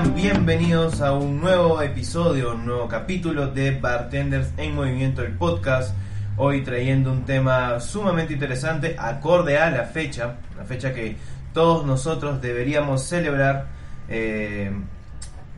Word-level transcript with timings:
Bienvenidos 0.00 1.02
a 1.02 1.12
un 1.12 1.38
nuevo 1.38 1.82
episodio, 1.82 2.54
un 2.54 2.64
nuevo 2.64 2.88
capítulo 2.88 3.48
de 3.48 3.78
Bartenders 3.78 4.48
en 4.56 4.74
Movimiento, 4.74 5.22
el 5.22 5.32
podcast. 5.32 5.94
Hoy 6.38 6.62
trayendo 6.62 7.12
un 7.12 7.26
tema 7.26 7.78
sumamente 7.78 8.32
interesante, 8.32 8.96
acorde 8.98 9.58
a 9.58 9.70
la 9.70 9.84
fecha, 9.84 10.36
la 10.56 10.64
fecha 10.64 10.94
que 10.94 11.16
todos 11.52 11.84
nosotros 11.84 12.40
deberíamos 12.40 13.02
celebrar, 13.04 13.66
eh, 14.08 14.72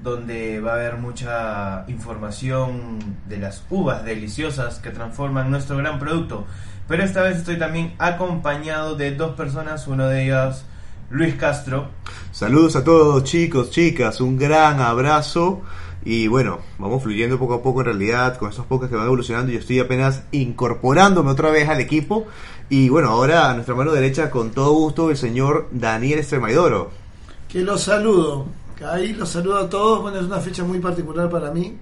donde 0.02 0.60
va 0.60 0.72
a 0.72 0.74
haber 0.74 0.96
mucha 0.96 1.84
información 1.86 2.98
de 3.28 3.38
las 3.38 3.64
uvas 3.70 4.04
deliciosas 4.04 4.80
que 4.80 4.90
transforman 4.90 5.48
nuestro 5.48 5.76
gran 5.76 6.00
producto. 6.00 6.44
Pero 6.88 7.04
esta 7.04 7.22
vez 7.22 7.36
estoy 7.36 7.56
también 7.56 7.94
acompañado 7.98 8.96
de 8.96 9.12
dos 9.12 9.36
personas, 9.36 9.86
uno 9.86 10.08
de 10.08 10.24
ellas 10.24 10.66
Luis 11.10 11.34
Castro. 11.34 11.88
Saludos 12.32 12.76
a 12.76 12.84
todos 12.84 13.24
chicos, 13.24 13.70
chicas, 13.70 14.20
un 14.20 14.38
gran 14.38 14.80
abrazo. 14.80 15.62
Y 16.04 16.26
bueno, 16.28 16.58
vamos 16.78 17.02
fluyendo 17.02 17.38
poco 17.38 17.54
a 17.54 17.62
poco 17.62 17.80
en 17.80 17.86
realidad 17.86 18.36
con 18.36 18.50
estos 18.50 18.66
podcasts 18.66 18.90
que 18.90 18.96
van 18.96 19.06
evolucionando. 19.06 19.52
Yo 19.52 19.58
estoy 19.58 19.78
apenas 19.78 20.24
incorporándome 20.32 21.30
otra 21.30 21.50
vez 21.50 21.68
al 21.68 21.80
equipo. 21.80 22.26
Y 22.68 22.88
bueno, 22.88 23.08
ahora 23.08 23.50
a 23.50 23.54
nuestra 23.54 23.74
mano 23.74 23.92
derecha, 23.92 24.30
con 24.30 24.50
todo 24.50 24.72
gusto, 24.72 25.10
el 25.10 25.16
señor 25.16 25.68
Daniel 25.72 26.18
Estremaidoro. 26.18 26.90
Que 27.48 27.60
los 27.60 27.82
saludo. 27.82 28.46
Ahí 28.84 29.12
los 29.14 29.30
saludo 29.30 29.58
a 29.58 29.68
todos. 29.68 30.02
Bueno, 30.02 30.18
es 30.18 30.24
una 30.24 30.40
fecha 30.40 30.64
muy 30.64 30.78
particular 30.78 31.30
para 31.30 31.50
mí. 31.50 31.78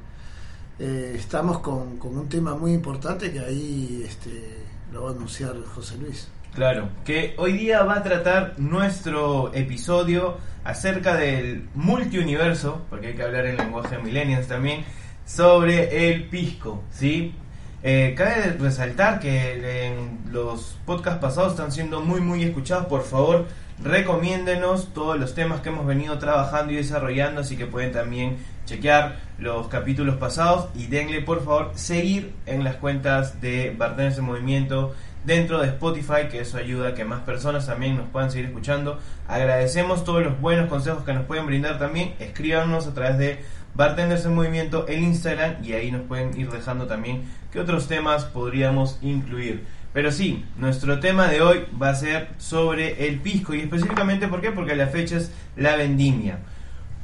Eh, 0.79 1.15
estamos 1.17 1.59
con, 1.59 1.97
con, 1.99 2.17
un 2.17 2.29
tema 2.29 2.55
muy 2.55 2.73
importante 2.73 3.33
que 3.33 3.41
ahí 3.41 4.05
este, 4.07 4.59
lo 4.93 5.05
va 5.05 5.11
a 5.11 5.13
anunciar 5.13 5.55
José 5.75 5.97
Luis. 5.99 6.29
Claro, 6.55 6.91
que 7.07 7.35
hoy 7.39 7.55
día 7.55 7.83
va 7.83 7.97
a 7.97 8.03
tratar 8.03 8.59
nuestro 8.59 9.55
episodio 9.55 10.37
acerca 10.65 11.17
del 11.17 11.67
multiuniverso, 11.75 12.83
porque 12.91 13.09
hay 13.09 13.15
que 13.15 13.23
hablar 13.23 13.47
en 13.47 13.57
lenguaje 13.57 13.97
millennials 13.97 14.49
también, 14.49 14.85
sobre 15.25 16.11
el 16.11 16.25
pisco, 16.25 16.83
¿sí? 16.91 17.35
Eh, 17.83 18.15
cabe 18.15 18.53
resaltar 18.59 19.19
que 19.19 19.95
los 20.31 20.79
podcasts 20.85 21.21
pasados 21.23 21.53
están 21.53 21.73
siendo 21.73 22.03
muy 22.03 22.21
muy 22.21 22.45
escuchados, 22.45 22.85
por 22.87 23.03
favor 23.03 23.47
recomiéndenos 23.83 24.93
todos 24.93 25.19
los 25.19 25.35
temas 25.35 25.61
que 25.61 25.71
hemos 25.71 25.87
venido 25.87 26.19
trabajando 26.19 26.73
y 26.73 26.77
desarrollando, 26.77 27.41
así 27.41 27.57
que 27.57 27.67
pueden 27.67 27.93
también 27.93 28.37
chequear 28.65 29.17
los 29.39 29.69
capítulos 29.69 30.17
pasados 30.17 30.69
y 30.77 30.87
denle 30.87 31.21
por 31.21 31.45
favor 31.45 31.73
seguir 31.75 32.33
en 32.47 32.63
las 32.63 32.77
cuentas 32.77 33.41
de 33.41 33.75
Bartenders 33.77 34.19
en 34.19 34.25
Movimiento 34.25 34.95
dentro 35.25 35.61
de 35.61 35.69
Spotify, 35.69 36.29
que 36.31 36.41
eso 36.41 36.59
ayuda 36.59 36.89
a 36.89 36.95
que 36.95 37.05
más 37.05 37.21
personas 37.21 37.67
también 37.67 37.97
nos 37.97 38.09
puedan 38.09 38.31
seguir 38.31 38.47
escuchando. 38.47 38.99
Agradecemos 39.29 40.05
todos 40.05 40.23
los 40.23 40.41
buenos 40.41 40.69
consejos 40.69 41.05
que 41.05 41.13
nos 41.13 41.25
pueden 41.25 41.47
brindar 41.47 41.79
también. 41.79 42.15
Escríbanos 42.19 42.87
a 42.87 42.95
través 42.95 43.19
de 43.19 43.45
Bartenders 43.75 44.25
en 44.25 44.35
Movimiento, 44.35 44.87
el 44.87 45.01
Instagram, 45.01 45.65
y 45.65 45.73
ahí 45.73 45.91
nos 45.91 46.03
pueden 46.03 46.39
ir 46.39 46.51
dejando 46.51 46.87
también 46.87 47.23
qué 47.53 47.61
otros 47.61 47.89
temas 47.89 48.25
podríamos 48.25 48.99
incluir. 49.03 49.65
Pero 49.93 50.11
sí, 50.11 50.45
nuestro 50.57 51.01
tema 51.01 51.29
de 51.29 51.43
hoy 51.43 51.67
va 51.81 51.91
a 51.91 51.95
ser 51.95 52.29
sobre 52.39 53.09
el 53.09 53.21
pisco 53.21 53.55
y 53.55 53.61
específicamente 53.61 54.27
¿por 54.27 54.41
qué? 54.41 54.51
Porque 54.51 54.75
la 54.75 54.87
fecha 54.87 55.17
es 55.19 55.31
la 55.57 55.77
vendimia. 55.77 56.39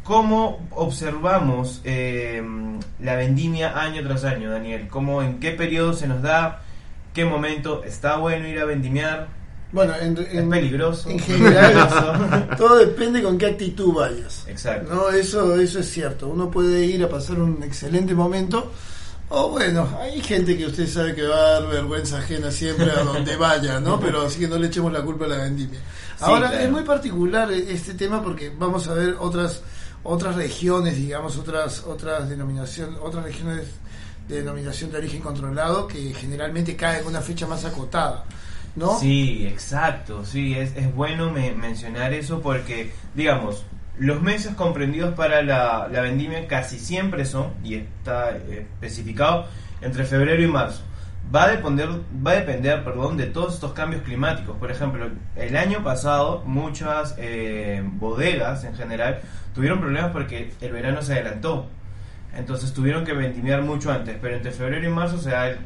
¿Cómo 0.04 0.66
observamos 0.70 1.82
eh, 1.84 2.42
la 2.98 3.14
vendimia 3.16 3.78
año 3.78 4.02
tras 4.02 4.24
año, 4.24 4.50
Daniel? 4.50 4.88
¿Cómo, 4.88 5.22
¿En 5.22 5.38
qué 5.38 5.50
periodo 5.50 5.92
se 5.92 6.08
nos 6.08 6.22
da? 6.22 6.62
Qué 7.18 7.24
momento 7.24 7.82
está 7.82 8.16
bueno 8.16 8.46
ir 8.46 8.60
a 8.60 8.64
vendimiar. 8.64 9.26
Bueno, 9.72 9.92
en, 10.00 10.16
es 10.18 10.44
peligroso. 10.44 11.10
En 11.10 11.18
general, 11.18 12.48
todo 12.56 12.76
depende 12.78 13.20
con 13.24 13.36
qué 13.36 13.46
actitud 13.46 13.92
vayas. 13.92 14.44
Exacto. 14.46 14.94
No, 14.94 15.10
eso, 15.10 15.58
eso 15.60 15.80
es 15.80 15.90
cierto. 15.90 16.28
Uno 16.28 16.48
puede 16.48 16.84
ir 16.84 17.02
a 17.02 17.08
pasar 17.08 17.40
un 17.40 17.60
excelente 17.64 18.14
momento. 18.14 18.70
O 19.30 19.50
bueno, 19.50 19.88
hay 20.00 20.20
gente 20.20 20.56
que 20.56 20.66
usted 20.66 20.86
sabe 20.86 21.12
que 21.16 21.24
va 21.24 21.34
a 21.34 21.50
dar 21.54 21.66
vergüenza 21.66 22.18
ajena 22.18 22.52
siempre 22.52 22.88
a 22.92 23.02
donde 23.02 23.34
vaya, 23.48 23.80
¿no? 23.80 23.98
Pero 23.98 24.22
así 24.22 24.38
que 24.38 24.46
no 24.46 24.56
le 24.56 24.68
echemos 24.68 24.92
la 24.92 25.02
culpa 25.02 25.24
a 25.24 25.28
la 25.28 25.38
vendimia. 25.38 25.80
Ahora, 26.20 26.62
es 26.62 26.70
muy 26.70 26.84
particular 26.84 27.50
este 27.50 27.94
tema 27.94 28.22
porque 28.22 28.52
vamos 28.56 28.86
a 28.86 28.94
ver 28.94 29.16
otras 29.18 29.62
otras 30.04 30.36
regiones, 30.36 30.94
digamos, 30.94 31.36
otras 31.36 31.82
otras 31.82 32.28
denominaciones, 32.28 32.96
otras 33.02 33.24
regiones 33.24 33.64
de 34.28 34.36
denominación 34.36 34.92
de 34.92 34.98
origen 34.98 35.20
controlado 35.20 35.88
que 35.88 36.12
generalmente 36.14 36.76
cae 36.76 37.00
en 37.00 37.06
una 37.06 37.20
fecha 37.20 37.46
más 37.46 37.64
acotada. 37.64 38.24
¿No? 38.76 38.96
Sí, 38.98 39.44
exacto, 39.46 40.24
sí, 40.24 40.54
es, 40.54 40.76
es 40.76 40.94
bueno 40.94 41.30
mencionar 41.30 42.12
eso 42.12 42.40
porque, 42.40 42.92
digamos, 43.14 43.64
los 43.98 44.22
meses 44.22 44.54
comprendidos 44.54 45.14
para 45.14 45.42
la, 45.42 45.88
la 45.90 46.00
vendimia 46.00 46.46
casi 46.46 46.78
siempre 46.78 47.24
son, 47.24 47.54
y 47.64 47.74
está 47.74 48.36
especificado, 48.36 49.46
entre 49.80 50.04
febrero 50.04 50.42
y 50.42 50.46
marzo. 50.46 50.82
Va 51.34 51.44
a 51.44 51.48
depender, 51.48 51.88
va 52.26 52.30
a 52.30 52.34
depender 52.36 52.84
perdón, 52.84 53.16
de 53.16 53.26
todos 53.26 53.54
estos 53.54 53.72
cambios 53.72 54.02
climáticos. 54.02 54.56
Por 54.56 54.70
ejemplo, 54.70 55.10
el 55.36 55.56
año 55.56 55.84
pasado 55.84 56.42
muchas 56.46 57.14
eh, 57.18 57.82
bodegas 57.84 58.64
en 58.64 58.74
general 58.74 59.20
tuvieron 59.54 59.78
problemas 59.80 60.12
porque 60.12 60.52
el 60.60 60.72
verano 60.72 61.02
se 61.02 61.14
adelantó. 61.14 61.68
Entonces 62.34 62.72
tuvieron 62.72 63.04
que 63.04 63.12
vendimiar 63.12 63.62
mucho 63.62 63.90
antes, 63.90 64.16
pero 64.20 64.36
entre 64.36 64.52
febrero 64.52 64.86
y 64.86 64.92
marzo 64.92 65.18
se 65.18 65.30
da 65.30 65.56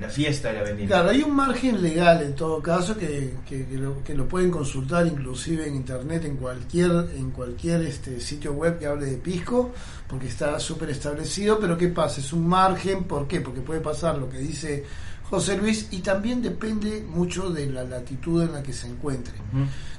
la 0.00 0.08
fiesta 0.08 0.48
de 0.48 0.54
la 0.54 0.62
vendimia. 0.62 0.88
Claro, 0.88 1.10
hay 1.10 1.22
un 1.22 1.36
margen 1.36 1.82
legal 1.82 2.22
en 2.22 2.34
todo 2.34 2.62
caso 2.62 2.96
que, 2.96 3.34
que, 3.46 3.66
lo, 3.72 4.02
que, 4.02 4.14
lo, 4.14 4.26
pueden 4.26 4.50
consultar 4.50 5.06
inclusive 5.06 5.66
en 5.66 5.76
internet, 5.76 6.24
en 6.24 6.36
cualquier, 6.36 6.90
en 7.14 7.30
cualquier 7.30 7.82
este 7.82 8.18
sitio 8.20 8.52
web 8.52 8.78
que 8.78 8.86
hable 8.86 9.06
de 9.06 9.18
pisco, 9.18 9.72
porque 10.08 10.28
está 10.28 10.58
súper 10.58 10.90
establecido, 10.90 11.58
pero 11.60 11.76
¿qué 11.76 11.88
pasa? 11.88 12.20
Es 12.20 12.32
un 12.32 12.48
margen, 12.48 13.04
¿por 13.04 13.28
qué? 13.28 13.40
Porque 13.40 13.60
puede 13.60 13.80
pasar 13.80 14.16
lo 14.16 14.28
que 14.28 14.38
dice 14.38 14.84
José 15.30 15.56
Luis 15.56 15.88
y 15.92 15.98
también 15.98 16.42
depende 16.42 17.04
mucho 17.06 17.50
de 17.50 17.70
la 17.70 17.84
latitud 17.84 18.42
en 18.42 18.52
la 18.52 18.62
que 18.62 18.72
se 18.72 18.88
encuentre. 18.88 19.34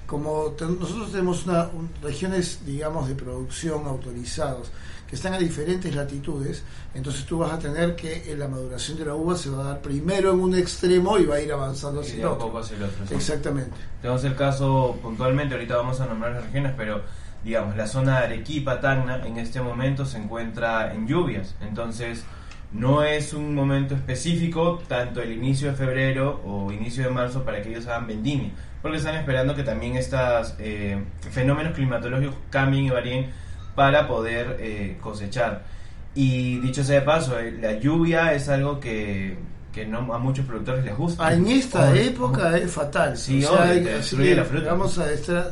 Como 0.05 0.55
nosotros 0.59 1.11
tenemos 1.11 1.45
una, 1.45 1.69
regiones, 2.01 2.59
digamos, 2.65 3.07
de 3.07 3.15
producción 3.15 3.85
autorizados, 3.85 4.71
que 5.11 5.17
están 5.17 5.33
a 5.33 5.37
diferentes 5.37 5.93
latitudes, 5.93 6.63
entonces 6.93 7.25
tú 7.25 7.39
vas 7.39 7.51
a 7.51 7.59
tener 7.59 7.97
que 7.97 8.33
la 8.37 8.47
maduración 8.47 8.97
de 8.97 9.03
la 9.03 9.13
uva 9.13 9.35
se 9.35 9.49
va 9.49 9.59
a 9.59 9.63
dar 9.65 9.81
primero 9.81 10.31
en 10.31 10.39
un 10.39 10.55
extremo 10.55 11.17
y 11.17 11.25
va 11.25 11.35
a 11.35 11.41
ir 11.41 11.51
avanzando 11.51 11.99
hacia, 11.99 12.15
el 12.15 12.25
otro. 12.27 12.61
Exactamente. 13.09 13.71
Tenemos 14.01 14.23
el 14.23 14.37
caso 14.37 14.97
puntualmente, 15.01 15.53
ahorita 15.55 15.75
vamos 15.75 15.99
a 15.99 16.05
nombrar 16.05 16.31
las 16.31 16.45
regiones, 16.45 16.73
pero 16.77 17.01
digamos, 17.43 17.75
la 17.75 17.87
zona 17.87 18.19
de 18.19 18.25
Arequipa, 18.27 18.79
Tacna, 18.79 19.21
en 19.25 19.37
este 19.37 19.59
momento 19.59 20.05
se 20.05 20.17
encuentra 20.17 20.93
en 20.93 21.05
lluvias, 21.05 21.55
entonces 21.59 22.23
no 22.71 23.03
es 23.03 23.33
un 23.33 23.53
momento 23.53 23.95
específico, 23.95 24.81
tanto 24.87 25.21
el 25.21 25.33
inicio 25.33 25.71
de 25.71 25.75
febrero 25.75 26.41
o 26.45 26.71
inicio 26.71 27.03
de 27.03 27.09
marzo, 27.09 27.43
para 27.43 27.61
que 27.61 27.67
ellos 27.67 27.85
hagan 27.87 28.07
vendimia, 28.07 28.51
porque 28.81 28.97
están 28.97 29.15
esperando 29.15 29.57
que 29.57 29.63
también 29.63 29.97
estos 29.97 30.55
eh, 30.57 31.03
fenómenos 31.31 31.73
climatológicos 31.73 32.35
cambien 32.49 32.85
y 32.85 32.89
varíen 32.91 33.40
para 33.75 34.07
poder 34.07 34.57
eh, 34.59 34.97
cosechar. 35.01 35.63
Y 36.13 36.59
dicho 36.59 36.83
sea 36.83 36.99
de 36.99 37.05
paso, 37.05 37.39
eh, 37.39 37.57
la 37.59 37.79
lluvia 37.79 38.33
es 38.33 38.49
algo 38.49 38.79
que, 38.79 39.37
que 39.71 39.85
no 39.85 40.13
a 40.13 40.17
muchos 40.17 40.45
productores 40.45 40.83
les 40.83 40.95
gusta. 40.95 41.33
En 41.33 41.47
esta 41.47 41.95
época 41.95 42.57
es 42.57 42.71
fatal. 42.71 43.17
Sí, 43.17 43.43
o 43.45 43.55
la 43.55 44.43
Vamos 44.65 44.97
a 44.97 45.11
estar 45.11 45.51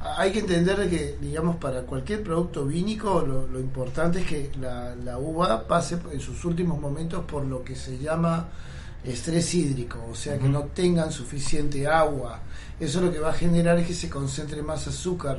hay 0.00 0.30
que 0.30 0.40
entender 0.40 0.88
que, 0.88 1.16
digamos, 1.20 1.56
para 1.56 1.82
cualquier 1.82 2.22
producto 2.22 2.64
vínico, 2.64 3.20
lo, 3.26 3.46
lo 3.48 3.58
importante 3.58 4.20
es 4.20 4.26
que 4.26 4.50
la, 4.60 4.94
la, 4.94 5.18
uva 5.18 5.66
pase 5.66 5.98
en 6.12 6.20
sus 6.20 6.44
últimos 6.44 6.80
momentos 6.80 7.24
por 7.24 7.44
lo 7.44 7.64
que 7.64 7.74
se 7.74 7.98
llama 7.98 8.48
estrés 9.04 9.54
hídrico, 9.54 10.04
o 10.10 10.14
sea, 10.14 10.38
que 10.38 10.48
no 10.48 10.64
tengan 10.66 11.10
suficiente 11.10 11.86
agua. 11.86 12.40
Eso 12.78 13.00
lo 13.00 13.12
que 13.12 13.18
va 13.18 13.30
a 13.30 13.34
generar 13.34 13.78
es 13.78 13.88
que 13.88 13.94
se 13.94 14.08
concentre 14.08 14.62
más 14.62 14.86
azúcar 14.86 15.38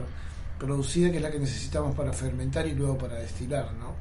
producida, 0.60 1.10
que 1.10 1.18
es 1.18 1.24
la 1.24 1.32
que 1.32 1.40
necesitamos 1.40 1.96
para 1.96 2.14
fermentar 2.14 2.68
y 2.68 2.74
luego 2.74 2.98
para 2.98 3.16
destilar, 3.16 3.72
¿no? 3.80 3.96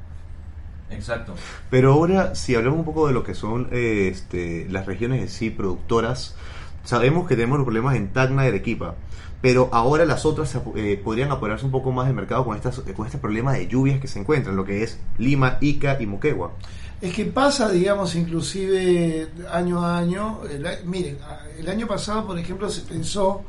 Exacto. 0.95 1.35
Pero 1.69 1.93
ahora, 1.93 2.35
si 2.35 2.55
hablamos 2.55 2.79
un 2.79 2.85
poco 2.85 3.07
de 3.07 3.13
lo 3.13 3.23
que 3.23 3.33
son 3.33 3.69
eh, 3.71 4.09
este, 4.11 4.67
las 4.69 4.85
regiones 4.85 5.21
de 5.21 5.27
sí 5.27 5.49
productoras, 5.49 6.35
sabemos 6.83 7.27
que 7.27 7.35
tenemos 7.35 7.57
los 7.57 7.65
problemas 7.65 7.95
en 7.95 8.09
Tacna 8.09 8.45
y 8.45 8.49
Arequipa, 8.49 8.95
pero 9.41 9.69
ahora 9.71 10.05
las 10.05 10.25
otras 10.25 10.57
eh, 10.75 10.99
podrían 11.03 11.31
apoderarse 11.31 11.65
un 11.65 11.71
poco 11.71 11.91
más 11.91 12.07
del 12.07 12.15
mercado 12.15 12.43
con, 12.43 12.55
estas, 12.55 12.79
con 12.79 13.05
este 13.05 13.19
problema 13.19 13.53
de 13.53 13.67
lluvias 13.67 13.99
que 13.99 14.07
se 14.07 14.19
encuentran, 14.19 14.55
lo 14.55 14.65
que 14.65 14.83
es 14.83 14.99
Lima, 15.17 15.57
Ica 15.61 15.97
y 15.99 16.05
Moquegua. 16.05 16.51
Es 17.01 17.13
que 17.13 17.25
pasa, 17.25 17.69
digamos, 17.69 18.15
inclusive 18.15 19.29
año 19.49 19.81
a 19.81 19.97
año. 19.97 20.41
El, 20.49 20.67
miren, 20.85 21.17
el 21.57 21.69
año 21.69 21.87
pasado, 21.87 22.27
por 22.27 22.37
ejemplo, 22.37 22.69
se 22.69 22.81
pensó 22.81 23.43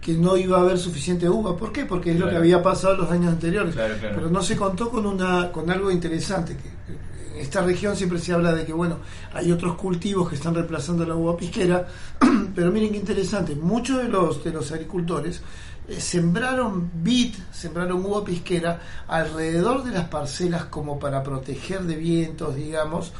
que 0.00 0.14
no 0.14 0.36
iba 0.36 0.58
a 0.58 0.60
haber 0.60 0.78
suficiente 0.78 1.28
uva. 1.28 1.56
¿Por 1.56 1.72
qué? 1.72 1.84
Porque 1.84 2.12
es 2.12 2.18
lo 2.18 2.28
que 2.28 2.36
había 2.36 2.62
pasado 2.62 2.96
los 2.96 3.10
años 3.10 3.32
anteriores. 3.32 3.74
Pero 3.74 4.30
no 4.30 4.42
se 4.42 4.56
contó 4.56 4.90
con 4.90 5.06
una 5.06 5.52
con 5.52 5.70
algo 5.70 5.90
interesante. 5.90 6.56
Que 6.56 7.34
en 7.34 7.40
esta 7.40 7.60
región 7.62 7.96
siempre 7.96 8.18
se 8.18 8.32
habla 8.32 8.52
de 8.52 8.64
que, 8.64 8.72
bueno, 8.72 8.98
hay 9.32 9.52
otros 9.52 9.76
cultivos 9.76 10.28
que 10.28 10.36
están 10.36 10.54
reemplazando 10.54 11.04
la 11.04 11.14
uva 11.14 11.36
pisquera. 11.36 11.86
pero 12.54 12.70
miren 12.72 12.92
qué 12.92 12.96
interesante. 12.96 13.54
Muchos 13.54 13.98
de 13.98 14.08
los, 14.08 14.42
de 14.42 14.52
los 14.52 14.72
agricultores 14.72 15.42
eh, 15.88 16.00
sembraron 16.00 16.90
vid, 16.94 17.34
sembraron 17.52 18.04
uva 18.04 18.24
pisquera 18.24 18.80
alrededor 19.06 19.84
de 19.84 19.90
las 19.90 20.08
parcelas 20.08 20.64
como 20.66 20.98
para 20.98 21.22
proteger 21.22 21.82
de 21.82 21.96
vientos, 21.96 22.54
digamos. 22.54 23.12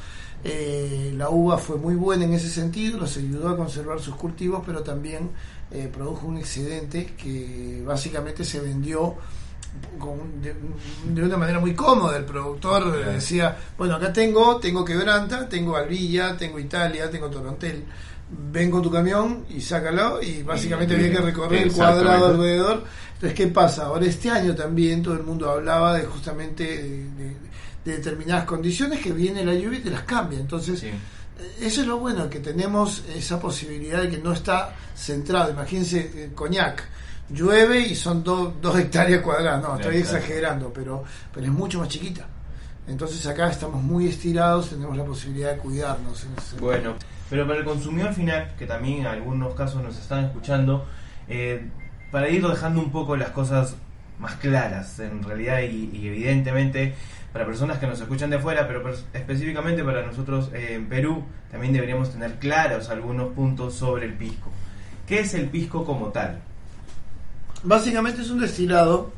Eh, 0.43 1.13
la 1.17 1.29
uva 1.29 1.59
fue 1.59 1.77
muy 1.77 1.95
buena 1.95 2.25
en 2.25 2.33
ese 2.33 2.49
sentido, 2.49 2.99
los 2.99 3.17
ayudó 3.19 3.51
a 3.51 3.57
conservar 3.57 4.01
sus 4.01 4.15
cultivos, 4.15 4.63
pero 4.65 4.83
también 4.83 5.31
eh, 5.71 5.89
produjo 5.93 6.27
un 6.27 6.39
excedente 6.39 7.15
que 7.17 7.83
básicamente 7.87 8.45
se 8.45 8.61
vendió 8.61 9.17
de, 10.43 11.23
una 11.23 11.37
manera 11.37 11.61
muy 11.61 11.75
cómoda. 11.75 12.17
El 12.17 12.25
productor 12.25 13.05
decía, 13.05 13.57
bueno, 13.79 13.95
acá 13.95 14.13
tengo, 14.13 14.57
tengo 14.57 14.85
Quebranta, 14.85 15.49
tengo 15.49 15.77
Albilla, 15.77 16.37
tengo 16.37 16.59
Italia, 16.59 17.11
tengo 17.11 17.29
Torontel. 17.29 17.85
Ven 18.53 18.71
con 18.71 18.83
tu 18.83 18.91
camión 18.91 19.45
y 19.51 19.61
sácalo 19.61 20.23
y 20.23 20.43
básicamente 20.43 20.95
había 20.95 21.11
que 21.11 21.19
recorrer 21.19 21.63
el 21.65 21.73
cuadrado 21.73 22.27
alrededor. 22.27 22.85
Entonces, 23.15 23.37
¿qué 23.37 23.47
pasa? 23.49 23.87
Ahora 23.87 24.07
este 24.07 24.31
año 24.31 24.55
también 24.55 25.03
todo 25.03 25.15
el 25.15 25.23
mundo 25.23 25.51
hablaba 25.51 25.97
de 25.99 26.05
justamente 26.05 26.65
de, 26.65 27.37
determinadas 27.85 28.45
condiciones 28.45 29.01
que 29.01 29.13
viene 29.13 29.45
la 29.45 29.55
lluvia 29.55 29.79
y 29.79 29.83
te 29.83 29.91
las 29.91 30.03
cambia. 30.03 30.39
Entonces, 30.39 30.85
eso 31.61 31.81
es 31.83 31.87
lo 31.87 31.99
bueno, 31.99 32.29
que 32.29 32.41
tenemos 32.41 33.05
esa 33.15 33.41
posibilidad 33.41 34.03
de 34.03 34.11
que 34.11 34.19
no 34.19 34.33
está 34.33 34.75
centrado. 34.97 35.51
Imagínense, 35.51 36.11
eh, 36.15 36.31
coñac, 36.35 36.83
llueve 37.31 37.81
y 37.81 37.95
son 37.95 38.25
dos 38.25 38.79
hectáreas 38.79 39.23
cuadradas. 39.23 39.63
No, 39.63 39.77
estoy 39.77 39.97
exagerando, 39.99 40.73
pero, 40.73 41.05
pero 41.33 41.47
es 41.47 41.53
mucho 41.53 41.79
más 41.79 41.89
chiquita. 41.89 42.27
Entonces 42.89 43.25
acá 43.27 43.51
estamos 43.51 43.83
muy 43.83 44.09
estirados, 44.09 44.71
tenemos 44.71 44.97
la 44.97 45.05
posibilidad 45.05 45.53
de 45.53 45.59
cuidarnos. 45.59 46.27
bueno, 46.61 46.95
pero 47.29 47.47
para 47.47 47.61
el 47.61 47.65
consumidor 47.65 48.13
final, 48.15 48.55
que 48.59 48.67
también 48.67 49.01
en 49.01 49.07
algunos 49.07 49.55
casos 49.55 49.83
nos 49.83 49.97
están 49.97 50.25
escuchando, 50.25 50.87
eh, 51.29 51.69
para 52.11 52.29
ir 52.29 52.45
dejando 52.45 52.81
un 52.81 52.91
poco 52.91 53.17
las 53.17 53.31
cosas 53.31 53.77
más 54.19 54.35
claras, 54.37 54.99
en 54.99 55.23
realidad, 55.23 55.61
y 55.61 56.09
evidentemente 56.09 56.95
para 57.33 57.47
personas 57.47 57.79
que 57.79 57.87
nos 57.87 58.01
escuchan 58.01 58.31
de 58.31 58.39
fuera, 58.39 58.67
pero 58.67 58.83
específicamente 59.13 59.85
para 59.85 60.05
nosotros 60.05 60.51
eh, 60.53 60.75
en 60.75 60.89
Perú, 60.89 61.25
también 61.51 61.73
deberíamos 61.73 62.11
tener 62.11 62.39
claros 62.39 62.89
algunos 62.91 63.33
puntos 63.33 63.75
sobre 63.75 64.07
el 64.07 64.15
pisco. 64.15 64.51
¿Qué 65.07 65.21
es 65.21 65.35
el 65.35 65.49
pisco 65.49 65.85
como 65.85 66.09
tal? 66.09 66.41
Básicamente 67.63 68.23
es 68.23 68.31
un 68.31 68.41
destilado 68.41 69.13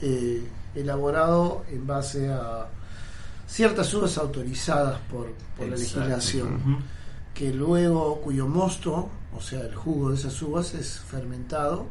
eh, 0.00 0.46
elaborado 0.74 1.64
en 1.70 1.86
base 1.86 2.30
a 2.30 2.68
ciertas 3.46 3.92
uvas 3.94 4.16
autorizadas 4.18 4.98
por, 5.10 5.32
la 5.58 5.76
legislación, 5.76 6.84
que 7.34 7.52
luego 7.52 8.20
cuyo 8.20 8.46
mosto, 8.46 9.08
o 9.34 9.40
sea, 9.40 9.60
el 9.60 9.74
jugo 9.74 10.10
de 10.10 10.16
esas 10.16 10.40
uvas 10.42 10.74
es 10.74 11.00
fermentado 11.00 11.86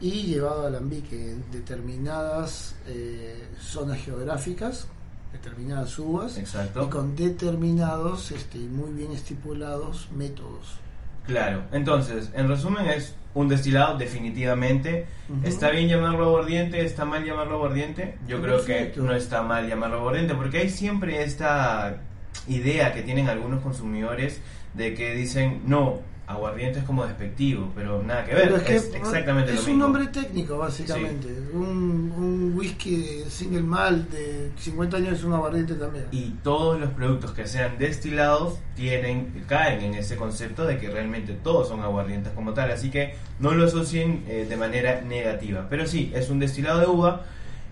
y 0.00 0.22
llevado 0.22 0.66
al 0.66 0.74
alambique 0.74 1.32
en 1.32 1.50
determinadas 1.50 2.76
eh, 2.86 3.48
zonas 3.60 3.98
geográficas, 3.98 4.88
determinadas 5.32 5.98
uvas 5.98 6.38
y 6.38 6.88
con 6.88 7.16
determinados 7.16 8.30
este, 8.30 8.58
muy 8.58 8.92
bien 8.92 9.12
estipulados 9.12 10.08
métodos. 10.12 10.78
Claro, 11.26 11.64
entonces, 11.72 12.30
en 12.34 12.48
resumen 12.48 12.86
es 12.86 13.14
un 13.34 13.48
destilado 13.48 13.98
definitivamente. 13.98 15.06
¿Está 15.42 15.70
bien 15.70 15.88
llamarlo 15.88 16.26
aguardiente? 16.26 16.84
¿Está 16.84 17.04
mal 17.04 17.24
llamarlo 17.24 17.56
aguardiente? 17.56 18.16
Yo 18.28 18.40
creo 18.40 18.64
que 18.64 18.92
no 18.96 19.14
está 19.14 19.42
mal 19.42 19.68
llamarlo 19.68 19.98
aguardiente 19.98 20.34
porque 20.34 20.58
hay 20.58 20.70
siempre 20.70 21.22
esta 21.22 22.00
idea 22.48 22.94
que 22.94 23.02
tienen 23.02 23.28
algunos 23.28 23.60
consumidores 23.62 24.40
de 24.74 24.94
que 24.94 25.14
dicen, 25.14 25.62
no, 25.66 26.00
aguardiente 26.26 26.80
es 26.80 26.84
como 26.84 27.06
despectivo, 27.06 27.70
pero 27.74 28.02
nada 28.02 28.24
que 28.24 28.34
ver. 28.34 28.52
es, 28.66 28.92
exactamente 28.94 29.54
es 29.54 29.66
un 29.66 29.78
nombre 29.78 30.06
técnico, 30.08 30.58
básicamente. 30.58 31.28
Un, 31.52 32.12
un, 32.16 32.52
whisky 32.56 33.22
single 33.28 33.62
malt 33.62 34.10
de 34.10 34.50
50 34.56 34.96
años 34.96 35.12
es 35.18 35.24
un 35.24 35.34
aguardiente 35.34 35.74
también. 35.74 36.06
Y 36.10 36.30
todos 36.42 36.80
los 36.80 36.90
productos 36.90 37.32
que 37.32 37.46
sean 37.46 37.78
destilados 37.78 38.58
tienen 38.74 39.44
caen 39.46 39.82
en 39.82 39.94
ese 39.94 40.16
concepto 40.16 40.64
de 40.64 40.78
que 40.78 40.90
realmente 40.90 41.34
todos 41.34 41.68
son 41.68 41.80
aguardientes 41.80 42.32
como 42.32 42.54
tal. 42.54 42.70
Así 42.70 42.90
que 42.90 43.14
no 43.38 43.52
lo 43.52 43.66
asocien 43.66 44.24
eh, 44.26 44.46
de 44.48 44.56
manera 44.56 45.02
negativa. 45.02 45.66
Pero 45.70 45.86
sí, 45.86 46.10
es 46.14 46.30
un 46.30 46.38
destilado 46.38 46.80
de 46.80 46.86
uva 46.86 47.24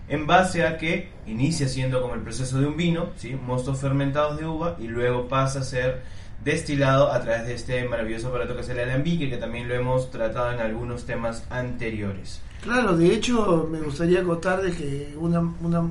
en 0.07 0.27
base 0.27 0.65
a 0.65 0.77
que 0.77 1.09
inicia 1.25 1.67
siendo 1.67 2.01
como 2.01 2.13
el 2.13 2.21
proceso 2.21 2.59
de 2.59 2.67
un 2.67 2.77
vino, 2.77 3.09
¿sí? 3.17 3.35
mostos 3.35 3.79
fermentados 3.79 4.37
de 4.37 4.45
uva, 4.45 4.75
y 4.79 4.87
luego 4.87 5.27
pasa 5.27 5.59
a 5.59 5.63
ser 5.63 6.03
destilado 6.45 7.11
a 7.11 7.19
través 7.19 7.47
de 7.47 7.55
este 7.55 7.89
maravilloso 7.89 8.29
aparato 8.29 8.55
que 8.55 8.61
es 8.61 8.69
el 8.69 8.79
alambique, 8.79 9.29
que 9.29 9.37
también 9.37 9.67
lo 9.67 9.73
hemos 9.73 10.11
tratado 10.11 10.53
en 10.53 10.59
algunos 10.59 11.03
temas 11.05 11.43
anteriores. 11.49 12.39
Claro, 12.61 12.95
de 12.95 13.13
hecho 13.13 13.67
me 13.69 13.81
gustaría 13.81 14.21
acotar 14.21 14.61
de 14.61 14.71
que 14.71 15.15
una, 15.17 15.39
una, 15.39 15.89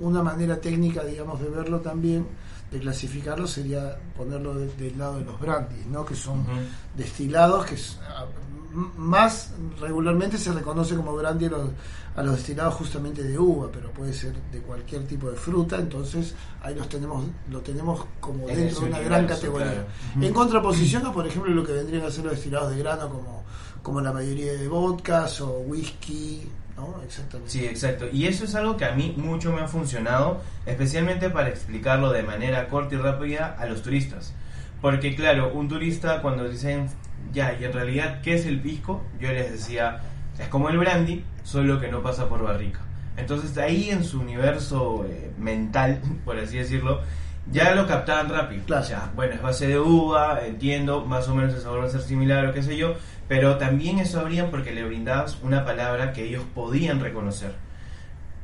una 0.00 0.22
manera 0.22 0.60
técnica, 0.60 1.04
digamos, 1.04 1.40
de 1.40 1.48
verlo 1.48 1.80
también, 1.80 2.26
de 2.72 2.80
clasificarlo, 2.80 3.46
sería 3.46 3.96
ponerlo 4.16 4.54
del 4.54 4.98
lado 4.98 5.18
de 5.18 5.24
los 5.24 5.38
brandies, 5.38 5.86
¿no? 5.86 6.04
que 6.04 6.16
son 6.16 6.44
destilados 6.96 7.64
que 7.66 7.76
más 8.74 9.52
regularmente 9.80 10.36
se 10.36 10.52
reconoce 10.52 10.96
como 10.96 11.14
brandy 11.14 11.46
a 11.46 11.50
los, 11.50 11.70
a 12.16 12.22
los, 12.22 12.36
destilados 12.36 12.74
justamente 12.74 13.22
de 13.22 13.38
uva, 13.38 13.68
pero 13.72 13.90
puede 13.90 14.12
ser 14.12 14.34
de 14.52 14.60
cualquier 14.60 15.06
tipo 15.06 15.30
de 15.30 15.36
fruta, 15.36 15.76
entonces 15.76 16.34
ahí 16.60 16.74
los 16.74 16.88
tenemos, 16.88 17.24
lo 17.50 17.60
tenemos 17.60 18.04
como 18.20 18.46
dentro 18.48 18.80
de 18.80 18.86
una 18.86 18.98
gran 19.00 19.26
categoría. 19.26 19.86
En 20.20 20.32
contraposición 20.32 21.06
a, 21.06 21.12
por 21.12 21.26
ejemplo, 21.26 21.52
lo 21.52 21.64
que 21.64 21.72
vendrían 21.72 22.04
a 22.04 22.10
ser 22.10 22.24
los 22.24 22.34
destilados 22.34 22.70
de 22.70 22.78
grano, 22.78 23.08
como, 23.08 23.44
como 23.82 24.00
la 24.00 24.12
mayoría 24.12 24.52
de 24.54 24.66
vodkas 24.66 25.40
o 25.40 25.60
whisky, 25.60 26.48
¿no? 26.76 27.00
Exactamente. 27.04 27.52
Sí, 27.52 27.64
exacto. 27.64 28.06
Y 28.12 28.26
eso 28.26 28.44
es 28.44 28.54
algo 28.56 28.76
que 28.76 28.86
a 28.86 28.92
mí 28.92 29.14
mucho 29.16 29.52
me 29.52 29.60
ha 29.60 29.68
funcionado, 29.68 30.40
especialmente 30.66 31.30
para 31.30 31.48
explicarlo 31.48 32.10
de 32.10 32.24
manera 32.24 32.68
corta 32.68 32.96
y 32.96 32.98
rápida 32.98 33.56
a 33.56 33.66
los 33.66 33.82
turistas. 33.82 34.34
Porque 34.80 35.14
claro, 35.14 35.52
un 35.54 35.68
turista 35.68 36.20
cuando 36.20 36.48
dicen 36.48 36.88
ya, 37.32 37.56
y 37.58 37.64
en 37.64 37.72
realidad, 37.72 38.20
¿qué 38.22 38.34
es 38.34 38.46
el 38.46 38.60
pisco? 38.60 39.04
Yo 39.20 39.32
les 39.32 39.50
decía, 39.50 40.00
es 40.38 40.48
como 40.48 40.68
el 40.68 40.78
brandy, 40.78 41.24
solo 41.42 41.80
que 41.80 41.88
no 41.88 42.02
pasa 42.02 42.28
por 42.28 42.42
barrica. 42.42 42.80
Entonces 43.16 43.56
ahí 43.58 43.90
en 43.90 44.04
su 44.04 44.20
universo 44.20 45.06
eh, 45.08 45.30
mental, 45.38 46.00
por 46.24 46.38
así 46.38 46.58
decirlo, 46.58 47.02
ya 47.50 47.74
lo 47.74 47.86
captaban 47.86 48.28
rápido. 48.28 48.64
Claro. 48.64 48.86
bueno, 49.14 49.34
es 49.34 49.42
base 49.42 49.66
de 49.66 49.78
uva, 49.78 50.40
entiendo, 50.46 51.04
más 51.04 51.28
o 51.28 51.34
menos 51.34 51.54
el 51.54 51.60
sabor 51.60 51.82
va 51.82 51.86
a 51.86 51.90
ser 51.90 52.00
similar 52.00 52.46
o 52.46 52.52
qué 52.52 52.62
sé 52.62 52.76
yo, 52.76 52.94
pero 53.28 53.56
también 53.56 53.98
eso 53.98 54.20
habrían 54.20 54.50
porque 54.50 54.72
le 54.72 54.84
brindabas 54.84 55.38
una 55.42 55.64
palabra 55.64 56.12
que 56.12 56.24
ellos 56.24 56.42
podían 56.54 57.00
reconocer. 57.00 57.52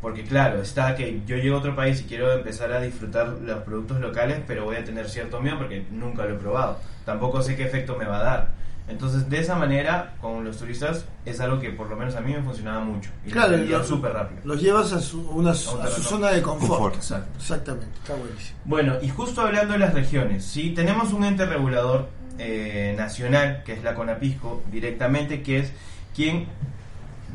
Porque 0.00 0.25
claro, 0.25 0.62
está 0.62 0.94
que 0.94 1.20
yo 1.26 1.37
llego 1.37 1.56
a 1.56 1.58
otro 1.58 1.76
país 1.76 2.00
y 2.00 2.04
quiero 2.04 2.32
empezar 2.32 2.72
a 2.72 2.80
disfrutar 2.80 3.28
los 3.28 3.62
productos 3.64 4.00
locales, 4.00 4.40
pero 4.46 4.64
voy 4.64 4.76
a 4.76 4.84
tener 4.84 5.08
cierto 5.10 5.40
miedo 5.40 5.58
porque 5.58 5.84
nunca 5.90 6.25
lo 6.25 6.37
he 6.37 6.38
probado. 6.38 6.78
Tampoco 7.04 7.42
sé 7.42 7.54
qué 7.54 7.64
efecto 7.64 7.96
me 7.96 8.06
va 8.06 8.20
a 8.20 8.22
dar. 8.22 8.49
Entonces, 8.90 9.30
de 9.30 9.40
esa 9.40 9.54
manera, 9.54 10.14
con 10.20 10.44
los 10.44 10.59
turistas, 10.59 11.04
es 11.25 11.40
algo 11.40 11.61
que 11.61 11.70
por 11.70 11.88
lo 11.88 11.97
menos 11.97 12.16
a 12.16 12.20
mí 12.20 12.32
me 12.32 12.42
funcionaba 12.42 12.80
mucho. 12.80 13.11
Y 13.25 13.30
claro, 13.30 13.85
súper 13.85 14.12
rápido. 14.12 14.40
Los 14.44 14.61
llevas 14.61 14.92
a 14.92 15.00
su, 15.00 15.20
una, 15.30 15.54
zona 15.54 16.30
de 16.30 16.42
confort. 16.42 16.97
Exactamente, 16.97 17.94
está 18.02 18.14
buenísimo. 18.14 18.59
Bueno, 18.64 18.94
y 19.00 19.09
justo 19.09 19.42
hablando 19.42 19.75
de 19.75 19.78
las 19.78 19.94
regiones, 19.94 20.44
¿sí? 20.44 20.70
tenemos 20.70 21.12
un 21.12 21.25
ente 21.25 21.47
regulador 21.47 22.09
eh, 22.38 22.94
nacional, 22.97 23.62
que 23.64 23.75
es 23.75 23.85
la 23.85 23.94
CONAPISCO, 23.94 24.64
directamente, 24.70 25.42
que 25.42 25.61
es 25.61 25.73
quien 26.14 26.47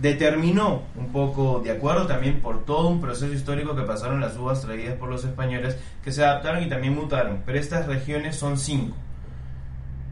determinó 0.01 0.83
un 0.95 1.11
poco, 1.11 1.61
de 1.63 1.71
acuerdo 1.71 2.05
también 2.05 2.41
por 2.41 2.65
todo 2.65 2.89
un 2.89 2.99
proceso 2.99 3.31
histórico 3.33 3.75
que 3.75 3.83
pasaron 3.83 4.19
las 4.19 4.35
uvas 4.37 4.61
traídas 4.61 4.95
por 4.95 5.09
los 5.09 5.23
españoles, 5.23 5.77
que 6.03 6.11
se 6.11 6.23
adaptaron 6.23 6.63
y 6.63 6.69
también 6.69 6.95
mutaron. 6.95 7.43
Pero 7.45 7.59
estas 7.59 7.87
regiones 7.87 8.35
son 8.35 8.57
cinco. 8.57 8.95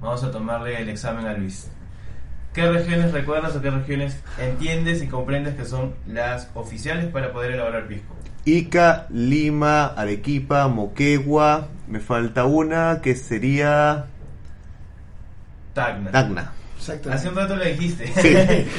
Vamos 0.04 0.24
a 0.24 0.32
tomarle 0.32 0.80
el 0.82 0.90
examen 0.90 1.26
a 1.26 1.34
Luis. 1.34 1.70
¿Qué 2.54 2.70
regiones 2.70 3.12
recuerdas 3.14 3.56
o 3.56 3.62
qué 3.62 3.72
regiones 3.72 4.20
entiendes 4.40 5.02
y 5.02 5.08
comprendes 5.08 5.56
que 5.56 5.66
son 5.66 5.96
las 6.06 6.50
oficiales 6.54 7.06
para 7.06 7.32
poder 7.34 7.52
elaborar 7.52 7.88
pisco? 7.88 8.14
Ica, 8.46 9.08
Lima, 9.10 9.86
Arequipa, 9.88 10.68
Moquegua. 10.68 11.70
Me 11.88 12.00
falta 12.00 12.44
una 12.46 13.00
que 13.02 13.16
sería 13.16 14.06
Tacna. 15.74 16.12
Tacna. 16.12 16.52
Hace 17.10 17.30
un 17.30 17.36
rato 17.36 17.56
lo 17.56 17.64
dijiste. 17.64 18.08
Sí. 18.08 18.34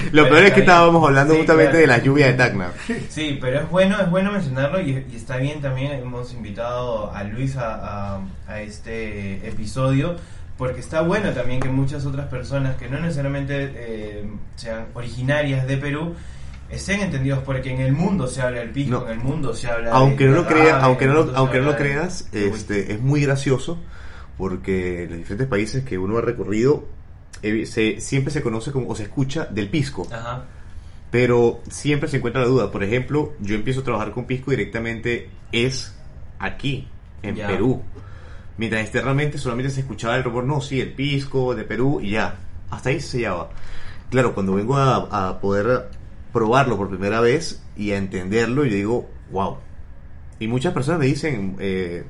Lo 0.13 0.25
Pero 0.25 0.35
peor 0.35 0.45
es 0.45 0.51
que 0.51 0.57
bien. 0.61 0.69
estábamos 0.69 1.03
hablando 1.09 1.33
Sí, 1.33 1.39
justamente 1.39 1.71
claro. 1.71 1.81
de 1.81 1.87
la 1.87 1.99
lluvia 2.05 2.27
de 2.27 2.35
Tacna. 2.35 2.69
Sí, 3.09 3.39
pero 3.41 3.61
es 3.61 3.71
bueno, 3.71 3.99
es 3.99 4.11
bueno 4.11 4.31
mencionarlo 4.31 4.79
y, 4.83 5.07
y 5.11 5.17
está 5.17 5.39
bien 5.39 5.63
también 5.63 5.93
hemos 5.93 6.35
invitado 6.35 7.11
a 7.13 7.25
Luis 7.25 7.57
a, 7.57 8.17
a- 8.17 8.21
a 8.47 8.61
este 8.61 9.49
episodio 9.49 10.17
porque 10.59 10.81
está 10.81 11.03
bueno 11.03 11.31
también 11.33 11.61
que 11.61 11.69
muchas 11.69 12.07
otras 12.07 12.27
personas 12.29 12.77
que 12.77 12.89
no 12.89 12.99
necesariamente 13.01 13.73
eh, 13.75 14.25
sean 14.57 14.87
originarias 14.95 15.67
de 15.67 15.77
Perú 15.77 16.15
estén 16.71 17.01
entendidos 17.01 17.41
porque 17.45 17.73
en 17.73 17.81
el 17.81 17.93
mundo 17.93 18.27
se 18.29 18.41
habla 18.43 18.61
del 18.61 18.71
pisco, 18.71 19.01
No. 19.01 19.07
en 19.07 19.13
el 19.19 19.25
mundo 19.25 19.55
se 19.55 19.69
habla 19.69 19.91
Aunque 19.93 20.25
de 20.25 20.31
no 20.31 20.37
lo 20.37 20.47
creas, 20.47 20.79
en 20.79 20.85
aunque 20.85 21.07
no 21.07 21.27
aunque 21.35 21.59
no 21.59 21.65
lo 21.67 21.77
creas, 21.77 22.31
de 22.31 22.49
este 22.49 22.93
es 22.93 23.01
muy 23.01 23.23
gracioso 23.23 23.79
porque 24.37 25.07
los 25.09 25.19
diferentes 25.19 25.47
países 25.49 25.85
que 25.85 25.99
uno 25.99 26.19
ha 26.19 26.21
recorrido 26.21 26.87
eh, 27.43 27.67
se, 27.67 28.01
siempre 28.01 28.33
se 28.33 28.43
conoce 28.43 28.73
como 28.73 28.89
o 28.89 28.95
se 28.97 29.03
escucha 29.05 29.45
del 29.47 29.69
pisco. 29.69 30.07
Ajá. 30.13 30.45
pero 31.11 31.61
siempre 31.71 32.09
se 32.09 32.17
encuentra 32.17 32.43
la 32.43 32.49
duda. 32.49 32.73
Por 32.73 32.83
ejemplo, 32.83 33.35
yo 33.41 33.55
empiezo 33.55 33.81
a 33.81 33.85
trabajar 33.85 34.11
con 34.13 34.25
pisco 34.25 34.51
directamente 34.51 35.29
es 35.53 35.95
aquí, 36.41 36.89
en 37.23 37.37
Ya. 37.37 37.47
Perú. 37.47 37.83
Mientras 38.57 38.83
externamente 38.83 39.39
solamente 39.39 39.71
se 39.73 39.81
escuchaba 39.81 40.17
el 40.17 40.25
rumor, 40.25 40.45
no, 40.45 40.61
sí, 40.61 40.81
el 40.81 40.93
pisco 40.93 41.55
de 41.55 41.65
Perú 41.65 42.01
y 42.01 42.11
ya. 42.11 42.37
Hasta 42.71 42.91
ahí 42.91 43.01
se 43.01 43.09
sellaba. 43.09 43.51
Claro, 44.11 44.35
cuando 44.35 44.55
vengo 44.55 44.77
a, 44.77 45.29
a 45.29 45.41
poder 45.41 45.89
probarlo 46.33 46.77
por 46.77 46.89
primera 46.89 47.21
vez 47.21 47.63
y 47.77 47.91
a 47.93 47.97
entenderlo, 47.99 48.65
yo 48.65 48.75
digo, 48.75 49.11
wow. 49.33 49.57
Y 50.39 50.49
muchas 50.49 50.73
personas 50.73 51.01
me 51.01 51.07
dicen, 51.07 51.57
eh, 51.59 52.05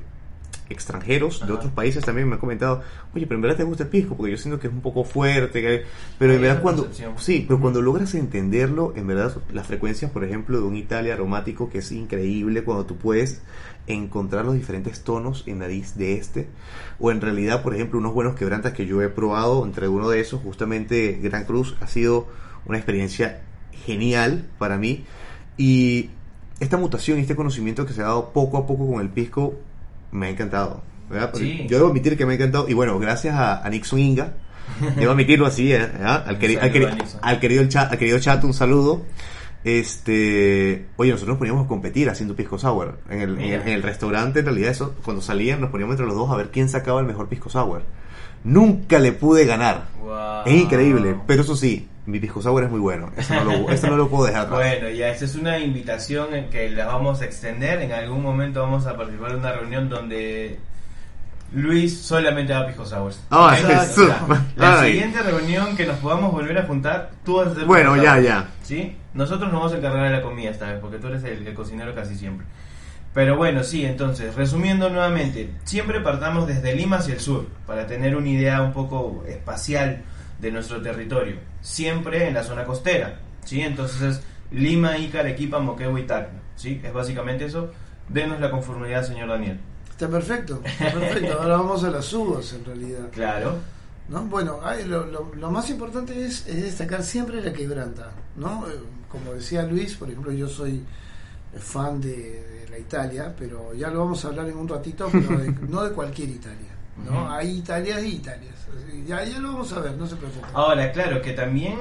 extranjeros 0.69 1.39
de 1.39 1.45
Ajá. 1.45 1.53
otros 1.55 1.71
países 1.73 2.03
también 2.03 2.27
me 2.27 2.35
han 2.35 2.39
comentado, 2.39 2.81
oye, 3.13 3.25
pero 3.27 3.35
en 3.35 3.41
verdad 3.43 3.57
te 3.57 3.63
gusta 3.63 3.83
el 3.83 3.89
pisco, 3.89 4.15
porque 4.15 4.31
yo 4.31 4.37
siento 4.37 4.59
que 4.59 4.67
es 4.67 4.73
un 4.73 4.81
poco 4.81 5.03
fuerte, 5.03 5.61
que- 5.61 5.83
pero 6.17 6.31
en 6.33 6.37
Hay 6.37 6.41
verdad 6.41 6.55
esa 6.57 6.61
cuando, 6.63 6.89
sí, 7.17 7.45
pero 7.47 7.59
cuando 7.59 7.81
logras 7.81 8.15
entenderlo, 8.15 8.93
en 8.95 9.05
verdad 9.07 9.35
las 9.53 9.67
frecuencias, 9.67 10.09
por 10.11 10.23
ejemplo, 10.23 10.57
de 10.59 10.63
un 10.65 10.75
Italia 10.75 11.13
aromático 11.13 11.69
que 11.69 11.79
es 11.79 11.91
increíble 11.91 12.63
cuando 12.63 12.85
tú 12.85 12.97
puedes 12.97 13.41
encontrar 13.87 14.45
los 14.45 14.55
diferentes 14.55 15.03
tonos 15.03 15.43
en 15.47 15.59
nariz 15.59 15.95
de 15.95 16.13
este, 16.13 16.47
o 16.99 17.11
en 17.11 17.21
realidad, 17.21 17.61
por 17.61 17.75
ejemplo, 17.75 17.99
unos 17.99 18.13
buenos 18.13 18.35
quebrantas 18.35 18.73
que 18.73 18.85
yo 18.87 19.01
he 19.01 19.09
probado, 19.09 19.63
entre 19.65 19.87
uno 19.87 20.09
de 20.09 20.19
esos, 20.21 20.41
justamente 20.41 21.19
Gran 21.21 21.45
Cruz, 21.45 21.75
ha 21.81 21.87
sido 21.87 22.27
una 22.65 22.77
experiencia 22.77 23.41
genial 23.85 24.45
para 24.57 24.77
mí, 24.77 25.05
y 25.57 26.09
esta 26.59 26.77
mutación 26.77 27.19
y 27.19 27.21
este 27.21 27.35
conocimiento 27.35 27.85
que 27.85 27.93
se 27.93 28.01
ha 28.01 28.05
dado 28.05 28.31
poco 28.33 28.57
a 28.57 28.65
poco 28.65 28.89
con 28.91 29.01
el 29.01 29.09
pisco, 29.09 29.53
me 30.11 30.27
ha 30.27 30.29
encantado. 30.29 30.81
Sí. 31.35 31.67
Yo 31.69 31.77
debo 31.77 31.89
admitir 31.89 32.17
que 32.17 32.25
me 32.25 32.31
ha 32.33 32.35
encantado, 32.35 32.67
y 32.67 32.73
bueno, 32.73 32.97
gracias 32.97 33.35
a, 33.35 33.63
a 33.63 33.69
Nixon 33.69 33.99
Inga, 33.99 34.33
debo 34.95 35.11
admitirlo 35.11 35.45
así, 35.45 35.71
¿eh? 35.71 35.77
¿verdad? 35.79 36.23
al, 36.27 36.39
queri- 36.39 36.57
Un 36.57 36.63
al, 36.63 36.71
queri- 36.73 36.81
saludo 36.81 36.87
a 36.91 36.95
Nixon. 36.95 37.19
al 37.21 37.39
querido 37.39 37.61
al 37.91 37.97
querido 37.99 38.19
chat, 38.19 38.43
un 38.43 38.53
saludo. 38.55 39.03
Este, 39.65 40.85
oye, 40.95 41.09
nosotros 41.09 41.33
nos 41.33 41.37
poníamos 41.39 41.65
a 41.65 41.67
competir 41.67 42.07
haciendo 42.07 42.35
pisco 42.35 42.59
sour. 42.59 42.99
En 43.09 43.21
el, 43.21 43.39
en 43.39 43.53
el, 43.53 43.61
en 43.61 43.67
el 43.69 43.81
restaurante, 43.81 44.41
en 44.41 44.45
realidad, 44.45 44.69
eso, 44.69 44.93
cuando 45.03 45.23
salían, 45.23 45.59
nos 45.59 45.71
poníamos 45.71 45.93
entre 45.95 46.05
los 46.05 46.15
dos 46.15 46.29
a 46.29 46.35
ver 46.35 46.51
quién 46.51 46.69
sacaba 46.69 46.99
el 46.99 47.07
mejor 47.07 47.27
pisco 47.27 47.49
sour. 47.49 47.81
Nunca 48.43 48.99
le 48.99 49.11
pude 49.11 49.45
ganar. 49.45 49.87
Wow. 49.99 50.43
Es 50.45 50.53
increíble, 50.53 51.15
pero 51.25 51.41
eso 51.41 51.55
sí, 51.55 51.89
mi 52.05 52.19
pisco 52.19 52.43
sour 52.43 52.63
es 52.63 52.69
muy 52.69 52.79
bueno. 52.79 53.11
Eso 53.17 53.33
no 53.33 53.43
lo, 53.43 53.69
eso 53.71 53.87
no 53.87 53.97
lo 53.97 54.07
puedo 54.07 54.25
dejar 54.25 54.43
atrás. 54.43 54.59
Bueno, 54.59 54.89
ya 54.95 55.09
esa 55.09 55.25
es 55.25 55.33
una 55.33 55.57
invitación 55.57 56.35
en 56.35 56.51
que 56.51 56.69
la 56.69 56.85
vamos 56.85 57.21
a 57.21 57.25
extender. 57.25 57.81
En 57.81 57.91
algún 57.91 58.21
momento 58.21 58.61
vamos 58.61 58.85
a 58.85 58.95
participar 58.95 59.31
de 59.31 59.37
una 59.37 59.51
reunión 59.51 59.89
donde 59.89 60.59
Luis 61.53 61.97
solamente 62.01 62.53
da 62.53 62.67
pisco 62.67 62.85
sours. 62.85 63.19
Ay, 63.31 63.63
¿Ok? 63.63 63.69
Jesús. 63.71 64.03
O 64.03 64.07
sea, 64.27 64.45
La 64.57 64.81
Ay. 64.81 64.91
siguiente 64.91 65.23
reunión 65.23 65.75
que 65.75 65.87
nos 65.87 65.97
podamos 65.97 66.31
volver 66.31 66.55
a 66.59 66.63
juntar, 66.67 67.09
tú 67.23 67.37
vas 67.37 67.47
a 67.47 67.51
hacer 67.53 67.65
Bueno, 67.65 67.95
ya, 67.95 68.13
sour, 68.13 68.23
ya. 68.23 68.49
¿Sí? 68.61 68.95
Nosotros 69.15 69.51
nos 69.51 69.59
vamos 69.61 69.73
a 69.73 69.77
encargar 69.77 70.03
de 70.03 70.11
la 70.17 70.21
comida 70.21 70.51
esta 70.51 70.67
vez, 70.71 70.79
porque 70.79 70.97
tú 70.99 71.07
eres 71.07 71.23
el, 71.23 71.47
el 71.47 71.53
cocinero 71.55 71.95
casi 71.95 72.15
siempre. 72.15 72.45
Pero 73.13 73.37
bueno, 73.37 73.63
sí, 73.63 73.85
entonces, 73.85 74.35
resumiendo 74.35 74.89
nuevamente, 74.89 75.49
siempre 75.63 76.01
partamos 76.01 76.47
desde 76.47 76.75
Lima 76.75 76.97
hacia 76.97 77.13
el 77.13 77.21
sur, 77.21 77.47
para 77.65 77.87
tener 77.87 78.15
una 78.15 78.27
idea 78.29 78.61
un 78.61 78.73
poco 78.73 79.23
espacial 79.27 80.03
de 80.39 80.51
nuestro 80.51 80.81
territorio. 80.81 81.37
Siempre 81.61 82.27
en 82.27 82.33
la 82.33 82.43
zona 82.43 82.65
costera, 82.65 83.19
¿sí? 83.45 83.61
Entonces 83.61 84.01
es 84.01 84.21
Lima, 84.51 84.97
Ica, 84.97 85.21
Arequipa, 85.21 85.59
Moquegua 85.59 85.97
y 85.99 86.03
Tacna, 86.03 86.39
¿sí? 86.57 86.81
Es 86.83 86.91
básicamente 86.93 87.45
eso. 87.45 87.71
Denos 88.09 88.39
la 88.41 88.51
conformidad, 88.51 89.03
señor 89.03 89.29
Daniel. 89.29 89.59
Está 89.89 90.09
perfecto, 90.09 90.61
está 90.65 90.91
perfecto. 90.91 91.37
Ahora 91.41 91.55
vamos 91.55 91.85
a 91.85 91.89
las 91.91 92.11
uvas 92.11 92.51
en 92.51 92.65
realidad. 92.65 93.09
Claro. 93.13 93.55
¿no? 94.09 94.23
Bueno, 94.25 94.59
lo, 94.87 95.05
lo- 95.07 95.31
lo 95.33 95.51
más 95.51 95.69
importante 95.69 96.25
es, 96.25 96.45
es 96.47 96.61
destacar 96.63 97.01
siempre 97.01 97.41
la 97.41 97.53
quebranta, 97.53 98.11
¿no? 98.35 98.65
Como 99.19 99.33
decía 99.33 99.63
Luis, 99.63 99.95
por 99.95 100.09
ejemplo, 100.09 100.31
yo 100.31 100.47
soy 100.47 100.81
fan 101.57 102.01
de, 102.01 102.09
de 102.15 102.67
la 102.69 102.77
Italia, 102.79 103.33
pero 103.37 103.73
ya 103.73 103.89
lo 103.89 103.99
vamos 103.99 104.23
a 104.25 104.27
hablar 104.29 104.47
en 104.49 104.57
un 104.57 104.67
ratito, 104.67 105.07
pero 105.11 105.37
de- 105.37 105.51
no 105.69 105.83
de 105.83 105.91
cualquier 105.91 106.29
Italia, 106.29 106.71
¿no? 107.05 107.31
Hay 107.31 107.57
Italias 107.59 108.03
y 108.03 108.15
Italias. 108.15 108.53
Ya, 109.07 109.23
ya 109.23 109.39
lo 109.39 109.53
vamos 109.53 109.71
a 109.73 109.79
ver, 109.79 109.93
no 109.95 110.05
se 110.07 110.15
preocupen. 110.15 110.49
Ahora, 110.53 110.91
claro, 110.91 111.21
que 111.21 111.31
también 111.33 111.75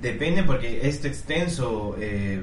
depende 0.00 0.42
porque 0.44 0.86
este 0.88 1.08
extenso 1.08 1.96
eh, 1.98 2.40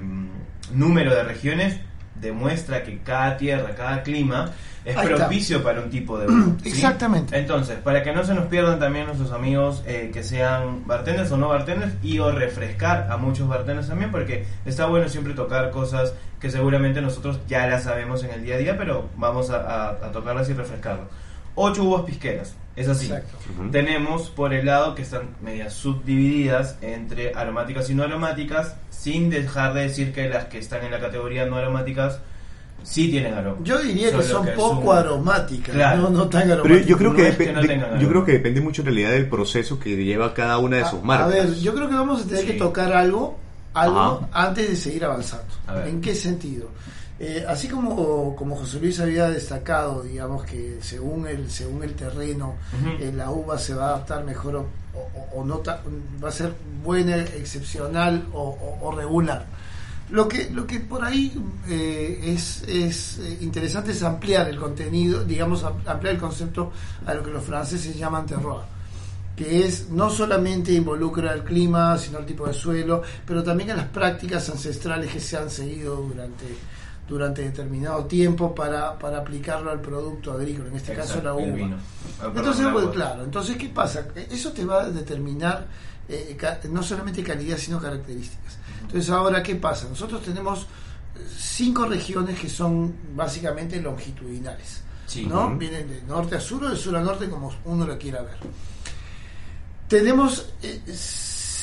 número 0.73 1.13
de 1.15 1.23
regiones 1.23 1.79
demuestra 2.19 2.83
que 2.83 2.99
cada 2.99 3.37
tierra, 3.37 3.75
cada 3.75 4.03
clima 4.03 4.51
es 4.85 4.95
propicio 5.17 5.61
para 5.63 5.81
un 5.81 5.89
tipo 5.89 6.17
de. 6.17 6.27
¿sí? 6.63 6.69
Exactamente. 6.69 7.37
Entonces, 7.37 7.77
para 7.83 8.03
que 8.03 8.13
no 8.13 8.23
se 8.23 8.33
nos 8.33 8.45
pierdan 8.45 8.79
también 8.79 9.05
nuestros 9.05 9.31
amigos 9.31 9.83
eh, 9.85 10.11
que 10.13 10.23
sean 10.23 10.87
bartenders 10.87 11.31
o 11.31 11.37
no 11.37 11.49
bartenders 11.49 11.93
y 12.03 12.19
o 12.19 12.31
refrescar 12.31 13.07
a 13.11 13.17
muchos 13.17 13.47
bartenders 13.49 13.87
también 13.89 14.11
porque 14.11 14.45
está 14.65 14.85
bueno 14.85 15.09
siempre 15.09 15.33
tocar 15.33 15.71
cosas 15.71 16.13
que 16.39 16.49
seguramente 16.49 17.01
nosotros 17.01 17.39
ya 17.47 17.67
las 17.67 17.83
sabemos 17.83 18.23
en 18.23 18.31
el 18.31 18.43
día 18.43 18.55
a 18.55 18.57
día, 18.59 18.77
pero 18.77 19.09
vamos 19.17 19.49
a, 19.49 19.57
a- 19.57 19.89
a 19.89 20.11
tocarlas 20.11 20.49
y 20.49 20.53
refrescarlas. 20.53 21.07
Ocho 21.59 21.83
uvas 21.85 22.03
pisqueras, 22.03 22.53
es 22.75 22.87
así. 22.87 23.11
Tenemos 23.71 24.29
por 24.29 24.53
el 24.53 24.67
lado 24.67 24.93
que 24.93 25.01
están 25.01 25.29
medias 25.41 25.73
subdivididas 25.73 26.77
entre 26.81 27.33
aromáticas 27.33 27.89
y 27.89 27.95
no 27.95 28.03
aromáticas, 28.03 28.75
sin 28.91 29.31
dejar 29.31 29.73
de 29.73 29.81
decir 29.81 30.13
que 30.13 30.29
las 30.29 30.45
que 30.45 30.59
están 30.59 30.83
en 30.85 30.91
la 30.91 30.99
categoría 30.99 31.47
no 31.47 31.55
aromáticas 31.55 32.19
sí 32.83 33.09
tienen 33.09 33.33
aroma. 33.33 33.57
Yo 33.63 33.79
diría 33.79 34.11
que 34.15 34.21
son 34.21 34.47
poco 34.55 34.91
un- 34.91 34.97
aromáticas, 34.97 35.73
Claro. 35.73 36.03
no, 36.03 36.09
no 36.11 36.29
tan 36.29 36.43
Pero 36.43 36.53
aromáticas. 36.53 36.85
yo 36.87 36.97
creo 36.99 37.15
que, 37.15 37.21
No 37.23 37.27
es 37.29 37.35
que 37.37 37.43
depe- 37.49 37.53
no 37.55 37.61
de- 37.63 37.67
tengan 37.67 37.99
yo 37.99 38.07
creo 38.09 38.23
que 38.25 38.31
depende 38.33 38.61
mucho 38.61 38.81
en 38.83 38.85
realidad 38.85 39.11
del 39.11 39.27
proceso 39.27 39.79
que 39.79 39.95
lleva 39.95 40.33
cada 40.35 40.59
una 40.59 40.77
de 40.77 40.85
sus 40.85 41.01
marcas. 41.01 41.25
A 41.25 41.29
ver, 41.29 41.55
yo 41.55 41.73
creo 41.73 41.89
que 41.89 41.95
vamos 41.95 42.21
a 42.21 42.25
tener 42.25 42.41
Sí. 42.41 42.47
que 42.51 42.53
tocar 42.53 42.93
algo, 42.93 43.39
algo 43.73 43.99
Ajá. 43.99 44.47
antes 44.47 44.69
de 44.69 44.75
seguir 44.75 45.03
avanzando. 45.05 45.47
A 45.65 45.73
ver. 45.73 45.87
¿En 45.87 46.01
qué 46.01 46.13
sentido? 46.13 46.69
Eh, 47.19 47.43
así 47.47 47.67
como, 47.67 48.35
como 48.35 48.55
José 48.55 48.79
Luis 48.79 48.99
había 48.99 49.27
destacado, 49.29 50.03
digamos 50.03 50.43
que 50.45 50.77
según 50.81 51.25
el, 51.27 51.49
según 51.49 51.83
el 51.83 51.93
terreno, 51.95 52.55
eh, 53.01 53.11
la 53.15 53.31
uva 53.31 53.57
se 53.57 53.73
va 53.73 53.85
a 53.85 53.89
adaptar 53.95 54.23
mejor 54.23 54.55
o, 54.57 54.65
o- 54.93 55.39
o 55.41 55.43
no 55.43 55.57
ta- 55.57 55.81
va 56.23 56.29
a 56.29 56.31
ser 56.31 56.53
buena, 56.83 57.17
excepcional 57.17 58.27
o, 58.33 58.91
regular. 58.95 59.45
Lo 60.11 60.27
que, 60.27 60.49
lo 60.51 60.65
que 60.67 60.79
por 60.79 61.03
ahí 61.03 61.33
eh, 61.67 62.21
es, 62.23 62.63
es 62.67 63.19
interesante 63.41 63.91
es 63.91 64.03
ampliar 64.03 64.47
el 64.47 64.57
contenido, 64.59 65.23
digamos, 65.25 65.63
am- 65.63 65.81
ampliar 65.87 66.13
el 66.15 66.21
concepto 66.21 66.71
a 67.05 67.13
lo 67.15 67.23
que 67.23 67.31
los 67.31 67.43
franceses 67.43 67.97
llaman 67.97 68.25
terroir 68.27 68.61
que 69.35 69.65
es 69.67 69.89
no 69.91 70.09
solamente 70.09 70.71
involucra 70.71 71.31
el 71.31 71.43
clima, 71.43 71.95
sino 71.99 72.17
el 72.17 72.25
tipo 72.25 72.47
de 72.47 72.53
suelo, 72.55 73.03
pero 73.23 73.43
también 73.43 73.69
a 73.69 73.75
las 73.75 73.85
prácticas 73.85 74.49
ancestrales 74.49 75.11
que 75.13 75.19
se 75.19 75.37
han 75.37 75.51
seguido 75.51 75.95
durante, 75.97 76.45
durante 77.07 77.41
determinado 77.41 78.05
tiempo 78.05 78.53
para, 78.53 78.97
para 78.99 79.19
aplicarlo 79.19 79.71
al 79.71 79.79
producto 79.81 80.33
agrícola, 80.33 80.69
en 80.69 80.75
este 80.75 80.93
caso 80.93 81.21
la 81.21 81.33
uva. 81.33 81.45
vino. 81.45 81.77
Entonces, 82.23 82.67
pues, 82.71 82.87
claro, 82.87 83.23
entonces, 83.23 83.55
¿qué 83.57 83.69
pasa? 83.69 84.07
Eso 84.29 84.51
te 84.51 84.65
va 84.65 84.83
a 84.83 84.89
determinar 84.89 85.67
eh, 86.09 86.37
no 86.69 86.83
solamente 86.83 87.23
calidad, 87.23 87.57
sino 87.57 87.79
características. 87.79 88.57
Entonces, 88.81 89.09
ahora, 89.09 89.41
¿qué 89.41 89.55
pasa? 89.55 89.87
Nosotros 89.89 90.21
tenemos 90.21 90.63
eh, 90.63 91.19
cinco 91.37 91.85
regiones 91.85 92.39
que 92.39 92.49
son 92.49 92.93
básicamente 93.15 93.81
longitudinales. 93.81 94.83
Sí. 95.05 95.25
¿no? 95.25 95.55
Vienen 95.55 95.87
de 95.87 96.01
norte 96.01 96.35
a 96.35 96.41
sur 96.41 96.65
o 96.65 96.69
de 96.69 96.75
sur 96.75 96.95
a 96.95 97.01
norte, 97.01 97.29
como 97.29 97.51
uno 97.65 97.85
lo 97.85 97.97
quiera 97.97 98.21
ver. 98.21 98.35
Tenemos 99.87 100.49
eh, 100.61 100.81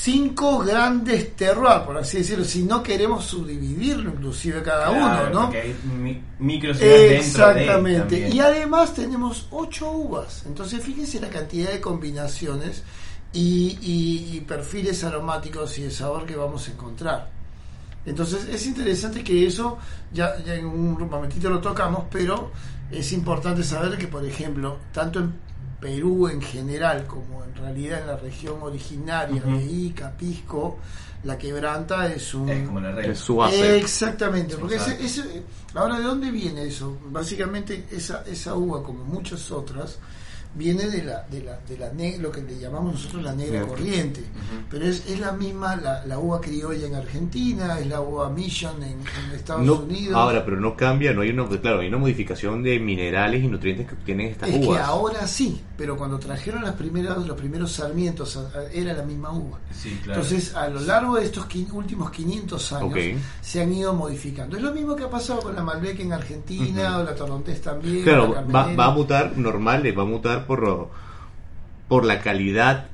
cinco 0.04 0.58
grandes 0.58 1.34
terroirs, 1.34 1.82
por 1.86 1.96
así 1.96 2.18
decirlo, 2.18 2.44
si 2.44 2.62
no 2.62 2.82
queremos 2.82 3.24
subdividirlo 3.24 4.10
inclusive 4.10 4.62
cada 4.62 4.88
Claro, 4.90 5.28
uno, 5.30 5.30
¿no? 5.30 5.40
Porque 5.46 5.60
hay 5.62 5.76
de 6.74 7.16
Exactamente. 7.16 8.28
Y 8.34 8.40
además 8.40 8.92
tenemos 8.94 9.46
ocho 9.50 9.90
uvas. 9.90 10.44
Entonces 10.46 10.82
fíjense 10.84 11.20
la 11.20 11.28
cantidad 11.30 11.70
de 11.72 11.80
combinaciones 11.80 12.82
y, 13.32 13.78
y- 13.80 14.36
y 14.36 14.40
perfiles 14.42 15.02
aromáticos 15.04 15.78
y 15.78 15.84
de 15.84 15.90
sabor 15.90 16.26
que 16.26 16.36
vamos 16.36 16.68
a 16.68 16.72
encontrar. 16.72 17.30
Entonces 18.04 18.46
es 18.48 18.66
interesante 18.66 19.24
que 19.24 19.46
eso, 19.46 19.78
ya, 20.12 20.36
ya 20.44 20.54
en 20.54 20.66
un 20.66 21.08
momentito 21.08 21.48
lo 21.48 21.60
tocamos, 21.60 22.04
pero 22.10 22.50
es 22.90 23.10
importante 23.12 23.62
saber 23.62 23.96
que, 23.96 24.06
por 24.08 24.22
ejemplo, 24.26 24.76
tanto 24.92 25.20
en 25.20 25.32
Perú 25.84 26.28
en 26.28 26.40
general 26.40 27.06
como 27.06 27.44
en 27.44 27.54
realidad 27.54 28.00
en 28.00 28.06
la 28.06 28.16
región 28.16 28.56
originaria 28.62 29.42
de 29.42 29.62
Ica, 29.64 30.10
Pisco, 30.16 30.78
la 31.24 31.36
quebranta 31.36 32.10
es 32.12 32.32
un... 32.34 32.48
Es 32.48 32.66
como 32.66 32.80
la 32.80 32.92
regla. 32.92 33.12
Es 33.12 33.18
su 33.18 33.36
base. 33.36 33.76
Exactamente, 33.78 34.56
porque 34.56 34.76
ese, 34.76 34.92
Exacto. 34.92 35.04
ese- 35.30 35.42
ahora 35.74 35.98
de 35.98 36.04
dónde 36.04 36.30
viene 36.30 36.64
eso? 36.64 36.96
Básicamente 37.10 37.84
esa, 37.90 38.24
esa 38.26 38.54
uva, 38.54 38.82
como 38.82 39.04
muchas 39.04 39.50
otras, 39.50 39.98
viene 40.56 40.86
de 40.88 41.02
la, 41.02 41.22
de 41.28 41.42
la, 41.42 41.58
de 41.68 41.76
la 41.78 41.92
ne- 41.92 42.16
lo 42.18 42.30
que 42.30 42.40
le 42.40 42.56
llamamos 42.60 42.92
nosotros 42.94 43.24
la 43.24 43.34
negra 43.34 43.66
corriente, 43.66 44.20
pero 44.70 44.86
es, 44.86 45.04
es 45.08 45.18
la 45.18 45.32
misma 45.32 45.74
la, 45.74 46.06
la 46.06 46.16
uva 46.20 46.40
criolla 46.40 46.86
en 46.86 46.94
Argentina, 46.94 47.76
es 47.80 47.88
la 47.88 48.00
uva 48.00 48.30
Mission 48.30 48.80
en, 48.84 48.92
en 49.00 49.34
Estados 49.34 49.64
No, 49.66 49.80
Unidos. 49.80 50.14
ahora, 50.14 50.44
pero 50.44 50.60
no 50.60 50.76
cambia, 50.76 51.12
no 51.12 51.22
hay 51.22 51.30
una, 51.30 51.48
claro, 51.60 51.80
hay 51.80 51.88
una 51.88 51.98
modificación 51.98 52.62
de 52.62 52.78
minerales 52.78 53.42
y 53.42 53.48
nutrientes 53.48 53.88
que 53.88 53.96
tienen 54.04 54.28
estas 54.28 54.48
es 54.50 54.64
que 54.64 54.78
ahora 54.78 55.26
sí, 55.26 55.60
pero 55.76 55.96
cuando 55.96 56.18
trajeron 56.18 56.62
las 56.62 56.74
primeras, 56.74 57.18
los 57.26 57.36
primeros 57.36 57.72
sarmientos 57.72 58.38
era 58.72 58.92
la 58.92 59.02
misma 59.02 59.32
uva. 59.32 59.58
Sí, 59.72 59.98
claro. 60.02 60.20
Entonces, 60.20 60.54
a 60.54 60.68
lo 60.68 60.80
largo 60.80 61.16
de 61.16 61.24
estos 61.24 61.46
últimos 61.72 62.10
500 62.10 62.72
años, 62.72 62.98
se 63.40 63.62
han 63.62 63.72
ido 63.72 63.92
modificando. 63.94 64.56
Es 64.56 64.62
lo 64.62 64.72
mismo 64.72 64.94
que 64.94 65.04
ha 65.04 65.10
pasado 65.10 65.40
con 65.40 65.54
la 65.54 65.62
Malbec 65.62 66.00
en 66.00 66.12
Argentina, 66.12 66.98
o 66.98 67.04
la 67.04 67.14
Torontés 67.14 67.60
también. 67.60 68.04
Claro, 68.04 68.34
la 68.34 68.42
va, 68.42 68.74
va 68.74 68.86
a 68.86 68.90
mutar 68.90 69.36
normal, 69.36 69.82
va 69.96 70.02
a 70.02 70.06
mutar 70.06 70.46
por, 70.46 70.90
por 71.88 72.04
la 72.04 72.20
calidad 72.20 72.88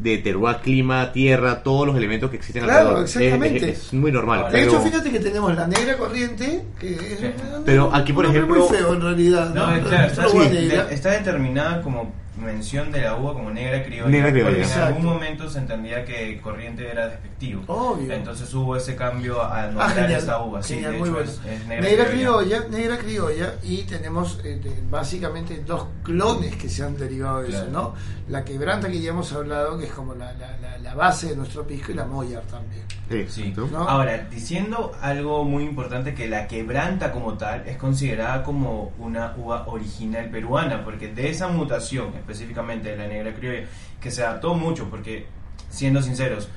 de 0.00 0.18
terroir, 0.18 0.56
clima, 0.62 1.12
tierra, 1.12 1.62
todos 1.62 1.86
los 1.86 1.96
elementos 1.96 2.30
que 2.30 2.36
existen 2.36 2.64
Claro, 2.64 2.96
alrededor. 2.96 3.04
Es- 3.04 3.16
exactamente. 3.16 3.70
Es, 3.70 3.78
es 3.86 3.92
muy 3.92 4.10
normal. 4.10 4.44
De 4.46 4.50
pero, 4.52 4.70
hecho, 4.72 4.80
fíjate 4.82 5.10
que 5.10 5.20
tenemos 5.20 5.54
la 5.54 5.66
negra 5.66 5.96
corriente, 5.98 6.62
que 6.78 6.94
es 6.94 7.18
Sí. 7.20 7.26
Pero 7.66 7.94
aquí, 7.94 8.12
por 8.12 8.24
ejemplo- 8.26 8.66
muy 8.66 8.76
feo 8.76 8.94
en 8.94 9.00
realidad. 9.02 9.54
No, 9.54 9.66
¿no? 9.66 9.76
es 9.76 9.82
claro, 9.84 10.02
Nuestra 10.04 10.24
está, 10.26 10.36
uva 10.36 10.44
sí, 10.48 10.50
negra. 10.54 10.84
de- 10.86 10.94
está 10.94 11.10
determinada 11.10 11.82
como 11.82 12.12
mención 12.40 12.90
de 12.92 13.02
la 13.02 13.16
uva 13.16 13.34
como 13.34 13.50
negra 13.50 13.82
criolla. 13.84 14.10
Negra 14.10 14.30
criolla. 14.30 14.50
Porque 14.50 14.72
en 14.72 14.80
algún 14.80 15.04
momento 15.04 15.48
se 15.50 15.58
entendía 15.58 16.04
que 16.04 16.40
corriente 16.40 16.88
era 16.90 17.08
despectivo. 17.08 17.62
Obvio. 17.66 18.12
Entonces 18.12 18.52
hubo 18.54 18.76
ese 18.76 18.96
cambio 18.96 19.40
a 19.42 19.62
Ah, 19.62 19.66
nombrar 19.66 19.90
genial. 19.94 20.20
esta 20.20 20.42
uva. 20.42 20.62
Sí, 20.62 20.74
Genial, 20.74 20.92
de 20.92 20.98
hecho 20.98 21.10
bueno. 21.12 21.30
es, 21.30 21.40
es 21.46 21.66
negra, 21.66 21.88
negra, 21.88 22.04
criolla, 22.10 22.64
negra 22.70 22.98
criolla, 22.98 23.54
y 23.62 23.82
tenemos 23.82 24.40
eh, 24.44 24.60
básicamente 24.90 25.62
dos 25.66 25.86
clones 26.02 26.56
que 26.56 26.68
se 26.68 26.82
han 26.84 26.96
derivado 26.96 27.42
de 27.42 27.50
eso. 27.50 27.66
¿no? 27.70 27.94
La 28.28 28.44
quebranta 28.44 28.88
que 28.88 29.00
ya 29.00 29.10
hemos 29.10 29.32
hablado, 29.32 29.78
que 29.78 29.86
es 29.86 29.92
como 29.92 30.14
la, 30.14 30.32
la, 30.34 30.56
la, 30.58 30.78
la 30.78 30.94
base 30.94 31.28
de 31.30 31.36
nuestro 31.36 31.66
pisco, 31.66 31.92
y 31.92 31.94
la 31.94 32.04
Moyar 32.04 32.42
también. 32.42 32.82
Sí. 33.28 33.52
¿no? 33.56 33.88
Ahora, 33.88 34.16
diciendo 34.30 34.92
algo 35.00 35.44
muy 35.44 35.64
importante, 35.64 36.14
que 36.14 36.28
la 36.28 36.46
quebranta 36.46 37.10
como 37.10 37.34
tal 37.36 37.66
es 37.66 37.76
considerada 37.76 38.44
como 38.44 38.92
una 38.98 39.34
uva 39.36 39.66
original 39.66 40.30
peruana, 40.30 40.84
porque 40.84 41.08
de 41.08 41.28
esa 41.28 41.48
mutación, 41.48 42.12
específicamente 42.30 42.90
de 42.90 42.96
la 42.96 43.06
negra 43.06 43.32
criolla, 43.34 43.66
que 44.00 44.10
se 44.10 44.22
adaptó 44.22 44.54
mucho, 44.54 44.88
porque, 44.88 45.26
siendo 45.68 46.02
sinceros, 46.02 46.48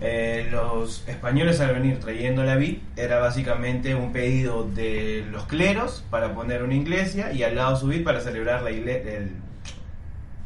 eh, 0.00 0.48
los 0.50 1.06
españoles 1.08 1.60
al 1.60 1.74
venir 1.74 2.00
trayendo 2.00 2.42
la 2.42 2.56
vid 2.56 2.78
era 2.96 3.18
básicamente 3.18 3.94
un 3.94 4.12
pedido 4.12 4.64
de 4.64 5.26
los 5.30 5.44
cleros 5.44 6.02
para 6.08 6.34
poner 6.34 6.62
una 6.62 6.74
iglesia 6.74 7.32
y 7.32 7.42
al 7.42 7.54
lado 7.54 7.76
su 7.76 7.88
vid 7.88 8.02
para 8.02 8.20
celebrar 8.20 8.62
la, 8.62 8.70
el- 8.70 9.32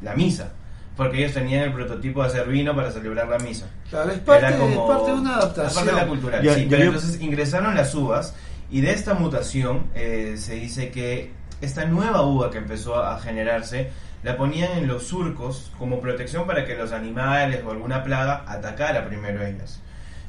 la 0.02 0.14
misa, 0.14 0.52
porque 0.96 1.18
ellos 1.18 1.32
tenían 1.34 1.62
el 1.62 1.72
prototipo 1.72 2.22
de 2.22 2.28
hacer 2.30 2.48
vino 2.48 2.74
para 2.74 2.90
celebrar 2.90 3.28
la 3.28 3.38
misa. 3.38 3.66
Claro, 3.90 4.10
es 4.10 4.18
parte, 4.18 4.46
Era 4.46 4.58
como- 4.58 4.70
es 4.90 4.96
parte 4.96 5.12
de 5.12 5.18
una 5.18 5.37
adaptación. 5.37 5.74
parte 5.74 5.90
de 5.90 5.96
la 6.02 6.06
cultura. 6.08 6.42
Ya- 6.42 6.54
sí, 6.54 6.62
ya 6.64 6.68
pero 6.70 6.82
veo- 6.82 6.92
entonces 6.94 7.20
ingresaron 7.22 7.74
las 7.76 7.94
uvas 7.94 8.34
y 8.70 8.80
de 8.80 8.90
esta 8.92 9.14
mutación 9.14 9.87
eh, 9.94 10.34
se 10.37 10.56
dice 10.56 10.90
que 10.90 11.30
esta 11.60 11.84
nueva 11.84 12.22
uva 12.22 12.50
que 12.50 12.58
empezó 12.58 12.96
a 12.96 13.18
generarse 13.20 13.90
la 14.24 14.37
ponían 14.37 14.72
en 14.78 14.88
los 14.88 15.04
surcos 15.06 15.70
como 15.78 16.00
protección 16.00 16.46
para 16.46 16.64
que 16.64 16.74
los 16.74 16.90
animales 16.92 17.62
o 17.64 17.70
alguna 17.70 18.02
plaga 18.02 18.44
atacara 18.48 19.06
primero 19.06 19.40
a 19.42 19.48
ellas. 19.48 19.80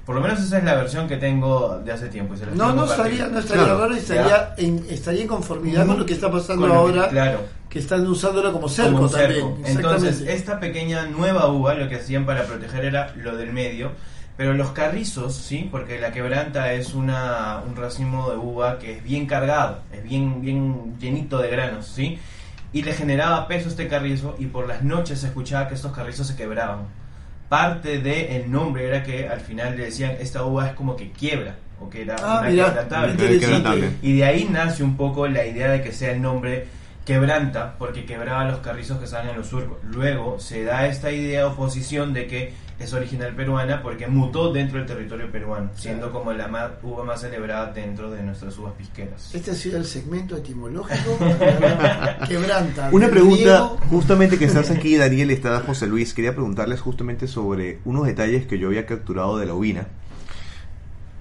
Por 0.06 0.14
lo 0.16 0.22
menos 0.22 0.40
esa 0.40 0.60
es 0.60 0.64
la 0.64 0.76
versión 0.76 1.08
que 1.08 1.18
tengo 1.18 1.80
de 1.84 1.92
hace 1.92 2.10
tiempo. 2.10 2.36
y 2.36 2.38
se 2.38 2.46
las 2.46 2.56
No, 2.56 2.74
no 2.74 2.86
estaría, 2.86 3.28
no 3.28 3.40
estaría 3.40 3.64
Claro. 3.64 3.80
raro, 3.80 3.96
estaría 3.96 4.54
en, 4.58 4.86
estaría 4.90 5.22
en 5.24 5.28
conformidad 5.28 5.88
con 5.88 5.98
lo 5.98 6.06
que 6.06 6.14
está 6.14 6.30
pasando 6.30 6.68
que- 6.68 6.74
ahora, 6.74 7.08
claro. 7.08 7.40
que 7.70 7.80
están 7.80 8.06
usándolo 8.06 8.52
como 8.54 8.70
cerco 8.70 8.92
como 8.92 9.04
un 9.06 9.12
también. 9.12 9.32
cerco. 9.34 9.58
Entonces, 9.66 10.22
esta 10.28 10.60
pequeña 10.60 11.08
nueva 11.08 11.48
uva 11.48 11.74
lo 11.74 11.90
que 11.90 11.96
hacían 11.96 12.26
para 12.26 12.44
proteger 12.44 12.86
era 12.86 13.14
lo 13.16 13.36
del 13.36 13.52
medio, 13.52 13.92
pero 14.38 14.54
los 14.54 14.72
carrizos, 14.72 15.34
¿sí? 15.34 15.68
Porque 15.72 16.00
la 16.00 16.12
quebranta 16.12 16.74
es 16.74 16.94
una, 16.94 17.62
un 17.68 17.76
racimo 17.76 18.30
de 18.30 18.38
uva 18.38 18.78
que 18.78 18.98
es 18.98 19.04
bien 19.04 19.26
cargado, 19.26 19.80
es 19.92 20.04
bien, 20.04 20.42
bien 20.42 21.00
llenito 21.00 21.40
de 21.40 21.50
granos, 21.50 21.88
¿sí? 21.88 22.20
Y 22.76 22.84
le 22.84 22.94
generaba 22.94 23.48
peso 23.48 23.70
este 23.70 23.88
carrizo 23.88 24.36
y 24.38 24.48
por 24.48 24.68
las 24.68 24.84
noches 24.84 25.20
se 25.22 25.28
escuchaba 25.28 25.70
que 25.70 25.76
estos 25.76 25.94
carrizos 25.94 26.28
se 26.28 26.36
quebraban. 26.36 26.80
Parte 27.48 28.00
del 28.00 28.52
nombre 28.52 28.86
era 28.86 29.02
que 29.02 29.30
al 29.30 29.40
final 29.40 29.78
le 29.78 29.86
decían 29.86 30.12
esta 30.20 30.44
uva 30.44 30.68
es 30.68 30.74
como 30.74 30.98
que 30.98 31.12
quiebra, 31.12 31.56
o 31.80 31.90
que 31.90 32.02
era 32.02 32.18
Ah, 32.22 32.40
una 32.42 32.50
mira. 32.50 32.66
Quebrantable. 32.68 33.90
Y 34.02 34.18
de 34.18 34.26
ahí 34.26 34.48
nace 34.52 34.84
un 34.84 34.98
poco 34.98 35.26
la 35.28 35.46
idea 35.46 35.72
de 35.72 35.82
que 35.82 35.94
sea 35.94 36.12
el 36.12 36.22
nombre 36.22 36.68
quebranta, 37.06 37.76
porque 37.78 38.06
quebraba 38.06 38.46
los 38.46 38.60
carrizos 38.60 38.98
que 38.98 39.06
estaban 39.06 39.30
en 39.30 39.38
los 39.38 39.48
surcos. 39.48 39.78
Luego 39.84 40.40
se 40.40 40.64
da 40.64 40.88
esta 40.88 41.12
idea 41.12 41.48
o 41.48 41.56
posición 41.56 42.14
de 42.14 42.28
que 42.28 42.54
es 42.78 42.92
original 42.94 43.34
peruana 43.34 43.82
porque 43.82 44.06
mutó 44.08 44.52
dentro 44.52 44.80
del 44.80 44.86
territorio 44.88 45.32
peruano, 45.32 45.70
siendo 45.76 46.12
como 46.12 46.34
la 46.34 46.50
ma- 46.50 46.72
uva 46.84 47.06
más 47.06 47.22
celebrada 47.22 47.72
dentro 47.72 48.12
de 48.12 48.22
nuestras 48.22 48.58
uvas 48.58 48.74
pisqueras. 48.78 49.34
Este 49.34 49.52
ha 49.52 49.54
sido 49.56 49.78
el 49.78 49.86
segmento 49.86 50.36
etimológico. 50.36 51.18
Quebranta. 52.28 52.90
Una 52.92 53.08
pregunta, 53.08 53.70
justamente 53.90 54.38
que 54.38 54.46
estás 54.46 54.72
aquí, 54.72 54.98
Daniel, 54.98 55.32
está 55.32 55.60
José 55.62 55.88
Luis. 55.88 56.14
Quería 56.14 56.34
preguntarles 56.34 56.82
justamente 56.82 57.28
sobre 57.28 57.80
unos 57.86 58.06
detalles 58.08 58.46
que 58.46 58.58
yo 58.60 58.68
había 58.68 58.86
capturado 58.86 59.38
de 59.38 59.46
la 59.46 59.54
ovina. 59.54 59.88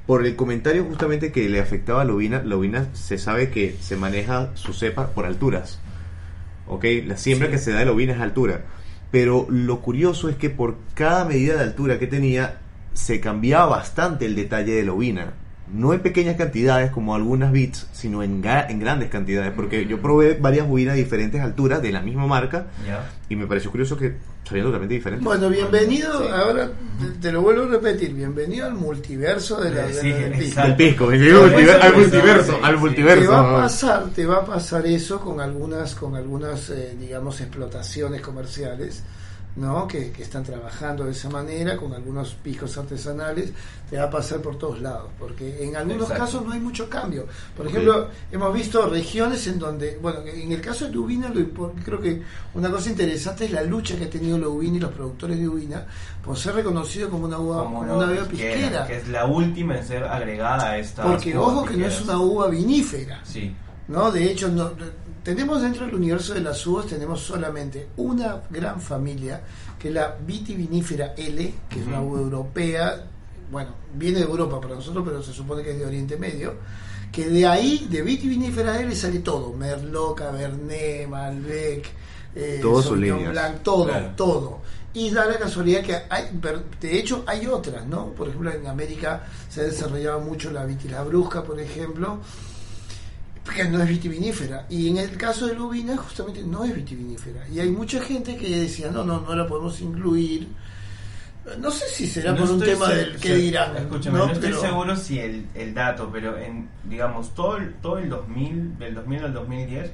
Por 0.07 0.27
el 0.27 0.37
comentario 0.37 0.85
justamente 0.85 1.33
que 1.33 1.49
le 1.49 1.61
afectaba 1.61 2.03
a 2.03 2.05
la 2.05 2.13
ovina, 2.13 2.43
la 2.43 2.57
ovina 2.57 2.89
se 2.93 3.17
sabe 3.17 3.51
que 3.51 3.77
se 3.81 3.97
maneja 3.97 4.51
su 4.55 4.73
cepa 4.75 5.09
por 5.09 5.25
alturas. 5.25 5.81
¿Ok? 6.67 6.85
La 7.07 7.17
siembra 7.17 7.49
Sí. 7.49 7.53
que 7.53 7.59
se 7.59 7.73
da 7.73 7.79
de 7.81 7.87
la 7.87 7.93
ovina 7.93 8.13
es 8.15 8.21
altura. 8.21 8.65
Pero 9.11 9.47
lo 9.49 9.81
curioso 9.81 10.29
es 10.29 10.37
que 10.37 10.51
por 10.51 10.77
cada 10.95 11.25
medida 11.25 11.55
de 11.55 11.63
altura 11.63 11.99
que 11.99 12.07
tenía, 12.07 12.61
se 12.93 13.21
cambiaba 13.21 13.67
bastante 13.67 14.27
el 14.27 14.35
detalle 14.35 14.73
de 14.75 14.85
la 14.85 14.93
ovina. 14.93 15.33
No 15.73 15.95
en 15.95 16.01
pequeñas 16.01 16.37
cantidades 16.37 16.91
como 16.91 17.15
algunas 17.15 17.51
bits, 17.51 17.87
sino 17.93 18.23
en, 18.23 18.43
ga- 18.43 18.67
en 18.69 18.79
grandes 18.81 19.09
cantidades. 19.09 19.51
Porque 19.57 19.87
yo 19.87 20.01
probé 20.01 20.35
varias 20.35 20.69
ovinas 20.69 20.95
de 20.95 21.03
diferentes 21.03 21.41
alturas 21.41 21.81
de 21.81 21.91
la 21.91 22.01
misma 22.03 22.27
marca 22.27 22.67
y 23.31 23.37
me 23.37 23.47
pareció 23.47 23.71
curioso 23.71 23.97
que 23.97 24.15
sabían 24.47 24.67
totalmente 24.67 24.95
diferentes. 24.95 25.25
Bueno, 25.25 25.49
bienvenido, 25.49 26.21
Sí. 26.23 26.29
ahora 26.31 26.71
te, 27.01 27.07
te 27.19 27.33
lo 27.33 27.41
vuelvo 27.41 27.65
a 27.65 27.69
repetir, 27.69 28.13
bienvenido 28.13 28.67
al 28.67 28.75
multiverso 28.75 29.59
de 29.63 29.71
la, 29.71 29.87
de 29.87 29.95
Sí, 29.95 30.11
la- 30.11 30.19
del 30.19 30.77
pisco. 30.77 31.09
Del 31.11 31.21
Sí, 31.21 31.31
multiver- 31.33 31.81
al 31.81 31.93
sí, 31.95 31.99
multiverso, 31.99 32.53
sí, 32.53 32.59
al 32.63 32.75
sí. 32.75 32.81
multiverso. 32.81 33.21
Te 33.23 33.29
va 33.29 33.41
a 33.41 33.63
pasar, 33.63 34.05
te 34.15 34.27
va 34.27 34.37
a 34.37 34.45
pasar 34.45 34.87
eso 34.87 35.19
con 35.21 35.41
algunas, 35.41 35.95
con 35.95 36.15
algunas, 36.15 36.69
eh, 36.71 36.95
digamos, 37.01 37.41
explotaciones 37.41 38.21
comerciales, 38.21 39.03
¿no? 39.57 39.87
Que, 39.87 40.11
que 40.11 40.23
están 40.25 40.43
trabajando 40.43 41.05
de 41.05 41.13
esa 41.13 41.31
manera, 41.31 41.77
con 41.77 41.93
algunos 41.95 42.35
piscos 42.35 42.77
artesanales, 42.77 43.53
te 43.89 43.97
va 43.97 44.05
a 44.05 44.11
pasar 44.11 44.41
por 44.41 44.59
todos 44.59 44.81
lados, 44.81 45.11
porque 45.19 45.63
en 45.65 45.77
algunos 45.77 46.03
Exacto. 46.03 46.25
casos 46.25 46.45
no 46.47 46.53
hay 46.53 46.61
mucho 46.61 46.89
cambio. 46.89 47.27
Por 47.57 47.67
ejemplo, 47.69 48.09
hemos 48.33 48.53
visto 48.53 48.87
regiones 48.89 49.47
en 49.47 49.59
donde, 49.59 49.99
bueno, 50.03 50.21
en 50.27 50.51
el 50.51 50.61
caso 50.61 50.89
de 50.89 50.99
Ubina, 50.99 51.33
creo 51.85 52.01
que 52.01 52.23
una 52.55 52.71
cosa 52.71 52.91
interesante 52.91 53.45
es 53.45 53.53
la 53.53 53.63
lucha 53.63 53.97
que 53.97 54.05
ha 54.05 54.11
tenido 54.11 54.37
la 54.39 54.49
Ubina 54.49 54.77
y 54.79 54.81
los 54.81 54.93
productores 54.93 55.39
de 55.39 55.47
Ubina 55.49 55.87
por 56.25 56.37
ser 56.37 56.55
reconocido 56.57 57.09
como 57.11 57.27
una 57.27 57.39
uva, 57.39 57.63
Como 57.65 57.79
como 57.81 57.95
una 57.95 58.07
uva 58.07 58.25
pisquera, 58.29 58.55
pisquera. 58.55 58.87
que 58.87 58.97
es 58.97 59.09
la 59.09 59.27
última 59.27 59.77
en 59.79 59.87
ser 59.87 60.03
agregada 60.05 60.71
a 60.71 60.79
esta. 60.79 61.03
Porque 61.05 61.37
ojo 61.37 61.65
que 61.65 61.77
no 61.77 61.87
es 61.87 62.01
una 62.01 62.19
uva 62.19 62.49
vinífera. 62.49 63.21
Sí, 63.25 63.55
¿no? 63.89 64.11
De 64.11 64.31
hecho, 64.31 64.49
no, 64.49 64.73
tenemos 65.25 65.63
dentro 65.63 65.87
del 65.87 65.95
universo 65.95 66.35
de 66.35 66.41
las 66.41 66.65
uvas, 66.67 66.87
tenemos 66.87 67.21
solamente 67.21 67.89
una 67.97 68.43
gran 68.51 68.81
familia, 68.81 69.41
que 69.79 69.89
es 69.89 69.95
la 69.95 70.17
vitivinífera 70.25 71.15
L, 71.17 71.55
que 71.69 71.81
es 71.81 71.87
una 71.87 72.01
uva 72.03 72.21
europea, 72.21 73.07
bueno, 73.51 73.71
viene 73.95 74.19
de 74.19 74.25
Europa 74.25 74.61
para 74.61 74.75
nosotros, 74.75 75.03
pero 75.07 75.23
se 75.23 75.33
supone 75.33 75.63
que 75.63 75.71
es 75.73 75.79
de 75.79 75.87
Oriente 75.87 76.17
Medio, 76.19 76.55
que 77.11 77.29
de 77.29 77.47
ahí, 77.47 77.87
de 77.91 78.03
vitivinífera 78.03 78.81
L, 78.81 78.95
sale 78.95 79.21
todo, 79.21 79.53
Merlot, 79.53 80.17
Cabernet, 80.17 81.09
Malbec, 81.09 81.87
eh, 82.35 82.61
Sauvignon 82.63 83.01
líneas. 83.19 83.33
Blanc, 83.33 83.63
todo, 83.63 83.85
Claro. 83.87 84.11
todo. 84.17 84.59
Y 84.93 85.11
da 85.11 85.25
la 85.25 85.39
casualidad 85.39 85.83
que 85.83 85.97
hay, 86.09 86.39
pero 86.41 86.63
de 86.81 86.99
hecho 86.99 87.25
hay 87.27 87.47
otras, 87.47 87.87
¿no? 87.87 88.11
Por 88.11 88.29
ejemplo, 88.29 88.53
en 88.53 88.67
América 88.67 89.25
se 89.49 89.63
ha 89.63 89.65
desarrollado 89.65 90.21
mucho 90.21 90.51
la 90.53 90.65
brusca, 91.03 91.43
por 91.43 91.59
ejemplo, 91.59 92.21
que 93.53 93.65
no 93.65 93.83
es 93.83 93.89
vitivinífera. 93.89 94.67
Y 94.71 94.89
en 94.89 94.97
el 94.99 95.17
caso 95.17 95.47
de 95.47 95.55
Lubina, 95.55 95.97
justamente 95.97 96.43
no 96.43 96.65
es 96.65 96.75
vitivinífera. 96.75 97.47
Y 97.49 97.61
hay 97.61 97.71
mucha 97.71 98.01
gente 98.01 98.37
que 98.37 98.61
decía, 98.61 98.91
no, 98.91 99.05
no, 99.05 99.21
no 99.21 99.35
la 99.35 99.47
podemos 99.47 99.81
incluir. 99.81 100.49
No 101.59 101.71
sé 101.71 101.87
si 101.89 102.07
será 102.07 102.33
No 102.33 102.39
por 102.39 102.51
un 102.53 102.61
tema 102.61 102.89
del 102.89 103.17
que 103.17 103.35
dirán. 103.35 103.77
Escúchame, 103.77 104.17
no, 104.19 104.27
estoy 104.27 104.49
Pero- 104.51 104.61
seguro 104.63 104.97
si 104.97 105.19
el, 105.19 105.47
el 105.55 105.75
dato, 105.75 106.09
pero 106.11 106.39
en, 106.39 106.69
digamos, 106.85 107.35
todo 107.35 107.59
el, 107.59 107.75
todo 107.75 107.99
el 107.99 108.09
2000, 108.09 108.79
del 108.79 108.95
2000 108.95 109.25
al 109.25 109.35
2010, 109.35 109.91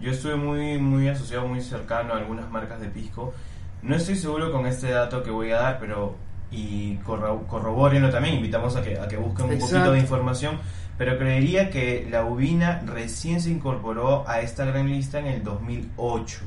yo 0.00 0.10
estuve 0.12 0.36
muy, 0.36 0.78
muy 0.78 1.08
asociado, 1.08 1.48
muy 1.48 1.60
cercano 1.62 2.14
a 2.14 2.18
algunas 2.18 2.48
marcas 2.48 2.80
de 2.80 2.88
pisco. 2.88 3.34
No 3.82 3.96
estoy 3.96 4.14
seguro 4.14 4.52
con 4.52 4.66
este 4.66 4.90
dato 4.90 5.22
que 5.24 5.30
voy 5.30 5.50
a 5.50 5.56
dar, 5.56 5.78
pero, 5.80 6.14
y 6.52 6.94
corro- 6.98 7.44
corrobórenlo 7.48 8.10
también, 8.10 8.36
invitamos 8.36 8.76
a 8.76 8.82
que, 8.82 8.96
a 8.98 9.08
que 9.08 9.16
busquen 9.16 9.46
un 9.46 9.52
Exacto. 9.54 9.74
poquito 9.74 9.92
de 9.92 9.98
información, 9.98 10.58
pero 10.98 11.18
creería 11.18 11.70
que 11.70 12.06
la 12.10 12.24
ubina 12.24 12.82
recién 12.86 13.40
se 13.40 13.50
incorporó 13.50 14.28
a 14.28 14.40
esta 14.40 14.64
gran 14.64 14.88
lista 14.88 15.18
en 15.18 15.26
el 15.26 15.42
2008. 15.44 16.38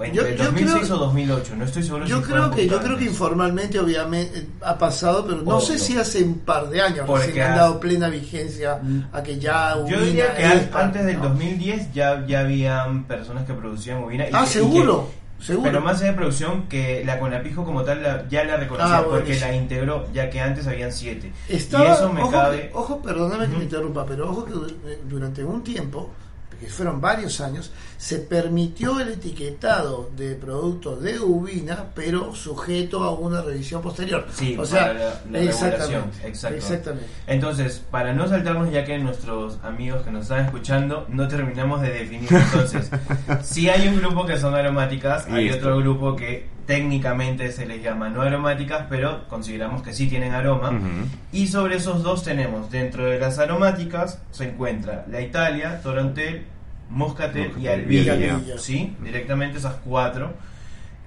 Entre 0.00 0.16
Yo- 0.16 0.26
el 0.26 0.36
yo 0.36 0.44
2006 0.46 0.82
creo- 0.86 0.96
o 0.96 0.98
2008, 0.98 1.54
no 1.56 1.64
estoy 1.64 1.82
seguro 1.84 2.06
Yo 2.06 2.16
si 2.18 2.24
creo 2.24 2.50
que 2.50 2.66
yo 2.66 2.80
creo 2.80 2.98
que 2.98 3.04
informalmente 3.04 3.78
obviamente 3.78 4.36
eh, 4.40 4.46
ha 4.62 4.76
pasado, 4.76 5.24
pero 5.24 5.42
no 5.42 5.58
Obvio. 5.58 5.60
sé 5.60 5.78
si 5.78 5.96
hace 5.96 6.24
un 6.24 6.40
par 6.40 6.68
de 6.70 6.80
años 6.82 7.04
Porque 7.06 7.40
han 7.40 7.54
dado 7.54 7.78
plena 7.78 8.08
vigencia 8.08 8.80
a 9.12 9.22
que 9.22 9.38
ya 9.38 9.76
Yo 9.86 10.00
diría 10.00 10.34
que 10.34 10.44
antes 10.72 11.04
del 11.06 11.18
¿no? 11.18 11.28
2010 11.28 11.92
ya, 11.92 12.26
ya 12.26 12.40
habían 12.40 13.04
personas 13.04 13.46
que 13.46 13.52
producían 13.54 14.02
ubina. 14.02 14.24
y 14.24 14.30
Ah, 14.32 14.40
que- 14.40 14.44
y 14.50 14.52
seguro, 14.54 15.08
que- 15.08 15.21
seguro. 15.42 15.70
Pero 15.70 15.80
más 15.82 16.00
de 16.00 16.12
producción, 16.12 16.68
que 16.68 17.02
la 17.04 17.18
Conapijo 17.18 17.64
como 17.64 17.82
tal 17.82 18.02
la- 18.02 18.28
ya 18.28 18.44
la 18.44 18.56
reconocía 18.56 18.98
Ah, 18.98 19.04
porque 19.08 19.38
la 19.40 19.54
integró, 19.54 20.06
ya 20.12 20.30
que 20.30 20.40
antes 20.40 20.66
habían 20.66 20.92
siete. 20.92 21.32
Estaba, 21.48 21.84
y 21.84 21.88
eso 21.92 22.12
me 22.12 22.22
ojo, 22.22 22.30
cabe. 22.30 22.70
ojo, 22.72 23.02
perdóname 23.02 23.48
que 23.48 23.56
me 23.56 23.64
interrumpa, 23.64 24.06
pero 24.06 24.30
ojo 24.30 24.44
que 24.44 24.52
eh, 24.92 24.98
durante 25.08 25.44
un 25.44 25.62
tiempo, 25.64 26.10
que 26.62 26.70
fueron 26.70 27.00
varios 27.00 27.40
años, 27.40 27.70
se 27.98 28.18
permitió 28.18 28.98
el 29.00 29.08
etiquetado 29.10 30.10
de 30.16 30.34
productos 30.34 31.02
de 31.02 31.18
Ubina, 31.20 31.86
pero 31.94 32.34
sujeto 32.34 33.02
a 33.04 33.12
una 33.12 33.42
revisión 33.42 33.82
posterior. 33.82 34.26
Sí, 34.34 34.56
o 34.58 34.64
sea, 34.64 34.92
la- 34.92 35.00
la 35.00 35.10
regulación, 35.40 35.44
exactamente, 35.44 36.28
exacto. 36.28 36.56
exactamente. 36.56 37.06
Entonces, 37.26 37.82
para 37.90 38.12
no 38.12 38.28
saltarnos, 38.28 38.70
ya 38.72 38.84
que 38.84 38.98
nuestros 38.98 39.58
amigos 39.62 40.02
que 40.02 40.10
nos 40.10 40.22
están 40.24 40.44
escuchando 40.44 41.06
no 41.08 41.28
terminamos 41.28 41.80
de 41.82 41.90
definir, 41.90 42.28
entonces, 42.32 42.90
si 43.42 43.68
hay 43.68 43.88
un 43.88 43.98
grupo 43.98 44.24
que 44.26 44.38
son 44.38 44.54
aromáticas, 44.54 45.26
hay 45.28 45.50
otro 45.50 45.76
grupo 45.78 46.16
que 46.16 46.46
técnicamente 46.66 47.50
se 47.52 47.66
les 47.66 47.82
llama 47.82 48.08
no 48.08 48.22
aromáticas, 48.22 48.86
pero 48.88 49.28
consideramos 49.28 49.82
que 49.82 49.92
sí 49.92 50.08
tienen 50.08 50.32
aroma. 50.32 50.72
Y 51.32 51.48
sobre 51.48 51.76
esos 51.76 52.02
dos 52.02 52.22
tenemos, 52.22 52.70
dentro 52.70 53.06
de 53.06 53.18
las 53.18 53.38
aromáticas, 53.38 54.22
se 54.30 54.44
encuentra 54.44 55.04
la 55.10 55.20
Italia, 55.20 55.80
Torontel, 55.82 56.46
Moscatel 56.90 57.42
y 57.42 57.48
Moscatel 57.48 57.62
y 57.62 57.68
Albilla. 57.68 58.58
¿Sí? 58.58 58.96
Directamente 59.00 59.58
esas 59.58 59.74
cuatro. 59.84 60.32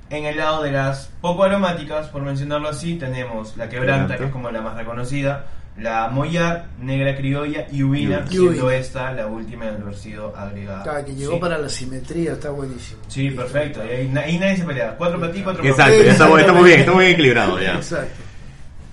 En 0.10 0.26
el 0.26 0.38
lado 0.38 0.62
de 0.62 0.72
las 0.72 1.10
poco 1.22 1.44
aromáticas, 1.44 2.08
por 2.10 2.22
mencionarlo 2.22 2.70
así, 2.70 2.96
tenemos 2.96 3.58
la 3.58 3.70
Quebranta. 3.70 4.18
que 4.18 4.26
es 4.26 4.32
como 4.32 4.52
la 4.52 4.62
más 4.62 4.76
reconocida, 4.76 5.46
la 5.78 6.08
Mollar, 6.10 6.68
negra 6.80 7.16
criolla 7.18 7.68
y 7.72 7.84
ubina, 7.84 8.26
siendo 8.28 8.72
esta 8.72 9.12
la 9.12 9.28
última 9.28 9.68
en 9.68 9.82
haber 9.82 9.96
sido 9.96 10.36
agregada. 10.36 10.84
Claro, 10.84 11.06
que 11.06 11.16
llegó 11.16 11.34
Sí. 11.34 11.40
para 11.40 11.58
la 11.58 11.68
simetría, 11.70 12.32
está 12.34 12.50
buenísimo. 12.50 13.02
Sí, 13.10 13.30
perfecto. 13.32 13.82
Y 13.86 13.90
ahí, 13.90 14.14
ahí 14.18 14.40
nadie 14.40 14.58
se 14.58 14.64
pelea. 14.64 14.96
Cuatro 14.98 15.20
para 15.20 15.32
ti, 15.34 15.42
cuatro 15.44 15.62
para 15.62 15.70
Exacto, 15.72 16.04
ya 16.04 16.12
estamos, 16.12 16.40
estamos 16.40 16.64
bien, 16.66 16.80
estamos 16.80 17.00
bien 17.02 17.12
equilibrados 17.14 17.62
ya. 17.62 17.74
Exacto. 17.76 18.22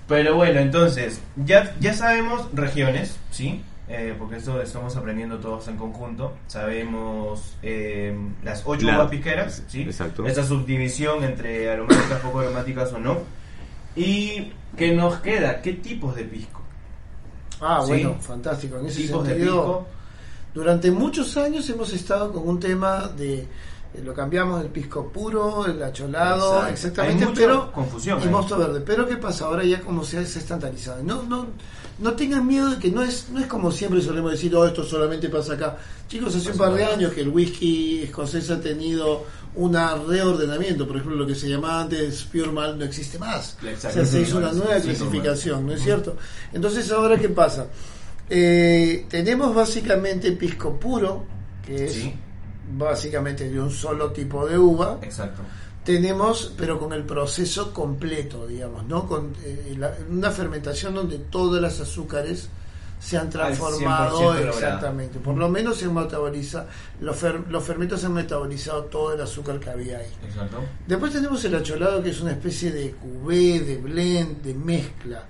Pero 0.07 0.35
bueno, 0.35 0.59
entonces, 0.59 1.21
ya, 1.37 1.73
ya 1.79 1.93
sabemos 1.93 2.49
regiones, 2.53 3.17
¿sí? 3.31 3.63
Eh, 3.87 4.13
porque 4.17 4.37
esto 4.37 4.61
estamos 4.61 4.95
aprendiendo 4.97 5.37
todos 5.39 5.67
en 5.69 5.77
conjunto. 5.77 6.35
Sabemos 6.47 7.55
eh, 7.63 8.13
las 8.43 8.63
ocho 8.65 8.85
La- 8.87 8.97
uvas 8.97 9.09
pisqueras, 9.09 9.63
¿sí? 9.67 9.83
Exacto. 9.83 10.25
Esa 10.25 10.43
subdivisión 10.43 11.23
entre 11.23 11.69
aromáticas, 11.71 12.19
poco 12.19 12.39
aromáticas 12.41 12.91
o 12.91 12.99
no. 12.99 13.19
¿Y 13.95 14.51
qué 14.77 14.91
nos 14.93 15.17
queda? 15.19 15.61
¿Qué 15.61 15.73
tipos 15.73 16.15
de 16.15 16.23
pisco? 16.23 16.62
Ah, 17.61 17.81
Sí. 17.83 17.89
bueno, 17.91 18.17
fantástico. 18.19 18.77
En 18.79 18.87
ese 18.87 19.03
Tipos 19.03 19.25
sentido. 19.27 19.85
Durante 20.53 20.91
muchos 20.91 21.35
años 21.37 21.67
hemos 21.69 21.91
estado 21.93 22.31
con 22.31 22.47
un 22.47 22.59
tema 22.59 23.07
de 23.17 23.39
eh, 23.95 24.01
lo 24.03 24.13
cambiamos 24.13 24.61
del 24.61 24.69
pisco 24.71 25.07
puro, 25.11 25.65
el 25.65 25.81
acholado, 25.81 26.53
Exacto. 26.67 26.73
exactamente, 26.73 27.27
pero 27.35 27.71
confusión 27.71 28.19
y 28.23 28.27
mosto 28.27 28.57
verde. 28.57 28.81
Pero 28.81 29.07
qué 29.07 29.17
pasa 29.17 29.45
ahora 29.45 29.63
ya 29.63 29.81
como 29.81 30.03
se 30.03 30.17
ha 30.17 30.21
estandarizado. 30.21 31.01
No, 31.03 31.23
no, 31.23 31.47
no 31.99 32.13
tengan 32.13 32.45
miedo 32.45 32.69
de 32.71 32.77
que 32.77 32.89
no 32.91 33.01
es, 33.03 33.29
no 33.29 33.39
es 33.39 33.47
como 33.47 33.71
siempre 33.71 34.01
solemos 34.01 34.31
decir, 34.31 34.55
oh, 34.55 34.65
esto 34.65 34.83
solamente 34.83 35.29
pasa 35.29 35.53
acá. 35.53 35.77
Chicos, 36.07 36.35
hace 36.35 36.51
un 36.51 36.57
par 36.57 36.73
de 36.73 36.85
años 36.85 37.13
que 37.13 37.21
el 37.21 37.29
whisky 37.29 38.01
escocés 38.03 38.49
ha 38.51 38.59
tenido 38.59 39.25
un 39.55 39.73
reordenamiento. 39.73 40.87
Por 40.87 40.97
ejemplo, 40.97 41.15
lo 41.17 41.27
que 41.27 41.35
se 41.35 41.47
llamaba 41.49 41.81
antes 41.81 42.23
Pure 42.23 42.51
Malt 42.51 42.77
no 42.77 42.85
existe 42.85 43.17
más. 43.19 43.57
O 43.63 43.67
Exacto. 43.67 43.97
sea, 43.97 44.05
se 44.05 44.21
hizo 44.21 44.37
una 44.37 44.51
nueva 44.51 44.79
sí, 44.79 44.87
clasificación, 44.89 45.65
¿no 45.67 45.73
es 45.73 45.81
cierto? 45.81 46.15
Entonces, 46.53 46.91
¿ahora 46.91 47.17
qué 47.17 47.29
pasa? 47.29 47.67
Eh, 48.29 49.05
tenemos 49.09 49.53
básicamente 49.53 50.31
pisco 50.33 50.79
puro, 50.79 51.25
que 51.65 51.85
es 51.85 51.93
Sí, 51.93 52.13
básicamente 52.77 53.49
de 53.49 53.59
un 53.59 53.69
solo 53.71 54.11
tipo 54.11 54.47
de 54.47 54.57
uva. 54.57 54.99
exacto. 55.01 55.41
Tenemos, 55.83 56.53
pero 56.57 56.79
con 56.79 56.93
el 56.93 57.03
proceso 57.03 57.73
completo, 57.73 58.47
digamos, 58.47 58.85
¿no? 58.85 59.05
Con 59.07 59.33
eh, 59.43 59.75
la- 59.77 59.93
una 60.09 60.31
fermentación 60.31 60.93
donde 60.95 61.17
todas 61.19 61.61
las 61.61 61.79
azúcares 61.81 62.47
se 63.03 63.17
han 63.17 63.29
transformado 63.29 64.17
100% 64.19 64.23
logrado. 64.23 64.49
exactamente. 64.49 65.19
Por 65.19 65.35
lo 65.35 65.49
menos 65.49 65.77
se 65.77 65.89
metaboliza, 65.89 66.67
los, 67.01 67.21
fer- 67.21 67.45
los 67.49 67.63
fermentos 67.63 68.03
han 68.05 68.13
metabolizado 68.13 68.85
todo 68.85 69.13
el 69.13 69.19
azúcar 69.21 69.59
que 69.59 69.69
había 69.69 69.97
ahí. 69.97 70.07
Exacto. 70.25 70.63
Después 70.87 71.11
tenemos 71.11 71.43
el 71.43 71.55
acholado, 71.55 72.01
que 72.01 72.11
es 72.11 72.21
una 72.21 72.31
especie 72.31 72.71
de 72.71 72.91
cubé, 72.91 73.59
de 73.59 73.77
blend, 73.77 74.41
de 74.41 74.53
mezcla. 74.53 75.25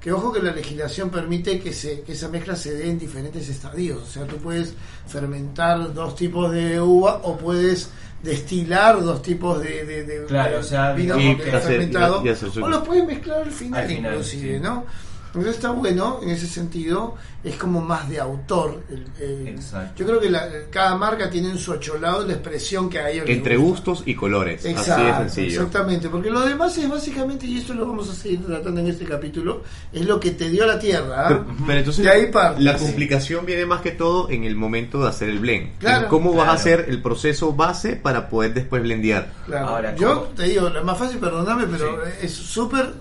Que 0.00 0.10
ojo 0.12 0.32
que 0.32 0.40
la 0.40 0.50
legislación 0.52 1.10
permite 1.10 1.60
que, 1.60 1.74
se, 1.74 2.00
que 2.00 2.12
esa 2.12 2.28
mezcla 2.28 2.56
se 2.56 2.72
dé 2.74 2.88
en 2.88 2.98
diferentes 2.98 3.46
estadios. 3.50 4.02
O 4.02 4.06
sea, 4.06 4.24
tú 4.26 4.36
puedes 4.38 4.72
fermentar 5.06 5.92
dos 5.92 6.14
tipos 6.16 6.50
de 6.52 6.80
uva 6.80 7.20
o 7.24 7.36
puedes 7.36 7.90
destilar 8.22 9.02
dos 9.02 9.20
tipos 9.20 9.62
de, 9.62 9.84
de, 9.84 10.04
de- 10.04 10.24
Claro, 10.24 10.52
de 10.52 10.56
o 10.58 10.62
sea, 10.62 10.92
vino 10.92 11.18
y 11.18 11.34
fermentado. 11.36 12.22
y 12.24 12.28
o 12.62 12.68
los 12.68 12.86
puedes 12.86 13.06
mezclar 13.06 13.42
al 13.42 13.50
final, 13.50 13.80
Al 13.82 13.88
final, 13.88 14.12
inclusive, 14.12 14.54
sí. 14.56 14.60
¿no? 14.62 14.84
Entonces 15.30 15.54
está 15.56 15.70
bueno, 15.70 16.18
en 16.22 16.30
ese 16.30 16.46
sentido, 16.48 17.14
es 17.44 17.54
como 17.56 17.80
más 17.80 18.08
de 18.08 18.18
autor. 18.20 18.82
el- 18.90 19.06
el- 19.24 19.48
Exacto. 19.48 19.92
Yo 19.96 20.06
creo 20.06 20.20
que 20.20 20.28
la- 20.28 20.48
cada 20.70 20.96
marca 20.96 21.30
tiene 21.30 21.50
en 21.50 21.58
su 21.58 21.72
acholado 21.72 22.26
la 22.26 22.32
expresión 22.34 22.90
que 22.90 22.98
a 22.98 23.10
ellos 23.10 23.26
les 23.26 23.36
Entre 23.36 23.56
gusta. 23.56 23.90
gustos 23.90 24.02
y 24.08 24.14
colores. 24.16 24.64
Exacto, 24.64 24.92
Así 24.92 25.02
de 25.04 25.12
sencillo. 25.30 25.60
exactamente, 25.62 26.08
porque 26.08 26.30
lo 26.30 26.40
demás 26.40 26.76
es 26.78 26.88
básicamente, 26.88 27.46
y 27.46 27.58
esto 27.58 27.74
lo 27.74 27.86
vamos 27.86 28.10
a 28.10 28.14
seguir 28.14 28.44
tratando 28.44 28.80
en 28.80 28.88
este 28.88 29.04
capítulo, 29.04 29.62
es 29.92 30.04
lo 30.04 30.18
que 30.18 30.32
te 30.32 30.50
dio 30.50 30.66
la 30.66 30.78
tierra. 30.78 31.26
¿ah? 31.26 31.28
Pero, 31.28 31.46
pero 31.66 31.78
entonces 31.78 32.04
De 32.04 32.10
ahí 32.10 32.26
parte. 32.32 32.60
la 32.62 32.76
complicación 32.76 33.46
viene 33.46 33.66
más 33.66 33.80
que 33.82 33.92
todo 33.92 34.28
en 34.30 34.44
el 34.44 34.56
momento 34.56 35.00
de 35.02 35.08
hacer 35.08 35.28
el 35.28 35.38
blend. 35.38 35.78
Claro. 35.78 36.08
¿Cómo 36.08 36.34
vas 36.34 36.48
a 36.48 36.52
hacer 36.52 36.86
el 36.88 37.00
proceso 37.00 37.52
base 37.52 37.94
para 37.96 38.28
poder 38.28 38.52
después 38.52 38.82
blendear? 38.82 39.32
Claro. 39.46 39.68
Ahora, 39.68 39.94
Yo 39.94 40.30
te 40.36 40.44
digo, 40.44 40.68
lo 40.68 40.84
más 40.84 40.98
fácil, 40.98 41.18
perdóname, 41.18 41.66
pero 41.70 41.96
Sí. 42.04 42.10
es 42.26 42.32
súper, 42.32 42.94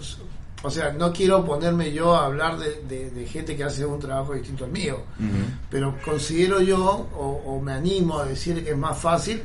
o 0.63 0.69
sea, 0.69 0.91
no 0.91 1.13
quiero 1.13 1.45
ponerme 1.45 1.91
yo 1.93 2.15
a 2.15 2.25
hablar 2.25 2.57
de, 2.57 2.81
de- 2.87 3.09
de 3.11 3.25
gente 3.27 3.55
que 3.55 3.63
hace 3.63 3.85
un 3.85 3.99
trabajo 3.99 4.33
distinto 4.33 4.65
al 4.65 4.71
mío, 4.71 5.03
pero 5.69 5.95
considero 6.03 6.59
yo, 6.61 7.07
o, 7.15 7.41
o 7.45 7.61
me 7.61 7.71
animo 7.73 8.19
a 8.19 8.25
decir 8.25 8.63
que 8.63 8.71
es 8.71 8.77
más 8.77 8.97
fácil 8.97 9.41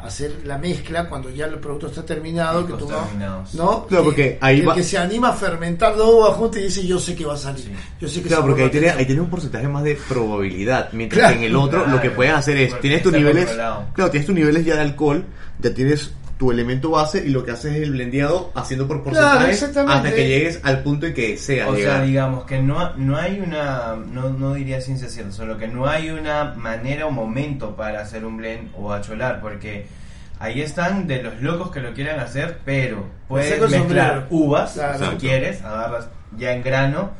hacer 0.00 0.42
la 0.44 0.58
mezcla 0.58 1.08
cuando 1.08 1.28
ya 1.28 1.46
el 1.46 1.58
producto 1.58 1.88
está 1.88 2.04
terminado, 2.06 2.64
que 2.64 2.74
tú 2.74 2.88
no. 2.88 3.08
¿no? 3.54 3.86
Claro, 3.86 4.04
porque 4.04 4.38
ahí 4.40 4.56
que 4.56 4.60
el 4.62 4.68
va- 4.68 4.74
que 4.76 4.82
se 4.84 4.96
anima 4.96 5.30
a 5.30 5.32
fermentar 5.32 5.96
dos 5.96 6.14
uvas 6.14 6.36
juntas 6.36 6.60
y 6.60 6.64
dice 6.66 6.86
yo 6.86 7.00
sé 7.00 7.16
que 7.16 7.24
va 7.24 7.34
a 7.34 7.36
salir. 7.36 7.64
Sí. 7.64 7.72
Yo 8.00 8.08
sé 8.08 8.22
que 8.22 8.28
Claro, 8.28 8.44
porque 8.46 8.62
ahí 8.62 8.70
tiene- 8.70 8.90
ahí 8.90 9.04
tienes 9.06 9.24
un 9.24 9.30
porcentaje 9.30 9.66
más 9.66 9.82
de 9.82 9.98
probabilidad. 10.08 10.90
Mientras 10.92 11.18
Claro. 11.20 11.34
que 11.34 11.38
en 11.46 11.50
el 11.50 11.56
otro 11.56 11.84
lo 11.86 12.00
que 12.00 12.10
puedes 12.10 12.32
hacer 12.32 12.56
es, 12.58 12.78
tienes 12.80 13.02
tus 13.02 13.12
niveles, 13.12 13.46
controlado. 13.46 13.86
claro, 13.92 14.10
tienes 14.12 14.26
tus 14.26 14.34
niveles 14.36 14.64
ya 14.64 14.74
de 14.76 14.80
alcohol, 14.82 15.24
ya 15.58 15.74
tienes 15.74 16.12
tu 16.38 16.52
elemento 16.52 16.90
base 16.90 17.24
y 17.26 17.30
lo 17.30 17.44
que 17.44 17.50
haces 17.50 17.74
es 17.74 17.82
el 17.82 17.90
blendeado 17.90 18.52
haciendo 18.54 18.86
por 18.86 19.02
porcentaje 19.02 19.50
exactamente. 19.50 19.92
hasta 19.94 20.14
que 20.14 20.28
llegues 20.28 20.60
al 20.62 20.82
punto 20.84 21.06
en 21.06 21.14
que 21.14 21.36
sea 21.36 21.68
O 21.68 21.74
llegar. 21.74 21.96
sea, 21.96 22.02
digamos 22.04 22.44
que 22.44 22.62
no, 22.62 22.94
no 22.94 23.16
hay 23.16 23.40
una, 23.40 23.96
no, 23.96 24.30
no 24.30 24.54
diría 24.54 24.80
ciencia 24.80 25.08
cierta, 25.08 25.32
solo 25.32 25.58
que 25.58 25.66
no 25.66 25.86
hay 25.88 26.10
una 26.10 26.54
manera 26.54 27.06
o 27.06 27.10
momento 27.10 27.74
para 27.74 28.02
hacer 28.02 28.24
un 28.24 28.36
blend 28.36 28.70
o 28.76 28.92
acholar, 28.92 29.40
porque 29.40 29.86
ahí 30.38 30.62
están 30.62 31.08
de 31.08 31.24
los 31.24 31.42
locos 31.42 31.72
que 31.72 31.80
lo 31.80 31.92
quieran 31.92 32.20
hacer, 32.20 32.58
pero 32.64 33.04
puedes 33.26 33.60
mezclar 33.70 34.28
uvas, 34.30 34.74
Claro. 34.74 35.10
si 35.10 35.16
quieres, 35.16 35.62
agarras 35.64 36.08
ya 36.36 36.52
en 36.52 36.62
grano, 36.62 37.10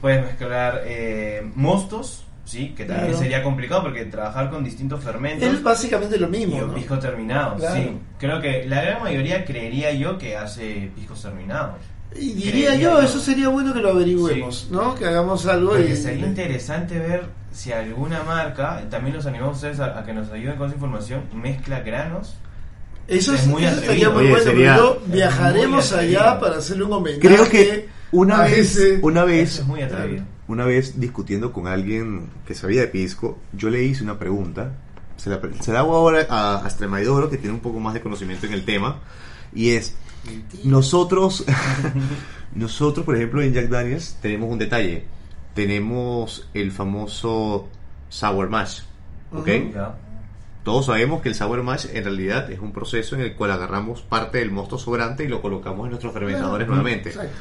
puedes 0.00 0.24
mezclar 0.24 0.82
eh, 0.86 1.42
mostos, 1.56 2.24
¿sí? 2.48 2.70
Que 2.76 2.84
también 2.84 3.08
Claro. 3.08 3.18
sería 3.22 3.42
complicado 3.42 3.82
porque 3.82 4.06
trabajar 4.06 4.48
con 4.50 4.64
distintos 4.64 5.04
fermentos 5.04 5.46
Es 5.46 5.62
básicamente 5.62 6.18
lo 6.18 6.28
y 6.28 6.30
mismo. 6.30 6.56
un 6.56 6.68
¿no? 6.68 6.74
pisco 6.74 6.98
terminado, 6.98 7.56
Claro. 7.56 7.74
sí. 7.76 7.90
Creo 8.18 8.40
que 8.40 8.64
la 8.66 8.82
gran 8.82 9.02
mayoría 9.02 9.44
creería 9.44 9.92
yo 9.92 10.16
que 10.16 10.36
hace 10.36 10.90
piscos 10.94 11.20
terminados. 11.22 11.76
Y 12.16 12.32
diría 12.32 12.50
Creería 12.70 12.74
yo, 12.76 13.00
yo. 13.00 13.06
eso 13.06 13.20
sería 13.20 13.48
bueno 13.48 13.74
que 13.74 13.80
lo 13.80 13.90
averigüemos, 13.90 14.68
¿no? 14.70 14.94
Que 14.94 15.04
hagamos 15.04 15.44
algo 15.46 15.70
Porque 15.72 15.92
y... 15.92 15.96
sería 15.96 16.26
interesante 16.26 16.98
ver 16.98 17.24
si 17.52 17.70
alguna 17.72 18.22
marca, 18.22 18.82
también 18.88 19.14
los 19.16 19.26
animamos 19.26 19.56
a 19.56 19.56
ustedes 19.56 19.80
a, 19.80 19.98
a 19.98 20.04
que 20.04 20.14
nos 20.14 20.30
ayuden 20.32 20.56
con 20.56 20.68
esa 20.68 20.76
información, 20.76 21.24
mezcla 21.34 21.80
granos. 21.80 22.34
Eso, 23.08 23.34
Es 23.34 23.40
es, 23.42 23.46
muy 23.46 23.64
eso 23.64 23.80
estaría 23.80 24.08
muy 24.10 24.20
Oye, 24.24 24.30
bueno, 24.30 24.44
sería- 24.44 24.78
viajaremos 25.06 25.92
muy 25.92 26.00
allá 26.00 26.40
para 26.40 26.56
hacerle 26.58 26.84
un 26.84 26.92
homenaje. 26.94 27.20
Creo 27.20 27.48
que 27.48 27.88
una 28.12 28.42
vez, 28.42 28.76
ese- 28.76 28.98
una 29.02 29.24
vez, 29.24 29.52
Eso 29.54 29.62
es 29.62 29.68
muy 29.68 29.82
atrevido. 29.82 30.24
una 30.48 30.64
vez 30.64 30.98
discutiendo 31.00 31.52
con 31.52 31.66
alguien 31.66 32.28
que 32.46 32.54
sabía 32.54 32.80
de 32.82 32.88
pisco, 32.88 33.38
yo 33.52 33.70
le 33.70 33.82
hice 33.84 34.02
una 34.04 34.18
pregunta. 34.18 34.72
Se 35.16 35.30
la, 35.30 35.40
se 35.60 35.72
la 35.72 35.80
hago 35.80 35.96
ahora 35.96 36.26
a, 36.30 36.62
a 36.64 36.68
Extremadoro, 36.68 37.28
que 37.28 37.38
tiene 37.38 37.54
un 37.54 37.60
poco 37.60 37.80
más 37.80 37.92
de 37.94 38.00
conocimiento 38.00 38.46
en 38.46 38.52
el 38.52 38.64
tema. 38.64 38.98
Y 39.52 39.70
es, 39.70 39.96
nosotros, 40.64 41.44
nosotros, 42.54 43.04
por 43.04 43.16
ejemplo, 43.16 43.42
en 43.42 43.52
Jack 43.52 43.68
Daniels 43.68 44.16
tenemos 44.22 44.50
un 44.50 44.58
detalle. 44.58 45.04
Tenemos 45.54 46.48
el 46.54 46.70
famoso 46.72 47.68
Sour 48.08 48.48
Mash. 48.48 48.80
¿Ok? 49.32 49.48
Ujú. 49.48 49.72
¿ya? 49.74 49.94
Todos 50.62 50.86
sabemos 50.86 51.20
que 51.22 51.30
el 51.30 51.34
Sour 51.34 51.62
Mash 51.62 51.86
en 51.92 52.04
realidad 52.04 52.50
es 52.50 52.60
un 52.60 52.72
proceso 52.72 53.16
en 53.16 53.22
el 53.22 53.34
cual 53.34 53.50
agarramos 53.52 54.02
parte 54.02 54.38
del 54.38 54.50
mosto 54.50 54.78
sobrante 54.78 55.24
y 55.24 55.28
lo 55.28 55.40
colocamos 55.42 55.84
en 55.86 55.90
nuestros 55.90 56.12
fermentadores 56.12 56.66
Claro. 56.66 56.82
nuevamente. 56.82 57.08
Exacto. 57.10 57.36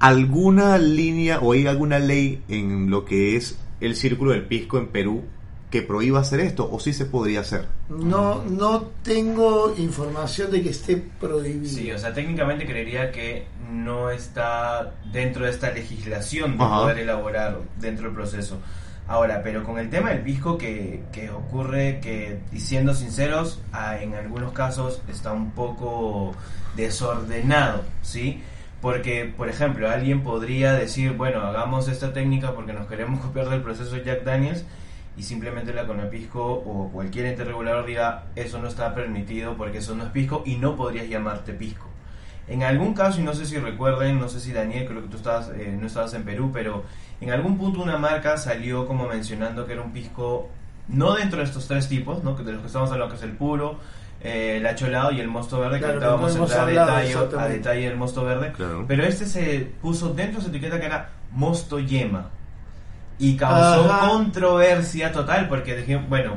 ¿Alguna 0.00 0.78
línea 0.78 1.40
o 1.40 1.52
hay 1.52 1.66
alguna 1.66 1.98
ley 1.98 2.42
en 2.48 2.90
lo 2.90 3.04
que 3.04 3.36
es 3.36 3.58
el 3.80 3.96
círculo 3.96 4.32
del 4.32 4.46
pisco 4.46 4.78
en 4.78 4.88
Perú 4.88 5.24
que 5.70 5.82
prohíba 5.82 6.20
hacer 6.20 6.40
esto 6.40 6.68
o 6.70 6.80
sí 6.80 6.92
se 6.92 7.04
podría 7.04 7.40
hacer? 7.40 7.66
No, 7.88 8.42
no 8.44 8.82
tengo 9.02 9.74
información 9.76 10.50
de 10.50 10.62
que 10.62 10.70
esté 10.70 10.96
prohibido. 10.96 11.66
Sí, 11.66 11.92
o 11.92 11.98
sea, 11.98 12.12
técnicamente 12.12 12.66
creería 12.66 13.12
que 13.12 13.46
no 13.70 14.10
está 14.10 14.94
dentro 15.12 15.44
de 15.44 15.50
esta 15.50 15.70
legislación 15.70 16.58
de 16.58 16.64
Ajá. 16.64 16.80
poder 16.80 16.98
elaborar 16.98 17.58
dentro 17.78 18.06
del 18.06 18.14
proceso. 18.14 18.58
Ahora, 19.06 19.42
pero 19.42 19.64
con 19.64 19.78
el 19.78 19.90
tema 19.90 20.10
del 20.10 20.22
pisco 20.22 20.56
que, 20.56 21.02
que 21.12 21.30
ocurre 21.30 22.00
que, 22.00 22.38
y 22.52 22.60
siendo 22.60 22.94
sinceros, 22.94 23.60
ah, 23.72 23.98
en 24.00 24.14
algunos 24.14 24.52
casos 24.52 25.02
está 25.08 25.32
un 25.32 25.50
poco 25.50 26.32
desordenado, 26.76 27.82
¿sí? 28.02 28.40
Porque, 28.80 29.32
por 29.36 29.48
ejemplo, 29.48 29.90
alguien 29.90 30.22
podría 30.22 30.72
decir, 30.72 31.12
bueno, 31.12 31.40
hagamos 31.40 31.88
esta 31.88 32.12
técnica 32.12 32.54
porque 32.54 32.72
nos 32.72 32.86
queremos 32.86 33.20
copiar 33.24 33.48
del 33.48 33.62
proceso 33.62 33.96
Jack 33.98 34.24
Daniels 34.24 34.64
y 35.16 35.22
simplemente 35.22 35.74
la 35.74 35.86
Conapisco 35.86 36.42
o 36.42 36.90
cualquier 36.92 37.26
ente 37.26 37.44
regulador 37.44 37.84
diga, 37.84 38.24
eso 38.36 38.58
no 38.58 38.68
está 38.68 38.94
permitido 38.94 39.56
porque 39.56 39.78
eso 39.78 39.94
no 39.94 40.04
es 40.04 40.10
pisco 40.10 40.42
y 40.46 40.56
no 40.56 40.76
podrías 40.76 41.08
llamarte 41.08 41.52
pisco. 41.52 41.86
En 42.48 42.62
algún 42.62 42.94
caso, 42.94 43.20
y 43.20 43.24
no 43.24 43.34
sé 43.34 43.46
si 43.46 43.58
recuerden, 43.58 44.18
no 44.18 44.28
sé 44.28 44.40
si 44.40 44.52
Daniel, 44.52 44.86
creo 44.86 45.02
que 45.02 45.08
tú 45.08 45.18
estabas, 45.18 45.50
eh, 45.50 45.76
no 45.78 45.86
estabas 45.86 46.14
en 46.14 46.24
Perú, 46.24 46.50
pero 46.52 46.84
en 47.20 47.30
algún 47.30 47.58
punto 47.58 47.80
una 47.80 47.98
marca 47.98 48.36
salió 48.38 48.86
como 48.86 49.06
mencionando 49.06 49.66
que 49.66 49.74
era 49.74 49.82
un 49.82 49.92
pisco, 49.92 50.48
no 50.88 51.14
dentro 51.14 51.38
de 51.38 51.44
estos 51.44 51.68
tres 51.68 51.88
tipos, 51.88 52.24
¿no? 52.24 52.34
que 52.34 52.42
de 52.42 52.52
los 52.52 52.62
que 52.62 52.66
estamos 52.66 52.90
hablando, 52.90 53.14
que 53.14 53.18
es 53.18 53.22
el 53.24 53.36
puro, 53.36 53.78
eh, 54.22 54.56
el 54.58 54.66
acholado 54.66 55.12
y 55.12 55.20
el 55.20 55.28
mosto 55.28 55.60
verde, 55.60 55.78
Claro, 55.78 55.98
que 55.98 56.04
ahorita 56.04 56.06
no 56.06 56.16
vamos 56.16 56.36
a 56.36 56.38
entrar 56.64 56.88
a 56.88 57.00
detalle, 57.00 57.38
a 57.38 57.48
detalle 57.48 57.88
del 57.88 57.96
mosto 57.96 58.24
verde, 58.24 58.52
Claro. 58.52 58.84
pero 58.86 59.04
este 59.04 59.26
se 59.26 59.60
puso 59.80 60.12
dentro 60.12 60.38
de 60.40 60.44
su 60.44 60.50
etiqueta 60.50 60.78
que 60.78 60.86
era 60.86 61.08
mosto 61.32 61.78
yema 61.78 62.28
y 63.18 63.36
causó 63.36 63.90
Ajá. 63.90 64.08
controversia 64.08 65.12
total 65.12 65.48
porque 65.48 65.76
dije, 65.76 65.96
bueno, 65.96 66.34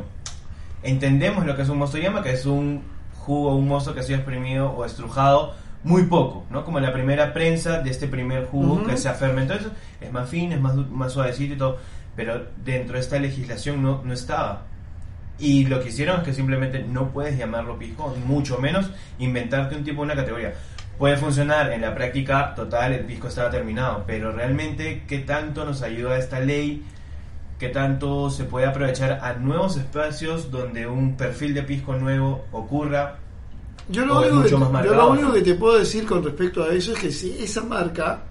entendemos 0.84 1.46
lo 1.46 1.56
que 1.56 1.62
es 1.63 1.69
un 1.69 1.78
mosto 1.78 1.98
yema, 1.98 2.22
que 2.24 2.34
es 2.34 2.46
un 2.46 2.84
jugo, 3.19 3.56
un 3.56 3.67
mosto 3.67 3.93
que 3.93 4.02
ha 4.02 4.04
sido 4.04 4.17
exprimido 4.19 4.72
o 4.72 4.86
estrujado 4.86 5.54
muy 5.84 6.04
poco, 6.04 6.46
¿no? 6.50 6.63
Como 6.63 6.80
la 6.80 6.93
primera 6.93 7.34
prensa 7.34 7.80
de 7.82 7.89
este 7.89 8.08
primer 8.08 8.46
jugo 8.48 8.84
que 8.86 8.96
se 8.98 9.10
ha 9.10 9.13
fermentado, 9.13 9.69
es 10.00 10.12
más 10.12 10.30
fino, 10.30 10.56
es 10.56 10.62
más, 10.62 10.76
du- 10.76 10.86
más 10.86 11.12
suavecito 11.12 11.54
y 11.54 11.58
todo, 11.58 11.78
pero 12.15 12.41
dentro 12.63 12.93
de 12.96 13.02
esta 13.02 13.19
legislación 13.19 13.82
no, 13.84 14.02
no 14.04 14.13
estaba. 14.13 14.63
Y 15.39 15.65
lo 15.65 15.82
que 15.82 15.89
hicieron 15.89 16.19
es 16.19 16.24
que 16.24 16.34
simplemente 16.34 16.84
no 16.84 17.10
puedes 17.10 17.38
llamarlo 17.38 17.78
pisco, 17.78 18.15
mucho 18.26 18.60
menos 18.60 18.89
inventarte 19.19 19.76
un 19.76 19.84
tipo, 19.84 20.02
una 20.02 20.15
categoría. 20.15 20.54
Puede 20.98 21.17
funcionar 21.17 21.72
en 21.72 21.82
la 21.82 21.96
práctica, 21.96 22.54
total, 22.56 22.93
el 22.93 23.06
pisco 23.06 23.28
estaba 23.28 23.50
terminado, 23.50 24.04
pero 24.06 24.32
realmente, 24.32 25.04
¿qué 25.08 25.19
tanto 25.19 25.65
nos 25.65 25.82
ayuda 25.82 26.17
esta 26.17 26.39
ley? 26.39 26.84
¿Qué 27.60 27.69
tanto 27.69 28.30
se 28.30 28.43
puede 28.43 28.67
aprovechar 28.67 29.19
a 29.24 29.34
nuevos 29.34 29.78
espacios 29.78 30.52
donde 30.52 30.86
un 30.86 31.17
perfil 31.17 31.54
de 31.54 31.63
pisco 31.63 31.96
nuevo 31.96 32.46
ocurra? 32.52 33.17
Yo 33.89 34.06
lo, 34.06 34.19
único 34.19 34.43
que, 34.43 34.50
yo 34.50 34.93
lo 34.93 35.10
único 35.10 35.34
que 35.34 35.41
te 35.41 35.56
puedo 35.56 35.78
decir 35.78 36.06
con 36.06 36.24
respecto 36.24 36.63
a 36.63 36.74
eso 36.74 36.93
es 36.93 37.00
que 37.00 37.12
si 37.12 37.43
esa 37.43 37.63
marca, 37.63 38.24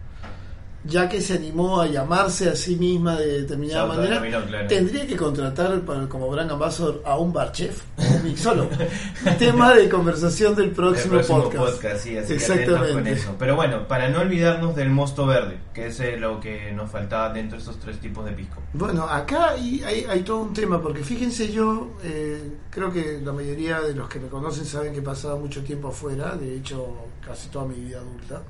ya 0.85 1.09
que 1.09 1.21
se 1.21 1.35
animó 1.35 1.81
a 1.81 1.87
llamarse 1.87 2.49
a 2.49 2.57
sí 2.57 2.75
misma 2.77 3.17
de 3.17 3.43
determinada 3.43 3.87
manera, 3.87 4.21
claro. 4.21 4.67
tendría 4.69 5.07
que 5.07 5.17
contratar 5.17 5.81
para- 5.83 6.09
como 6.09 6.29
brand 6.29 6.51
ambassador 6.51 7.01
a 7.05 7.17
un 7.19 7.33
bar 7.33 7.53
chef 7.53 7.83
o 7.97 8.03
un 8.17 8.25
mixólogo. 8.25 8.71
Tema 9.39 9.75
de 9.75 9.89
conversación 9.89 10.55
del 10.57 10.71
próximo, 10.71 11.21
podcast. 11.21 11.75
podcast, 11.75 12.05
sí, 12.05 12.17
así 12.19 12.37
que 12.37 12.45
atentos 12.45 12.67
con 12.79 12.83
Exactamente. 12.83 13.13
eso. 13.13 13.37
Pero 13.39 13.55
bueno, 13.57 13.87
para 13.87 14.09
no 14.09 14.21
olvidarnos 14.21 14.75
del 14.75 14.91
mosto 14.91 15.25
verde, 15.27 15.59
que 15.73 15.87
es 15.87 16.01
eh, 16.01 16.17
lo 16.17 16.41
que 16.41 16.73
nos 16.73 16.91
faltaba 16.91 17.33
dentro 17.33 17.57
de 17.57 17.63
estos 17.63 17.79
tres 17.79 17.99
tipos 18.01 18.25
de 18.25 18.33
pisco. 18.33 18.61
Bueno, 18.73 19.05
acá 19.05 19.51
hay, 19.51 19.83
hay, 19.85 20.05
hay 20.09 20.21
todo 20.23 20.39
un 20.43 20.53
tema, 20.53 20.81
porque 20.83 21.05
fíjense 21.05 21.53
yo, 21.53 21.91
eh, 22.03 22.43
creo 22.71 22.93
que 22.93 23.21
la 23.25 23.33
mayoría 23.33 23.81
de 23.81 23.95
los 23.95 24.09
que 24.09 24.19
me 24.19 24.29
conocen 24.29 24.65
saben 24.65 24.93
que 24.93 24.99
he 24.99 25.03
pasado 25.03 25.39
mucho 25.39 25.63
tiempo 25.63 25.89
afuera, 25.89 26.35
de 26.37 26.57
hecho 26.57 26.89
casi 27.25 27.49
toda 27.51 27.67
mi 27.67 27.77
vida 27.77 27.99
adulta. 27.99 28.43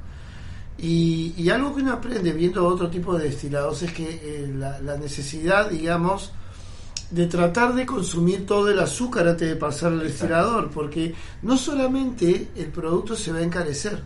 Y, 0.83 1.33
y 1.37 1.49
algo 1.49 1.75
que 1.75 1.81
uno 1.83 1.93
aprende 1.93 2.33
viendo 2.33 2.67
otro 2.67 2.91
tipo 2.91 3.17
de 3.17 3.25
destilados 3.29 3.83
es 3.83 3.93
que 3.93 4.05
eh, 4.45 4.53
la, 4.53 4.81
la 4.81 4.97
necesidad, 4.97 5.71
digamos, 5.71 6.33
de 7.11 7.27
tratar 7.27 7.75
de 7.75 7.87
consumir 7.87 8.45
todo 8.47 8.69
el 8.69 8.79
azúcar 8.81 9.29
antes 9.29 9.49
de 9.49 9.55
pasar 9.57 9.93
al 9.93 10.01
destilador, 10.03 10.71
porque 10.71 11.15
no 11.43 11.57
solamente 11.57 12.49
el 12.57 12.67
producto 12.67 13.15
se 13.15 13.31
va 13.33 13.39
a 13.39 13.43
encarecer, 13.43 14.03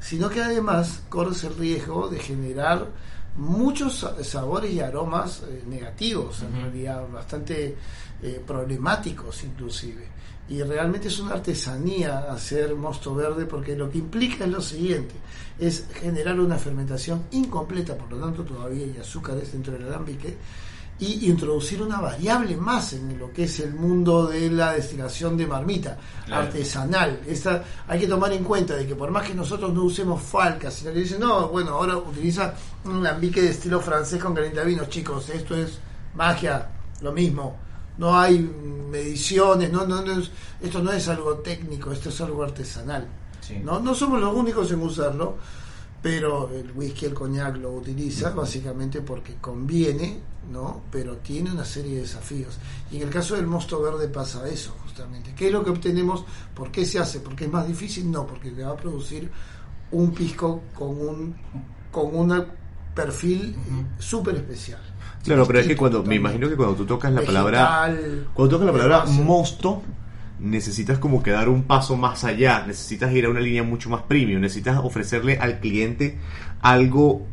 sino 0.00 0.28
que 0.28 0.42
además 0.42 1.02
corres 1.08 1.44
el 1.44 1.54
riesgo 1.56 2.08
de 2.08 2.18
generar 2.18 2.88
muchos 3.36 3.98
sa- 3.98 4.24
sabores 4.24 4.72
y 4.72 4.80
aromas 4.80 5.42
eh, 5.48 5.62
negativos, 5.68 6.42
en 6.42 6.52
realidad 6.62 7.06
bastante 7.12 7.76
eh, 8.22 8.42
problemáticos 8.44 9.44
inclusive. 9.44 10.08
Y 10.48 10.62
realmente 10.62 11.08
es 11.08 11.18
una 11.18 11.34
artesanía 11.34 12.30
hacer 12.30 12.74
mosto 12.76 13.14
verde 13.14 13.46
porque 13.46 13.74
lo 13.74 13.90
que 13.90 13.98
implica 13.98 14.44
es 14.44 14.50
lo 14.50 14.60
siguiente, 14.60 15.14
es 15.58 15.86
generar 15.92 16.38
una 16.38 16.56
fermentación 16.56 17.24
incompleta, 17.32 17.96
por 17.96 18.12
lo 18.12 18.18
tanto 18.18 18.44
todavía 18.44 18.84
hay 18.84 18.96
azúcares 19.00 19.52
dentro 19.52 19.72
del 19.72 19.86
alambique, 19.88 20.36
y 20.98 21.28
introducir 21.28 21.82
una 21.82 22.00
variable 22.00 22.56
más 22.56 22.94
en 22.94 23.18
lo 23.18 23.30
que 23.30 23.44
es 23.44 23.60
el 23.60 23.74
mundo 23.74 24.28
de 24.28 24.48
la 24.50 24.72
destilación 24.72 25.36
de 25.36 25.46
marmita 25.46 25.98
Claro. 26.24 26.44
artesanal. 26.46 27.20
Esta, 27.26 27.62
hay 27.86 28.00
que 28.00 28.06
tomar 28.06 28.32
en 28.32 28.42
cuenta 28.42 28.74
de 28.76 28.86
que 28.86 28.94
por 28.94 29.10
más 29.10 29.26
que 29.26 29.34
nosotros 29.34 29.74
no 29.74 29.82
usemos 29.82 30.22
falcas, 30.22 30.72
sino 30.74 30.92
que 30.92 31.00
dicen, 31.00 31.20
no, 31.20 31.48
bueno, 31.48 31.72
ahora 31.72 31.98
utiliza 31.98 32.54
un 32.84 33.04
alambique 33.04 33.42
de 33.42 33.50
estilo 33.50 33.80
francés 33.80 34.22
con 34.22 34.34
vinos 34.34 34.88
chicos, 34.88 35.28
esto 35.28 35.54
es 35.54 35.78
magia, 36.14 36.68
lo 37.02 37.12
mismo. 37.12 37.65
No 37.98 38.18
hay 38.18 38.38
mediciones, 38.90 39.70
no, 39.72 39.86
no, 39.86 40.02
no 40.02 40.12
es- 40.20 40.30
esto 40.60 40.82
no 40.82 40.92
es 40.92 41.08
algo 41.08 41.34
técnico, 41.38 41.92
esto 41.92 42.08
es 42.10 42.20
algo 42.20 42.42
artesanal. 42.42 43.06
Sí. 43.40 43.58
No, 43.62 43.80
no 43.80 43.94
somos 43.94 44.20
los 44.20 44.34
únicos 44.34 44.70
en 44.72 44.80
usarlo, 44.82 45.36
pero 46.02 46.50
el 46.52 46.72
whisky, 46.72 47.06
el 47.06 47.14
coñac 47.14 47.56
lo 47.56 47.72
utiliza 47.72 48.30
básicamente 48.30 49.00
porque 49.00 49.36
conviene, 49.40 50.20
¿no? 50.52 50.82
Pero 50.90 51.16
tiene 51.18 51.50
una 51.50 51.64
serie 51.64 51.96
de 51.96 52.00
desafíos. 52.02 52.58
Y 52.90 52.96
en 52.96 53.02
el 53.04 53.10
caso 53.10 53.34
del 53.34 53.46
mosto 53.46 53.80
verde 53.82 54.08
pasa 54.08 54.46
eso, 54.48 54.74
justamente. 54.82 55.32
¿Qué 55.34 55.46
es 55.48 55.52
lo 55.52 55.64
que 55.64 55.70
obtenemos? 55.70 56.24
¿Por 56.54 56.70
qué 56.70 56.84
se 56.84 56.98
hace? 56.98 57.20
¿Porque 57.20 57.46
es 57.46 57.50
más 57.50 57.66
difícil? 57.66 58.10
No, 58.10 58.26
porque 58.26 58.50
te 58.50 58.62
va 58.62 58.72
a 58.72 58.76
producir 58.76 59.30
un 59.92 60.12
pisco 60.12 60.62
con 60.74 60.88
un 60.88 61.36
con 61.90 62.14
un 62.14 62.44
perfil 62.94 63.56
súper 63.98 64.36
especial. 64.36 64.80
Claro, 65.26 65.46
pero 65.46 65.58
es 65.60 65.64
que 65.66 65.74
Distinto 65.74 65.78
cuando, 65.98 66.08
me 66.08 66.14
imagino 66.16 66.48
que 66.48 66.56
cuando 66.56 66.74
tú 66.76 66.86
tocas 66.86 67.12
la 67.12 67.22
palabra, 67.22 67.94
cuando 68.34 68.56
tocas 68.56 68.66
la 68.66 68.72
palabra 68.72 69.04
mosto, 69.06 69.82
necesitas 70.38 70.98
como 70.98 71.22
que 71.22 71.30
dar 71.30 71.48
un 71.48 71.62
paso 71.64 71.96
más 71.96 72.24
allá, 72.24 72.64
necesitas 72.66 73.12
ir 73.12 73.26
a 73.26 73.30
una 73.30 73.40
línea 73.40 73.62
mucho 73.62 73.88
más 73.90 74.02
premium, 74.02 74.40
necesitas 74.40 74.78
ofrecerle 74.82 75.38
al 75.38 75.60
cliente 75.60 76.18
algo 76.60 77.26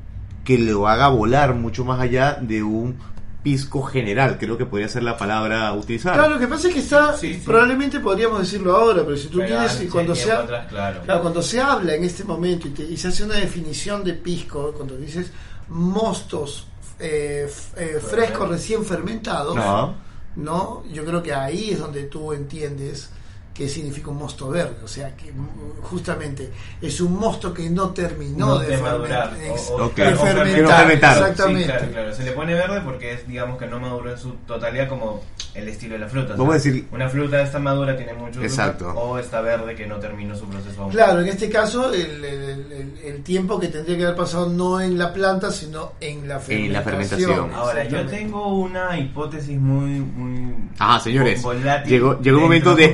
que 0.44 0.58
lo 0.58 0.88
haga 0.88 1.08
volar 1.10 1.54
mucho 1.56 1.86
más 1.86 2.00
allá 2.00 2.38
de 2.42 2.64
un 2.64 2.96
pisco 3.44 3.82
general, 3.84 4.38
creo 4.40 4.58
que 4.58 4.66
podría 4.66 4.88
ser 4.88 5.04
la 5.04 5.18
palabra 5.18 5.74
utilizada. 5.74 6.16
Claro, 6.16 6.36
lo 6.36 6.40
que 6.40 6.48
pasa 6.48 6.70
es 6.70 6.74
que 6.74 6.80
está, 6.80 7.14
Sí, 7.18 7.34
sí. 7.34 7.42
probablemente 7.44 8.00
podríamos 8.00 8.40
decirlo 8.40 8.74
ahora, 8.74 9.04
pero 9.04 9.18
si 9.18 9.28
tú 9.28 9.40
Pero 9.40 9.50
tienes, 9.50 9.72
hace 9.72 9.88
cuando 9.90 10.14
atrás, 10.14 10.68
claro. 10.70 11.02
Claro, 11.04 11.22
cuando 11.22 11.42
se 11.42 11.60
habla 11.60 11.94
en 11.96 12.06
este 12.06 12.24
momento 12.24 12.70
y, 12.70 12.72
te- 12.72 12.84
y 12.90 12.96
se 12.96 13.10
hace 13.10 13.26
una 13.26 13.36
definición 13.36 14.02
de 14.06 14.14
pisco, 14.14 14.72
cuando 14.78 14.96
dices 14.96 15.30
mostos 15.68 16.68
eh, 17.00 17.52
eh, 17.78 18.00
frescos 18.06 18.50
recién 18.50 18.86
fermentados, 18.86 19.56
No. 19.56 19.96
¿no? 20.36 20.84
Yo 20.92 21.06
creo 21.06 21.22
que 21.24 21.34
ahí 21.34 21.72
es 21.72 21.80
donde 21.80 22.04
tú 22.04 22.34
entiendes 22.34 23.10
qué 23.54 23.70
significa 23.70 24.10
un 24.10 24.18
mosto 24.18 24.50
verde, 24.50 24.78
o 24.84 24.88
sea, 24.88 25.16
que 25.16 25.32
mm, 25.32 25.82
justamente 25.84 26.50
es 26.82 27.00
un 27.02 27.14
mosto 27.20 27.54
que 27.54 27.70
no 27.70 27.90
terminó 27.92 28.48
no 28.48 28.60
de, 28.60 28.68
de 28.68 28.78
fermentar, 28.80 29.32
madurar 29.32 29.52
o, 29.70 29.76
o- 29.76 29.90
de 29.90 30.16
fermentar, 30.16 30.88
Que 30.88 30.94
exactamente. 30.94 31.60
Sí, 31.62 31.66
claro, 31.70 31.88
claro. 31.92 32.14
Se 32.16 32.24
le 32.24 32.32
pone 32.32 32.54
verde 32.56 32.82
porque 32.84 33.14
es, 33.14 33.28
digamos, 33.28 33.60
que 33.60 33.68
no 33.68 33.80
maduró 33.80 34.12
en 34.12 34.18
su 34.18 34.32
totalidad 34.48 34.90
como 34.90 35.22
el 35.54 35.68
estilo 35.68 35.94
de 35.94 36.00
la 36.00 36.08
fruta. 36.08 36.34
Vamos 36.36 36.54
a 36.56 36.58
decir- 36.58 36.88
Una 36.92 37.08
fruta 37.10 37.42
está 37.44 37.60
madura, 37.60 37.96
tiene 37.96 38.14
mucho 38.14 38.42
Exacto. 38.42 38.90
o 38.90 39.20
está 39.20 39.42
verde 39.42 39.76
que 39.76 39.86
no 39.86 39.98
terminó 39.98 40.36
su 40.36 40.46
proceso 40.48 40.82
aún. 40.82 40.92
Claro, 40.92 41.22
en 41.22 41.28
este 41.28 41.48
caso 41.50 41.94
el, 41.94 42.26
el- 42.26 42.72
el- 42.72 42.98
el 43.06 43.24
tiempo 43.24 43.60
que 43.60 43.68
tendría 43.68 43.98
que 43.98 44.04
haber 44.06 44.16
pasado 44.18 44.50
no 44.50 44.82
en 44.82 44.98
la 44.98 45.14
planta, 45.14 45.52
sino 45.52 45.92
en 46.00 46.28
la 46.28 46.40
fermentación. 46.40 46.66
En 46.66 46.74
la 46.74 46.82
fermentación. 46.82 47.52
Ahora, 47.54 47.84
yo 47.84 48.04
tengo 48.08 48.48
una 48.58 48.98
hipótesis 48.98 49.60
muy, 49.60 50.00
muy... 50.00 50.56
Ajá, 50.80 51.00
señores. 51.00 51.42
volátil 51.44 51.92
Llegó, 51.92 52.20
llegó 52.20 52.38
un 52.38 52.44
momento 52.44 52.76
de 52.76 52.86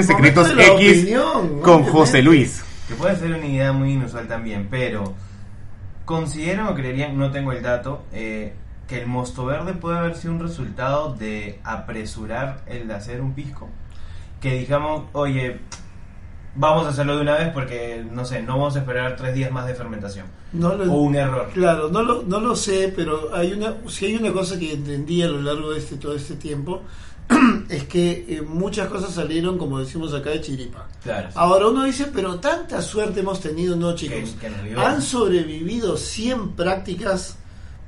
expedientes 0.00 0.46
secretos 0.46 0.50
X 0.80 1.00
opinión, 1.02 1.60
con. 1.60 1.84
José 1.84 2.22
Luis. 2.22 2.62
Que 2.88 2.94
puede 2.94 3.16
ser 3.16 3.32
una 3.32 3.46
idea 3.46 3.72
muy 3.72 3.92
inusual 3.92 4.26
también, 4.28 4.68
pero 4.70 5.14
considero 6.04 6.70
o 6.70 6.74
creerían, 6.74 7.16
no 7.16 7.30
tengo 7.30 7.52
el 7.52 7.62
dato, 7.62 8.02
eh, 8.12 8.54
que 8.88 9.00
el 9.00 9.06
mosto 9.06 9.44
verde 9.46 9.72
puede 9.74 9.98
haber 9.98 10.16
sido 10.16 10.34
un 10.34 10.40
resultado 10.40 11.14
de 11.14 11.60
apresurar 11.64 12.62
el 12.66 12.88
de 12.88 12.94
hacer 12.94 13.20
un 13.20 13.32
pisco. 13.34 13.68
Que 14.40 14.54
digamos, 14.58 15.04
oye, 15.12 15.60
vamos 16.56 16.84
a 16.84 16.88
hacerlo 16.90 17.16
de 17.16 17.22
una 17.22 17.36
vez 17.36 17.48
porque, 17.54 18.04
no 18.10 18.24
sé, 18.24 18.42
no 18.42 18.58
vamos 18.58 18.76
a 18.76 18.80
esperar 18.80 19.16
tres 19.16 19.34
días 19.34 19.50
más 19.52 19.66
de 19.66 19.74
fermentación. 19.74 20.26
No 20.52 20.74
lo- 20.74 20.92
O 20.92 20.96
un 21.02 21.14
error. 21.14 21.48
Claro, 21.54 21.88
no 21.88 22.02
lo, 22.02 22.24
no 22.24 22.40
lo 22.40 22.56
sé, 22.56 22.92
pero 22.94 23.34
hay 23.34 23.52
una, 23.52 23.74
si 23.88 24.06
hay 24.06 24.16
una 24.16 24.32
cosa 24.32 24.58
que 24.58 24.72
entendí 24.74 25.22
a 25.22 25.28
lo 25.28 25.40
largo 25.40 25.70
de 25.72 25.78
este 25.78 25.96
todo 25.96 26.14
este 26.14 26.34
tiempo, 26.34 26.82
es 27.68 27.84
que 27.84 28.24
eh, 28.28 28.42
muchas 28.42 28.88
cosas 28.88 29.14
salieron, 29.14 29.58
como 29.58 29.78
decimos 29.80 30.12
acá, 30.14 30.30
de 30.30 30.40
chiripa. 30.40 30.88
Claro. 31.02 31.28
sí. 31.28 31.34
Ahora 31.38 31.68
uno 31.68 31.84
dice, 31.84 32.06
pero 32.14 32.38
tanta 32.40 32.80
suerte 32.82 33.20
hemos 33.20 33.40
tenido, 33.40 33.76
¿no, 33.76 33.94
chicos? 33.94 34.30
Que- 34.40 34.48
que. 34.48 34.74
Han 34.80 35.02
sobrevivido 35.02 35.96
100 35.96 36.50
prácticas 36.52 37.36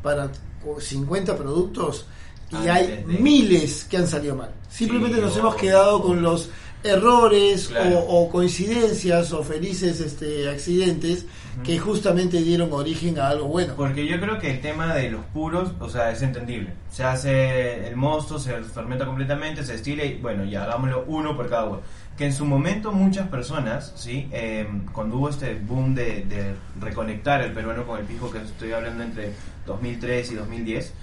para 0.03 0.31
co- 0.63 0.81
50 0.81 1.37
productos 1.37 2.07
y 2.51 2.69
hay 2.69 2.87
de- 2.87 3.05
miles 3.19 3.85
que 3.85 3.97
han 3.97 4.07
salido 4.09 4.35
mal. 4.37 4.51
Simplemente 4.71 5.17
Sí, 5.17 5.23
nos 5.23 5.37
hemos 5.37 5.55
quedado 5.57 6.03
con 6.03 6.21
los 6.23 6.49
errores 6.83 7.69
Claro. 7.69 7.99
o, 8.01 8.25
o 8.25 8.29
coincidencias 8.31 9.33
o 9.33 9.43
felices 9.43 10.01
este, 10.01 10.49
accidentes 10.49 11.25
que 11.63 11.79
justamente 11.79 12.43
dieron 12.43 12.73
origen 12.73 13.19
a 13.19 13.29
algo 13.29 13.47
bueno. 13.47 13.75
Porque 13.77 14.07
yo 14.07 14.21
creo 14.21 14.39
que 14.39 14.51
el 14.51 14.61
tema 14.61 14.95
de 14.95 15.11
los 15.11 15.25
puros, 15.27 15.73
o 15.81 15.89
sea, 15.89 16.11
es 16.11 16.23
entendible. 16.23 16.73
Se 16.91 17.05
hace 17.05 17.87
el 17.89 17.97
mosto, 17.97 18.39
se 18.39 18.53
fermenta 18.63 19.07
completamente, 19.07 19.65
se 19.65 19.73
destila 19.73 20.05
y 20.05 20.19
bueno, 20.19 20.45
ya 20.45 20.65
hagámoslo 20.65 21.05
uno 21.07 21.37
por 21.37 21.49
cada 21.49 21.65
uno. 21.65 21.81
Que 22.17 22.27
en 22.27 22.33
su 22.33 22.45
momento 22.45 22.93
muchas 22.93 23.29
personas, 23.29 23.93
¿sí? 23.97 24.29
Eh, 24.33 24.67
cuando 24.93 25.17
hubo 25.17 25.29
este 25.29 25.55
boom 25.55 25.95
de, 25.95 26.25
de 26.25 26.55
reconectar 26.81 27.43
el 27.43 27.53
peruano 27.53 27.87
con 27.87 27.99
el 28.01 28.07
pisco, 28.07 28.31
que 28.31 28.39
estoy 28.39 28.73
hablando 28.73 29.03
entre 29.03 29.33
2003 29.67 30.33
y 30.33 30.35
2010, 30.35 30.95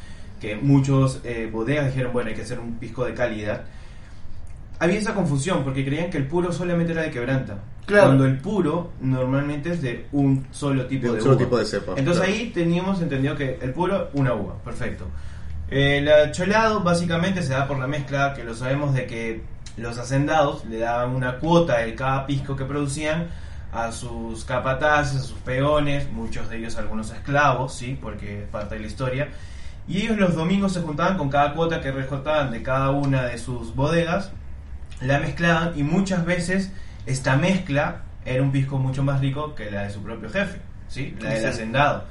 que 0.42 0.56
muchos 0.56 1.22
eh, 1.24 1.50
bodegas 1.52 1.88
dijeron, 1.88 2.14
bueno, 2.14 2.30
hay 2.30 2.36
que 2.36 2.42
hacer 2.42 2.60
un 2.60 2.76
pisco 2.76 3.06
de 3.06 3.14
calidad. 3.14 3.66
Había 4.82 4.98
esa 5.00 5.14
confusión 5.14 5.64
porque 5.64 5.86
creían 5.86 6.10
que 6.10 6.18
el 6.18 6.26
puro 6.28 6.52
solamente 6.52 6.92
era 6.94 7.04
de 7.04 7.12
quebranta. 7.12 7.60
Claro. 7.86 8.08
Cuando 8.08 8.26
el 8.26 8.38
puro 8.40 8.92
normalmente 9.00 9.72
es 9.74 9.82
de 9.82 10.08
un 10.12 10.48
solo 10.52 10.86
tipo 10.88 11.08
De 11.08 11.14
de, 11.14 11.18
un 11.18 11.22
solo 11.22 11.36
uva. 11.36 11.44
tipo 11.46 11.58
de 11.60 11.66
cepa, 11.66 11.94
Entonces 11.98 12.24
claro. 12.24 12.38
ahí 12.40 12.50
teníamos 12.54 13.02
entendido 13.02 13.36
que 13.36 13.60
el 13.62 13.72
puro, 13.74 14.10
una 14.14 14.34
uva, 14.34 14.56
perfecto. 14.64 15.06
El 15.70 16.12
acholado 16.12 16.82
básicamente 16.82 17.44
se 17.44 17.54
da 17.54 17.68
por 17.68 17.78
la 17.80 17.88
mezcla, 17.88 18.34
que 18.34 18.44
lo 18.44 18.56
sabemos 18.56 18.94
de 18.94 19.06
que 19.06 19.44
los 19.78 19.98
hacendados 19.98 20.66
le 20.66 20.80
daban 20.80 21.12
una 21.16 21.38
cuota 21.38 21.78
de 21.80 21.96
cada 21.96 22.26
pisco 22.26 22.56
que 22.56 22.66
producían 22.66 23.28
a 23.72 23.92
sus 23.92 24.44
capataces, 24.46 25.22
a 25.22 25.24
sus 25.24 25.38
peones, 25.40 26.12
muchos 26.12 26.50
de 26.50 26.58
ellos 26.58 26.76
algunos 26.78 27.12
esclavos, 27.12 27.74
sí, 27.74 27.98
porque 28.02 28.44
es 28.44 28.50
parte 28.50 28.76
de 28.76 28.82
la 28.82 28.88
historia. 28.88 29.30
Y 29.88 30.02
ellos 30.02 30.18
los 30.18 30.36
domingos 30.36 30.74
se 30.74 30.82
juntaban 30.82 31.18
con 31.18 31.30
cada 31.30 31.54
cuota 31.54 31.82
que 31.82 31.92
recortaban 31.92 32.52
de 32.52 32.62
cada 32.64 32.90
una 32.90 33.24
de 33.24 33.38
sus 33.38 33.74
bodegas, 33.76 34.32
la 35.02 35.20
mezclaban 35.20 35.74
y 35.76 35.84
muchas 35.84 36.26
veces 36.26 36.72
esta 37.06 37.36
mezcla 37.36 38.02
era 38.26 38.42
un 38.44 38.52
pisco 38.52 38.78
mucho 38.78 39.04
más 39.04 39.20
rico 39.22 39.56
que 39.56 39.72
la 39.72 39.84
de 39.84 39.90
su 39.90 40.02
propio 40.04 40.30
jefe, 40.30 40.60
¿sí? 40.88 41.16
la 41.20 41.30
del 41.32 41.40
Sí. 41.42 41.46
hacendado. 41.48 42.06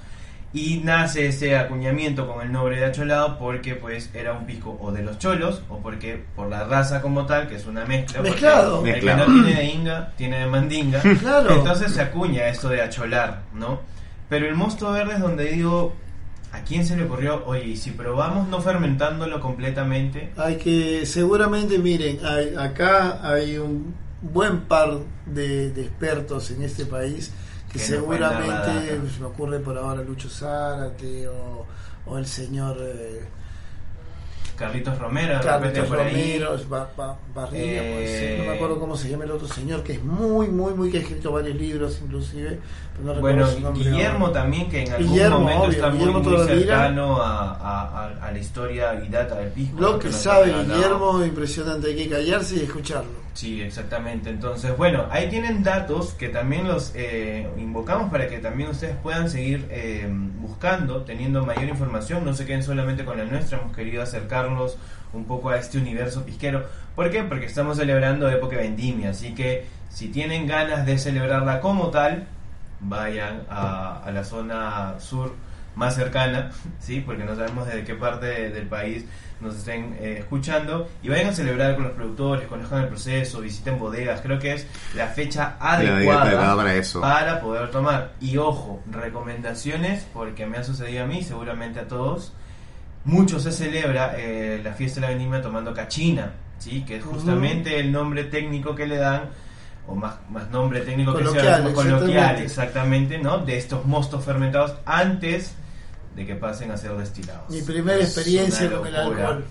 Y 0.52 0.78
nace 0.82 1.28
ese 1.28 1.56
acuñamiento 1.56 2.26
con 2.26 2.44
el 2.44 2.50
nombre 2.50 2.76
de 2.80 2.86
acholado 2.86 3.38
porque 3.38 3.76
pues 3.76 4.10
era 4.14 4.32
un 4.32 4.46
pisco 4.46 4.76
o 4.80 4.90
de 4.90 5.00
los 5.02 5.16
cholos 5.20 5.62
o 5.68 5.78
porque 5.78 6.24
por 6.34 6.48
la 6.48 6.64
raza 6.64 7.00
como 7.00 7.24
tal, 7.24 7.46
que 7.46 7.54
es 7.54 7.66
una 7.66 7.84
mezcla. 7.84 8.20
Mezclado. 8.20 8.84
El 8.84 8.92
Mezclado. 8.94 9.26
que 9.26 9.30
no 9.32 9.44
tiene 9.44 9.60
de 9.60 9.64
inga, 9.66 10.10
tiene 10.16 10.38
de 10.40 10.46
mandinga. 10.46 11.00
Claro. 11.20 11.54
Entonces 11.54 11.92
se 11.92 12.02
acuña 12.02 12.48
esto 12.48 12.68
de 12.68 12.82
acholar, 12.82 13.42
¿no? 13.54 13.78
Pero 14.28 14.46
el 14.48 14.56
mosto 14.56 14.90
verde 14.90 15.14
es 15.14 15.20
donde 15.20 15.44
digo, 15.52 15.94
¿a 16.52 16.60
quién 16.62 16.84
se 16.86 16.96
le 16.96 17.04
ocurrió? 17.04 17.44
Oye, 17.46 17.64
y 17.64 17.76
si 17.76 17.90
probamos 17.92 18.48
no 18.48 18.60
fermentándolo 18.60 19.40
completamente, 19.40 20.32
Hay 20.36 20.56
que, 20.56 21.04
seguramente, 21.06 21.78
miren, 21.78 22.18
hay- 22.24 22.54
acá 22.56 23.20
hay 23.22 23.56
un 23.58 23.94
buen 24.22 24.60
par 24.62 24.98
de, 25.26 25.70
de 25.70 25.82
expertos 25.82 26.50
en 26.50 26.62
este 26.62 26.84
país 26.86 27.32
que 27.72 27.78
seguramente, 27.78 28.96
pues, 29.00 29.20
me 29.20 29.26
ocurre 29.26 29.60
por 29.60 29.78
ahora 29.78 30.02
Lucho 30.02 30.28
Zárate 30.28 31.28
o, 31.28 31.66
o 32.06 32.18
el 32.18 32.26
señor 32.26 32.76
eh, 32.80 33.20
Carlitos 34.60 34.98
Romero, 34.98 35.40
repente 35.42 35.82
por 35.84 35.98
ahí. 36.00 36.38
Romero, 36.38 36.56
Ba- 36.68 36.88
Ba- 36.96 37.16
Barriga, 37.34 37.82
Eh, 37.82 37.92
puede 37.94 38.06
ser, 38.18 38.38
no 38.38 38.44
me 38.44 38.54
acuerdo 38.56 38.78
cómo 38.78 38.96
se 38.96 39.08
llama 39.08 39.24
el 39.24 39.30
otro 39.32 39.48
señor, 39.48 39.82
que 39.82 39.94
es 39.94 40.04
muy, 40.04 40.48
muy, 40.48 40.74
muy, 40.74 40.90
que 40.90 40.98
ha 40.98 41.00
escrito 41.00 41.32
varios 41.32 41.56
libros 41.56 41.98
inclusive, 42.04 42.58
pero 42.92 43.04
no 43.06 43.14
recuerdo 43.14 43.36
Bueno, 43.38 43.46
su 43.50 43.60
nombre 43.60 43.90
Guillermo 43.90 44.26
ahora. 44.26 44.40
también, 44.42 44.68
que 44.70 44.82
en 44.82 44.92
algún 44.92 45.08
Guillermo, 45.12 45.38
momento 45.40 45.62
obvio, 45.62 45.70
está 45.72 45.88
muy, 45.88 45.98
Guillermo 45.98 46.20
muy 46.20 46.46
cercano 46.46 47.22
a, 47.22 47.50
a- 47.54 48.04
a- 48.06 48.26
a 48.26 48.32
la 48.32 48.38
historia 48.38 49.02
y 49.04 49.08
data 49.08 49.34
del 49.36 49.48
pisco. 49.48 49.80
Lo 49.80 49.98
que 49.98 50.12
sabe. 50.12 50.52
Guillermo, 50.64 51.24
impresionante, 51.24 51.88
hay 51.88 51.96
que 51.96 52.08
callarse 52.08 52.56
y 52.56 52.60
escucharlo. 52.60 53.19
Sí, 53.32 53.62
exactamente. 53.62 54.28
Entonces, 54.28 54.76
bueno, 54.76 55.06
ahí 55.10 55.28
tienen 55.28 55.62
datos 55.62 56.12
que 56.14 56.28
también 56.28 56.66
los 56.66 56.92
eh, 56.94 57.48
invocamos 57.56 58.10
para 58.10 58.28
que 58.28 58.38
también 58.38 58.70
ustedes 58.70 58.96
puedan 58.96 59.30
seguir 59.30 59.66
eh, 59.70 60.08
buscando, 60.40 61.02
teniendo 61.04 61.46
mayor 61.46 61.64
información. 61.68 62.24
No 62.24 62.34
se 62.34 62.44
queden 62.44 62.62
solamente 62.62 63.04
con 63.04 63.16
la 63.16 63.24
nuestra. 63.24 63.58
Hemos 63.60 63.74
querido 63.74 64.02
acercarnos 64.02 64.76
un 65.12 65.24
poco 65.24 65.50
a 65.50 65.58
este 65.58 65.78
universo 65.78 66.24
pisquero. 66.24 66.66
¿Por 66.96 67.10
qué? 67.10 67.22
Porque 67.22 67.46
estamos 67.46 67.78
celebrando 67.78 68.28
época 68.28 68.56
vendimia. 68.56 69.10
Así 69.10 69.34
que 69.34 69.64
si 69.88 70.08
tienen 70.08 70.46
ganas 70.46 70.84
de 70.84 70.98
celebrarla 70.98 71.60
como 71.60 71.88
tal, 71.90 72.26
vayan 72.80 73.42
a, 73.48 74.02
a 74.04 74.10
la 74.10 74.24
zona 74.24 74.94
sur 74.98 75.34
más 75.76 75.94
cercana, 75.94 76.50
¿sí? 76.80 77.00
porque 77.00 77.24
no 77.24 77.36
sabemos 77.36 77.66
desde 77.66 77.84
qué 77.84 77.94
parte 77.94 78.26
de- 78.26 78.50
del 78.50 78.66
país 78.66 79.04
nos 79.40 79.56
estén 79.56 79.96
eh, 80.00 80.16
escuchando 80.18 80.88
y 81.02 81.08
vayan 81.08 81.28
a 81.28 81.32
celebrar 81.32 81.74
con 81.74 81.84
los 81.84 81.92
productores, 81.92 82.46
conozcan 82.46 82.82
el 82.82 82.88
proceso, 82.88 83.40
visiten 83.40 83.78
bodegas, 83.78 84.20
creo 84.20 84.38
que 84.38 84.52
es 84.52 84.66
la 84.94 85.08
fecha 85.08 85.56
adecuada 85.58 86.56
para 86.56 86.74
eso. 86.74 87.00
para 87.00 87.40
poder 87.40 87.70
tomar. 87.70 88.12
Y 88.20 88.36
ojo, 88.36 88.82
recomendaciones, 88.90 90.06
porque 90.12 90.46
me 90.46 90.58
ha 90.58 90.64
sucedido 90.64 91.04
a 91.04 91.06
mí, 91.06 91.22
seguramente 91.22 91.80
a 91.80 91.88
todos, 91.88 92.32
mucho 93.04 93.40
se 93.40 93.52
celebra 93.52 94.14
eh, 94.16 94.60
la 94.62 94.72
fiesta 94.72 95.00
de 95.00 95.06
la 95.06 95.12
vendimia 95.12 95.40
tomando 95.40 95.72
cachina, 95.72 96.32
¿sí? 96.58 96.82
que 96.82 96.96
es 96.96 97.04
justamente 97.04 97.80
el 97.80 97.90
nombre 97.90 98.24
técnico 98.24 98.74
que 98.74 98.86
le 98.86 98.96
dan 98.96 99.30
o 99.88 99.94
más, 99.94 100.16
más 100.30 100.48
nombre 100.50 100.82
técnico 100.82 101.12
que 101.12 101.24
Coloquial, 101.24 101.44
sea 101.44 101.64
más 101.64 101.72
coloquial, 101.72 102.36
exactamente. 102.38 102.42
exactamente, 102.44 103.18
¿no? 103.18 103.38
De 103.38 103.56
estos 103.56 103.84
mostos 103.86 104.24
fermentados 104.24 104.74
antes 104.84 105.54
de 106.16 106.26
que 106.26 106.34
pasen 106.34 106.70
a 106.70 106.76
ser 106.76 106.96
destilados. 106.96 107.50
Mi 107.50 107.62
primera 107.62 107.98
Es 107.98 108.16
experiencia 108.16 108.70
con 108.70 108.86
el 108.86 108.96
alcohol. 108.96 109.44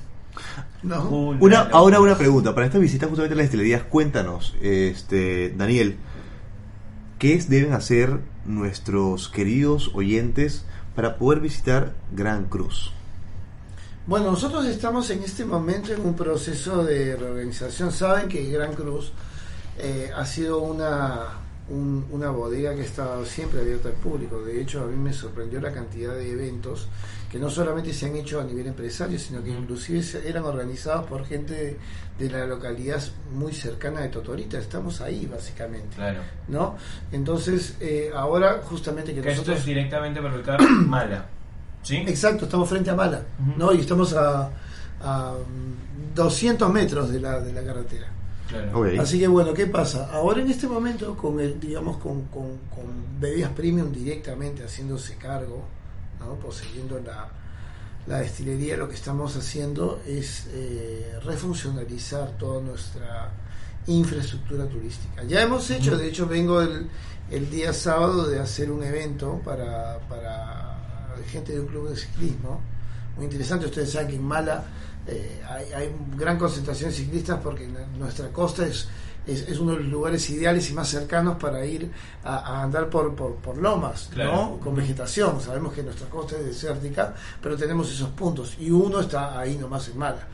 ¿No? 0.84 1.10
Una 1.10 1.62
ahora 1.72 2.00
una 2.00 2.17
pregunta, 2.17 2.54
para 2.54 2.67
esta 2.67 2.78
visita 2.78 3.08
justamente 3.08 3.34
a 3.34 3.38
las 3.38 3.45
destilerías, 3.45 3.84
cuéntanos, 3.84 4.56
este, 4.62 5.50
Daniel, 5.50 5.98
¿qué 7.17 7.38
deben 7.48 7.74
hacer 7.74 8.19
nuestros 8.45 9.30
queridos 9.30 9.91
oyentes 9.93 10.65
para 10.95 11.17
poder 11.17 11.41
visitar 11.41 11.93
Gran 12.12 12.45
Cruz? 12.45 12.91
Bueno, 14.08 14.32
nosotros 14.32 14.65
estamos 14.65 15.10
en 15.12 15.23
este 15.23 15.46
momento 15.46 15.94
en 15.94 16.02
un 16.06 16.15
proceso 16.15 16.83
de 16.83 17.15
reorganización. 17.15 17.92
Saben 17.92 18.27
que 18.27 18.50
Gran 18.50 18.73
Cruz 18.73 19.12
eh, 19.77 20.12
ha 20.15 20.25
sido 20.25 20.62
una, 20.62 21.25
un- 21.70 22.06
una 22.12 22.30
bodega 22.32 22.74
que 22.76 22.82
ha 22.82 22.86
estado 22.86 23.26
siempre 23.26 23.62
abierta 23.62 23.90
al 23.90 23.96
público. 23.96 24.42
De 24.42 24.60
hecho, 24.62 24.82
a 24.84 24.86
mí 24.88 24.96
me 24.96 25.13
sorprendió 25.13 25.60
la 25.62 25.72
cantidad 25.72 26.13
de 26.15 26.32
eventos 26.32 26.88
que 27.32 27.38
no 27.38 27.50
solamente 27.50 27.94
se 27.94 28.08
han 28.08 28.15
hecho 28.15 28.40
a 28.42 28.44
nivel 28.44 28.65
empresario, 28.67 29.20
sino 29.20 29.44
que 29.44 29.52
inclusive 29.52 30.04
eran 30.28 30.44
organizados 30.46 31.06
por 31.06 31.26
gente 31.28 31.54
de, 31.54 31.78
de 32.28 32.32
la 32.32 32.46
localidad 32.48 33.02
muy 33.34 33.54
cercana 33.54 34.02
de 34.02 34.10
Totorita. 34.10 34.58
Estamos 34.58 35.00
ahí, 35.02 35.28
básicamente. 35.28 35.96
Claro. 35.96 36.22
¿no? 36.48 36.76
Entonces, 37.12 37.76
eh, 37.80 38.10
ahora 38.15 38.62
justamente 38.63 39.13
que 39.13 39.22
Que 39.22 39.30
esto 39.30 39.42
nosotros... 39.42 39.60
es 39.60 39.65
directamente 39.65 40.22
para 40.22 40.36
ubicar 40.36 40.60
mala. 40.72 41.26
¿Sí? 41.84 41.98
Exacto, 42.08 42.46
estamos 42.46 42.67
frente 42.67 42.90
a 42.90 42.96
Mala. 42.96 43.24
¿no? 43.58 43.72
Y 43.74 43.80
estamos 43.82 44.13
a, 44.13 44.50
a 45.02 45.34
mm, 45.34 46.13
200 46.15 46.74
metros 46.74 47.10
de 47.12 47.22
la, 47.22 47.40
de 47.40 47.54
la 47.54 47.63
carretera. 47.63 48.08
Claro. 48.50 49.02
Así 49.02 49.19
que 49.19 49.27
bueno, 49.27 49.54
¿qué 49.54 49.67
pasa? 49.67 50.10
Ahora 50.12 50.41
en 50.41 50.50
este 50.50 50.67
momento, 50.67 51.15
con 51.15 51.39
el, 51.39 51.60
digamos, 51.60 51.97
con, 51.97 52.23
con, 52.25 52.58
con 52.73 53.19
bebidas 53.19 53.52
premium 53.52 53.91
directamente 53.91 54.63
haciéndose 54.63 55.15
cargo, 55.15 55.63
¿no? 56.19 56.33
poseyendo 56.35 57.00
la, 57.00 57.29
la 58.08 58.19
destilería, 58.19 58.75
lo 58.75 58.89
que 58.89 58.95
estamos 58.95 59.35
haciendo 59.35 60.02
es 60.06 60.47
eh, 60.52 61.19
refuncionalizar 61.23 62.37
toda 62.39 62.62
nuestra 62.62 63.31
infraestructura 63.85 64.65
turística. 64.65 65.23
Ya 65.23 65.41
hemos 65.43 65.69
hecho, 65.69 65.95
de 65.97 66.08
hecho 66.08 66.25
vengo 66.25 66.62
el, 66.62 66.89
el 67.29 67.50
día 67.52 67.71
sábado 67.71 68.27
de 68.27 68.39
hacer 68.39 68.71
un 68.71 68.83
evento 68.83 69.39
para, 69.45 70.00
para 70.10 71.15
gente 71.31 71.54
de 71.54 71.60
un 71.60 71.67
club 71.67 71.89
de 71.89 71.97
ciclismo, 71.97 72.62
muy 73.15 73.25
interesante, 73.25 73.65
ustedes 73.65 73.91
saben 73.91 74.08
que 74.08 74.15
en 74.15 74.23
Mala 74.23 74.63
eh, 75.10 75.41
hay, 75.47 75.71
hay 75.73 75.95
gran 76.15 76.37
concentración 76.37 76.89
de 76.91 76.95
ciclistas 76.95 77.39
porque 77.43 77.67
nuestra 77.97 78.29
costa 78.29 78.65
es, 78.65 78.87
es, 79.27 79.47
es 79.47 79.60
uno 79.60 79.73
de 79.73 79.79
los 79.79 79.87
lugares 79.87 80.29
ideales 80.29 80.69
y 80.69 80.73
más 80.73 80.87
cercanos 80.89 81.37
para 81.37 81.65
ir 81.65 81.91
a, 82.23 82.37
a 82.37 82.63
andar 82.63 82.89
por, 82.89 83.15
por, 83.15 83.35
por 83.35 83.57
lomas, 83.57 84.10
Claro. 84.13 84.31
¿no? 84.33 84.60
con 84.60 84.75
vegetación. 84.75 85.41
Sabemos 85.41 85.73
que 85.73 85.83
nuestra 85.83 86.07
costa 86.10 86.37
es 86.37 86.45
desértica, 86.45 87.13
pero 87.41 87.55
tenemos 87.57 87.91
esos 87.91 88.10
puntos 88.10 88.55
y 88.60 88.71
uno 88.71 88.99
está 89.01 89.39
ahí 89.39 89.55
nomás 89.57 89.87
en 89.89 89.97
Mala. 89.97 90.27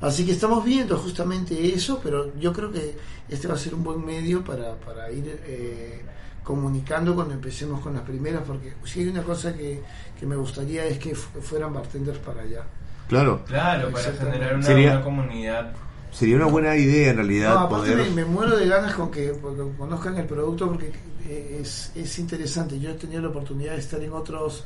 Así 0.00 0.24
que 0.24 0.32
estamos 0.32 0.64
viendo 0.64 0.96
justamente 0.96 1.74
eso, 1.74 2.00
pero 2.02 2.32
yo 2.38 2.52
creo 2.52 2.70
que 2.70 2.96
este 3.28 3.48
va 3.48 3.54
a 3.54 3.58
ser 3.58 3.74
un 3.74 3.82
buen 3.82 4.04
medio 4.04 4.44
para, 4.44 4.76
para 4.76 5.10
ir 5.10 5.40
eh, 5.44 6.02
comunicando 6.44 7.14
cuando 7.16 7.34
empecemos 7.34 7.80
con 7.80 7.94
las 7.94 8.02
primeras, 8.02 8.42
porque 8.46 8.74
si 8.84 9.00
hay 9.00 9.08
una 9.08 9.22
cosa 9.24 9.52
que, 9.54 9.82
que 10.18 10.24
me 10.24 10.36
gustaría 10.36 10.86
es 10.86 10.98
que 10.98 11.14
fu- 11.16 11.40
fueran 11.40 11.74
bartenders 11.74 12.18
para 12.20 12.42
allá. 12.42 12.62
Claro. 13.08 13.42
Claro, 13.46 13.90
para 13.90 14.12
generar 14.12 14.54
una, 14.54 14.62
Sería- 14.66 14.92
una 14.92 15.02
comunidad. 15.02 15.72
Sería 16.10 16.36
una 16.36 16.46
buena 16.46 16.74
idea 16.76 17.10
en 17.10 17.16
realidad 17.16 17.54
No, 17.54 17.60
aparte 17.60 17.92
poder... 17.92 18.08
me, 18.10 18.14
me 18.16 18.24
muero 18.24 18.56
de 18.56 18.66
ganas 18.66 18.94
con 18.94 19.10
que, 19.10 19.28
porque 19.40 19.62
conozcan 19.76 20.16
el 20.16 20.26
producto 20.26 20.66
porque 20.68 20.90
eh, 21.26 21.58
es, 21.62 21.92
es 21.94 22.18
interesante. 22.18 22.78
Yo 22.80 22.90
he 22.90 22.94
tenido 22.94 23.20
la 23.22 23.28
oportunidad 23.28 23.72
de 23.74 23.78
estar 23.80 24.00
en 24.02 24.12
otros 24.12 24.64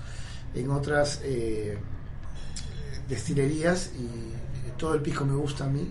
en 0.55 0.71
otras 0.71 1.21
eh, 1.25 1.79
destilerías 3.09 3.91
y 3.99 4.79
todo 4.79 4.95
el 4.95 5.01
pisco 5.03 5.25
me 5.25 5.35
gusta 5.35 5.65
a 5.65 5.69
mí, 5.69 5.91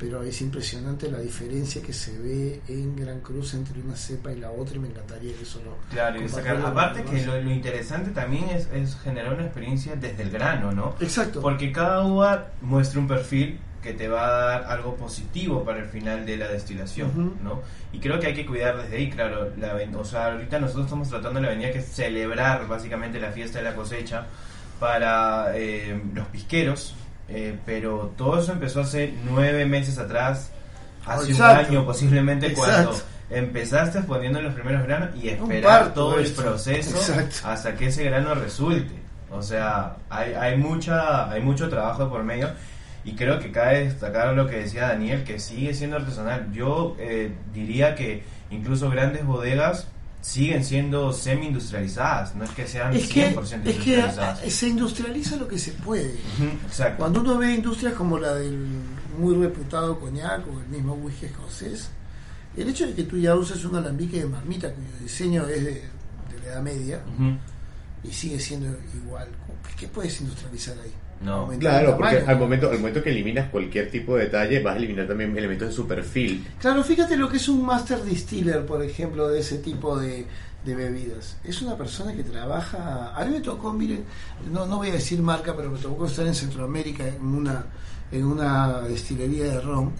pero 0.00 0.22
es 0.22 0.40
impresionante 0.40 1.10
la 1.10 1.18
diferencia 1.18 1.82
que 1.82 1.92
se 1.92 2.18
ve 2.18 2.62
en 2.68 2.96
Gran 2.96 3.20
Cruz 3.20 3.52
entre 3.52 3.78
una 3.82 3.94
cepa 3.94 4.32
y 4.32 4.40
la 4.40 4.50
otra 4.50 4.76
y 4.76 4.78
me 4.78 4.88
encantaría 4.88 5.34
que 5.36 5.42
eso 5.42 5.60
lo 5.62 5.76
Claro, 5.90 6.20
y 6.22 6.26
sacar- 6.28 6.56
aparte 6.56 7.04
que 7.04 7.24
lo, 7.26 7.38
lo 7.40 7.50
interesante 7.50 8.10
también 8.10 8.48
es, 8.48 8.66
es 8.72 8.96
generar 9.04 9.34
una 9.34 9.44
experiencia 9.44 9.94
desde 9.96 10.22
el 10.22 10.30
grano, 10.30 10.72
¿no? 10.72 10.96
Exacto. 11.00 11.42
Porque 11.42 11.70
cada 11.70 12.02
uva 12.06 12.48
muestra 12.62 12.98
un 12.98 13.06
perfil 13.08 13.60
que 13.82 13.92
te 13.92 14.08
va 14.08 14.26
a 14.26 14.30
dar 14.44 14.64
algo 14.64 14.96
positivo 14.96 15.64
para 15.64 15.78
el 15.80 15.86
final 15.86 16.24
de 16.26 16.36
la 16.38 16.48
destilación. 16.48 17.34
¿no? 17.42 17.60
Y 17.92 17.98
creo 17.98 18.18
que 18.20 18.26
hay 18.28 18.34
que 18.34 18.44
cuidar 18.46 18.76
desde 18.82 18.96
ahí, 18.96 19.10
claro. 19.10 19.52
La, 19.58 19.74
o 19.98 20.04
sea, 20.04 20.32
ahorita 20.32 20.58
nosotros 20.58 20.86
estamos 20.86 21.08
tratando 21.08 21.40
la 21.40 21.48
avenida 21.48 21.72
que 21.72 21.78
es 21.78 21.86
celebrar 21.86 22.66
básicamente 22.68 23.18
la 23.20 23.32
fiesta 23.32 23.58
de 23.58 23.64
la 23.64 23.74
cosecha 23.74 24.26
para 24.78 25.52
eh, 25.56 26.00
los 26.14 26.26
pisqueros, 26.28 26.94
eh, 27.30 27.58
pero 27.64 28.12
todo 28.16 28.40
eso 28.40 28.52
empezó 28.52 28.80
hace 28.80 29.14
nueve 29.24 29.64
meses 29.66 29.98
atrás, 29.98 30.50
hace 31.06 31.32
Exacto. 31.32 31.60
un 31.60 31.66
año 31.66 31.86
posiblemente 31.86 32.46
Exacto. 32.48 32.72
cuando 32.72 33.02
empezaste 33.30 34.00
poniendo 34.02 34.42
los 34.42 34.54
primeros 34.54 34.82
granos 34.82 35.10
y 35.14 35.28
esperar 35.28 35.62
parto 35.62 35.94
todo 35.94 36.18
el 36.18 36.30
proceso 36.32 36.96
Exacto. 36.96 37.48
hasta 37.48 37.74
que 37.76 37.86
ese 37.86 38.04
grano 38.04 38.34
resulte. 38.34 38.94
O 39.30 39.42
sea, 39.42 39.96
hay, 40.08 40.34
hay, 40.34 40.56
mucha, 40.56 41.30
hay 41.30 41.40
mucho 41.40 41.68
trabajo 41.68 42.08
por 42.08 42.24
medio 42.24 42.50
y 43.04 43.14
creo 43.14 43.38
que 43.38 43.52
cabe 43.52 43.84
destacar 43.84 44.34
lo 44.34 44.48
que 44.48 44.56
decía 44.56 44.88
Daniel, 44.88 45.22
que 45.24 45.38
sigue 45.38 45.72
siendo 45.72 45.96
artesanal. 45.96 46.52
Yo 46.52 46.96
eh, 46.98 47.32
diría 47.54 47.94
que 47.94 48.24
incluso 48.50 48.90
grandes 48.90 49.24
bodegas 49.24 49.86
siguen 50.20 50.64
siendo 50.64 51.12
semi-industrializadas, 51.12 52.34
no 52.34 52.44
es 52.44 52.50
que 52.50 52.66
sean 52.66 52.94
Es 52.94 53.08
que, 53.08 53.34
100% 53.34 53.42
es 53.44 53.52
industrializadas. 53.52 54.40
que 54.40 54.50
se 54.50 54.68
industrializa 54.68 55.36
lo 55.36 55.48
que 55.48 55.58
se 55.58 55.72
puede. 55.72 56.14
Exacto. 56.66 56.98
Cuando 56.98 57.20
uno 57.20 57.38
ve 57.38 57.54
industrias 57.54 57.94
como 57.94 58.18
la 58.18 58.34
del 58.34 58.66
muy 59.18 59.34
reputado 59.34 59.98
coñac 59.98 60.46
o 60.46 60.60
el 60.60 60.68
mismo 60.68 60.94
whisky 60.94 61.26
escocés, 61.26 61.88
el 62.56 62.68
hecho 62.68 62.86
de 62.86 62.94
que 62.94 63.04
tú 63.04 63.16
ya 63.18 63.34
uses 63.34 63.64
un 63.64 63.76
alambique 63.76 64.18
de 64.20 64.26
marmita 64.26 64.72
cuyo 64.72 64.88
diseño 65.02 65.46
es 65.46 65.64
de, 65.64 65.70
de 65.72 66.38
la 66.42 66.46
Edad 66.52 66.62
Media 66.62 67.00
y 68.02 68.12
sigue 68.12 68.38
siendo 68.40 68.66
igual, 68.94 69.28
¿qué 69.78 69.88
puedes 69.88 70.20
industrializar 70.20 70.76
ahí? 70.82 70.92
No. 71.20 71.48
Claro, 71.58 71.96
porque 71.96 72.24
al 72.26 72.38
momento, 72.38 72.70
al 72.70 72.78
momento 72.78 73.02
que 73.02 73.10
eliminas 73.10 73.50
cualquier 73.50 73.90
tipo 73.90 74.16
de 74.16 74.24
detalle, 74.24 74.62
vas 74.62 74.74
a 74.74 74.78
eliminar 74.78 75.06
también 75.06 75.36
elementos 75.36 75.68
de 75.68 75.74
su 75.74 75.86
perfil. 75.86 76.46
Claro, 76.58 76.82
fíjate 76.82 77.16
lo 77.16 77.28
que 77.28 77.36
es 77.36 77.48
un 77.48 77.64
master 77.64 78.02
distiller, 78.02 78.64
por 78.64 78.82
ejemplo, 78.82 79.28
de 79.28 79.40
ese 79.40 79.58
tipo 79.58 79.98
de, 79.98 80.24
de 80.64 80.74
bebidas. 80.74 81.36
Es 81.44 81.60
una 81.60 81.76
persona 81.76 82.14
que 82.14 82.24
trabaja. 82.24 83.12
A 83.14 83.24
mí 83.26 83.32
me 83.32 83.40
tocó, 83.40 83.72
miren, 83.72 84.04
no, 84.50 84.64
no 84.64 84.78
voy 84.78 84.88
a 84.88 84.92
decir 84.92 85.20
marca, 85.20 85.54
pero 85.54 85.70
me 85.70 85.78
tocó 85.78 86.06
estar 86.06 86.26
en 86.26 86.34
Centroamérica 86.34 87.06
en 87.06 87.22
una, 87.22 87.66
en 88.10 88.24
una 88.24 88.80
destilería 88.82 89.44
de 89.44 89.60
ron. 89.60 89.92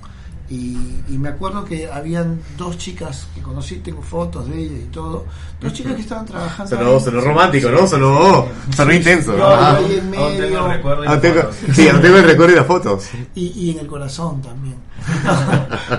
Y, 0.50 0.76
y 1.08 1.16
me 1.16 1.28
acuerdo 1.28 1.64
que 1.64 1.88
habían 1.88 2.40
dos 2.58 2.76
chicas 2.76 3.28
que 3.36 3.40
conocí, 3.40 3.76
tengo 3.76 4.02
fotos 4.02 4.48
de 4.48 4.58
ellas 4.62 4.80
y 4.82 4.90
todo. 4.90 5.24
Dos 5.60 5.72
chicas 5.72 5.94
que 5.94 6.00
estaban 6.02 6.26
trabajando. 6.26 6.76
Sonó, 6.76 6.98
sonó 6.98 7.20
romántico, 7.20 7.70
¿no? 7.70 7.86
Sonó, 7.86 8.46
sonó 8.74 8.92
intenso. 8.92 9.36
Yo 9.36 9.46
Ah. 9.46 9.76
ahí 9.76 9.92
en 9.98 10.06
Aún 10.06 10.10
tengo 10.10 10.28
el 10.28 10.38
medio. 10.40 10.68
recuerdo 10.68 11.04
y 11.04 11.06
las 11.06 11.20
tengo- 11.20 11.40
fotos. 11.42 11.56
sí, 11.76 11.88
aún 11.88 12.02
tengo 12.02 12.16
el 12.16 12.24
recuerdo 12.24 12.52
y 12.52 12.56
las 12.56 12.66
fotos. 12.66 13.04
Y, 13.36 13.46
y 13.46 13.70
en 13.70 13.78
el 13.78 13.86
corazón 13.86 14.42
también. 14.42 14.74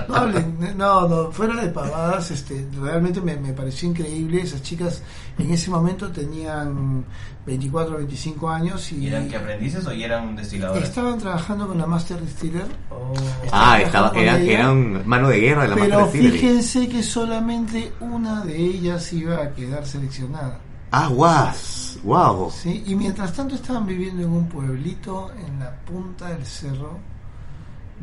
No, 0.08 0.14
hablen- 0.14 0.74
no, 0.76 1.08
no, 1.08 1.30
fuera 1.32 1.54
de 1.62 1.68
pavadas, 1.68 2.30
este, 2.30 2.66
realmente 2.80 3.20
me, 3.20 3.36
me 3.36 3.52
pareció 3.52 3.88
increíble. 3.88 4.42
Esas 4.42 4.62
chicas 4.62 5.02
en 5.38 5.50
ese 5.50 5.70
momento 5.70 6.10
tenían 6.10 7.04
24 7.46 7.96
25 7.98 8.48
años 8.50 8.92
y, 8.92 8.96
¿Y 9.04 9.06
eran 9.08 9.28
que 9.28 9.36
aprendices 9.36 9.86
o 9.86 9.90
eran 9.90 10.36
destiladores? 10.36 10.84
estaban 10.84 11.18
trabajando 11.18 11.66
con 11.68 11.78
la 11.78 11.86
Master 11.86 12.20
Distiller. 12.20 12.66
Oh. 12.90 13.12
Ah, 13.50 13.80
estaba, 13.80 14.10
eran, 14.14 14.40
ella. 14.42 14.52
eran 14.52 15.08
mano 15.08 15.28
de 15.28 15.40
guerra 15.40 15.62
de 15.62 15.68
la 15.68 15.74
Pero 15.74 16.00
Master 16.00 16.12
Distillery. 16.22 16.38
fíjense 16.38 16.88
que 16.88 17.02
solamente 17.02 17.92
una 18.00 18.44
de 18.44 18.56
ellas 18.56 19.12
iba 19.12 19.36
a 19.42 19.50
quedar 19.52 19.86
seleccionada. 19.86 20.58
Ah, 20.94 21.08
guas, 21.08 21.98
wow. 22.04 22.50
¿sí? 22.50 22.82
Y 22.86 22.94
mientras 22.94 23.32
tanto 23.32 23.54
estaban 23.54 23.86
viviendo 23.86 24.22
en 24.22 24.30
un 24.30 24.46
pueblito 24.46 25.30
en 25.46 25.58
la 25.58 25.74
punta 25.86 26.28
del 26.28 26.44
cerro, 26.44 26.98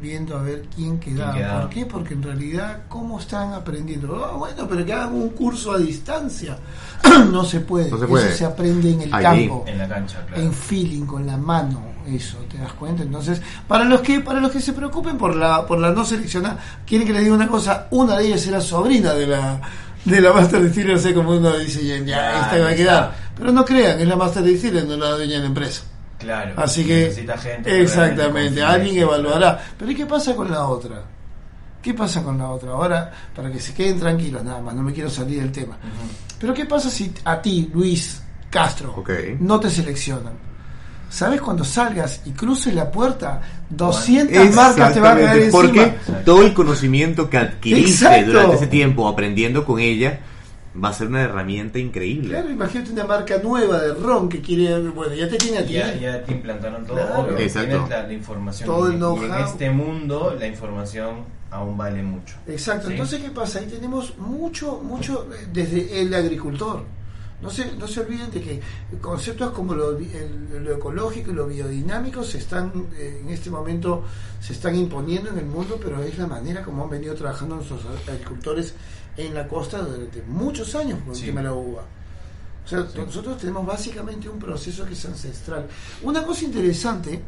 viendo 0.01 0.37
a 0.37 0.41
ver 0.41 0.65
quién 0.75 0.99
quedaba. 0.99 1.33
quedaba? 1.33 1.61
¿Por 1.61 1.69
qué? 1.69 1.85
Porque 1.85 2.13
en 2.13 2.23
realidad, 2.23 2.83
¿cómo 2.87 3.19
están 3.19 3.53
aprendiendo? 3.53 4.25
Ah, 4.25 4.35
bueno, 4.37 4.67
pero 4.67 4.85
que 4.85 4.93
hagan 4.93 5.13
un 5.13 5.29
curso 5.29 5.73
a 5.73 5.77
distancia. 5.77 6.57
no 7.31 7.43
se 7.45 7.59
puede. 7.61 7.89
No 7.89 7.97
se 7.97 8.07
puede. 8.07 8.27
Eso 8.29 8.37
se 8.37 8.45
aprende 8.45 8.91
en 8.91 9.01
el 9.01 9.13
Allí. 9.13 9.47
campo. 9.47 9.63
En 9.67 9.77
la 9.77 9.87
cancha, 9.87 10.25
claro. 10.25 10.41
En 10.43 10.53
feeling, 10.53 11.05
con 11.05 11.25
la 11.25 11.37
mano, 11.37 11.81
eso, 12.07 12.37
¿te 12.49 12.57
das 12.57 12.73
cuenta? 12.73 13.03
Entonces, 13.03 13.41
para 13.67 13.85
los 13.85 14.01
que 14.01 14.19
para 14.21 14.39
los 14.39 14.51
que 14.51 14.61
se 14.61 14.73
preocupen 14.73 15.17
por 15.17 15.35
la 15.35 15.65
por 15.65 15.79
la 15.79 15.91
no 15.91 16.03
seleccionada, 16.05 16.57
quieren 16.85 17.05
que 17.07 17.13
les 17.13 17.23
diga 17.23 17.35
una 17.35 17.47
cosa, 17.47 17.87
una 17.91 18.17
de 18.17 18.27
ellas 18.27 18.45
era 18.47 18.61
sobrina 18.61 19.13
de 19.13 19.27
la 19.27 19.61
de 20.05 20.21
la 20.21 20.31
Master 20.33 20.63
Distiller, 20.63 20.95
no 20.95 21.01
sé 21.01 21.13
como 21.13 21.31
uno 21.31 21.57
dice, 21.57 21.85
ya, 21.85 21.97
ya, 22.03 22.41
esta 22.41 22.59
va 22.63 22.69
a 22.69 22.75
quedar. 22.75 23.15
Pero 23.37 23.51
no 23.51 23.65
crean, 23.65 23.99
es 23.99 24.07
la 24.07 24.15
Master 24.15 24.43
Distiller, 24.43 24.85
no 24.85 24.95
la 24.97 25.11
dueña 25.11 25.33
de 25.35 25.39
la 25.39 25.45
empresa. 25.47 25.83
Claro. 26.19 26.53
Así 26.57 26.85
que, 26.85 27.05
Necesita 27.05 27.37
gente 27.37 27.81
exactamente, 27.81 28.61
alguien 28.61 28.97
evaluará. 28.97 29.59
Pero 29.77 29.91
¿y 29.91 29.95
qué 29.95 30.05
pasa 30.05 30.35
con 30.35 30.51
la 30.51 30.67
otra? 30.67 31.01
¿Qué 31.81 31.93
pasa 31.93 32.21
con 32.21 32.37
la 32.37 32.49
otra? 32.49 32.71
Ahora, 32.71 33.11
para 33.33 33.49
que 33.49 33.59
se 33.59 33.73
queden 33.73 33.99
tranquilos 33.99 34.43
nada 34.43 34.61
más, 34.61 34.75
no 34.75 34.83
me 34.83 34.91
quiero 34.91 35.09
salir 35.09 35.39
del 35.39 35.51
tema. 35.51 35.77
Pero 36.37 36.53
¿qué 36.53 36.65
pasa 36.65 36.89
si 36.89 37.11
a 37.23 37.41
ti, 37.41 37.69
Luis 37.73 38.21
Castro, 38.49 39.03
no 39.39 39.59
te 39.59 39.69
seleccionan? 39.69 40.33
¿Sabes 41.09 41.41
cuando 41.41 41.63
salgas 41.63 42.21
y 42.25 42.31
cruces 42.31 42.73
la 42.75 42.91
puerta, 42.91 43.41
200 43.69 44.53
marcas 44.53 44.93
te 44.93 44.99
van 44.99 45.17
a 45.17 45.21
caer 45.21 45.51
porque 45.51 45.83
encima? 45.83 46.19
todo 46.23 46.43
el 46.43 46.53
conocimiento 46.53 47.29
que 47.29 47.37
adquiriste 47.37 48.05
Exacto. 48.05 48.31
durante 48.31 48.55
ese 48.57 48.67
tiempo 48.67 49.07
aprendiendo 49.07 49.65
con 49.65 49.79
ella 49.79 50.19
va 50.83 50.89
a 50.89 50.93
ser 50.93 51.07
una 51.07 51.21
herramienta 51.23 51.79
increíble. 51.79 52.29
Claro, 52.29 52.49
imagínate 52.49 52.91
una 52.91 53.05
marca 53.05 53.37
nueva 53.43 53.79
de 53.81 53.93
ron 53.93 54.29
que 54.29 54.41
quiere, 54.41 54.79
bueno, 54.89 55.13
ya 55.13 55.27
te 55.29 55.37
tiene 55.37 55.57
a 55.59 55.65
ti. 55.65 55.73
Ya, 55.73 55.93
ya 55.95 56.23
te 56.23 56.31
implantaron 56.31 56.85
todo, 56.85 56.95
Claro. 56.97 57.21
obvio, 57.23 57.37
Exacto. 57.37 57.69
tienes 57.69 57.89
la, 57.89 58.07
la 58.07 58.13
información. 58.13 58.67
Todo 58.69 58.87
el 58.87 58.93
y, 58.93 59.25
en 59.25 59.33
este 59.45 59.69
mundo 59.71 60.35
la 60.39 60.47
información 60.47 61.25
aún 61.51 61.77
vale 61.77 62.03
mucho. 62.03 62.35
Exacto, 62.47 62.87
¿Sí? 62.87 62.93
entonces 62.93 63.21
¿qué 63.21 63.29
pasa? 63.31 63.59
Ahí 63.59 63.65
tenemos 63.67 64.17
mucho, 64.17 64.79
mucho 64.83 65.27
eh, 65.33 65.47
desde 65.51 66.01
el 66.01 66.13
agricultor. 66.13 66.83
No 67.41 67.49
se, 67.49 67.71
no 67.77 67.87
se 67.87 68.01
olviden 68.01 68.29
de 68.31 68.41
que 68.41 68.59
conceptos 68.99 69.51
como 69.51 69.73
lo, 69.73 69.97
el- 69.97 70.61
lo 70.61 70.73
ecológico 70.75 71.31
y 71.31 71.33
lo 71.33 71.47
biodinámico 71.47 72.21
se 72.21 72.37
están, 72.37 72.69
eh, 72.97 73.21
en 73.23 73.29
este 73.29 73.49
momento, 73.49 74.03
se 74.41 74.51
están 74.51 74.75
imponiendo 74.75 75.29
en 75.29 75.37
el 75.39 75.45
mundo, 75.45 75.79
pero 75.81 76.03
es 76.03 76.17
la 76.17 76.27
manera 76.27 76.63
como 76.63 76.83
han 76.83 76.89
venido 76.89 77.15
trabajando 77.15 77.55
nuestros 77.55 77.79
agricultores 78.09 78.73
en 79.25 79.33
la 79.33 79.47
costa 79.47 79.79
durante 79.79 80.21
muchos 80.23 80.73
años 80.75 80.99
con 81.01 81.09
el 81.09 81.15
Sí. 81.15 81.25
tema 81.27 81.41
de 81.41 81.47
la 81.47 81.53
uva. 81.53 81.83
sea, 82.65 82.85
Sí. 82.87 82.99
nosotros 82.99 83.37
tenemos 83.39 83.65
básicamente 83.65 84.29
un 84.29 84.37
proceso 84.37 84.85
que 84.85 84.93
es 84.93 85.03
ancestral. 85.05 85.67
Una 86.03 86.23
cosa 86.23 86.45
interesante 86.45 87.19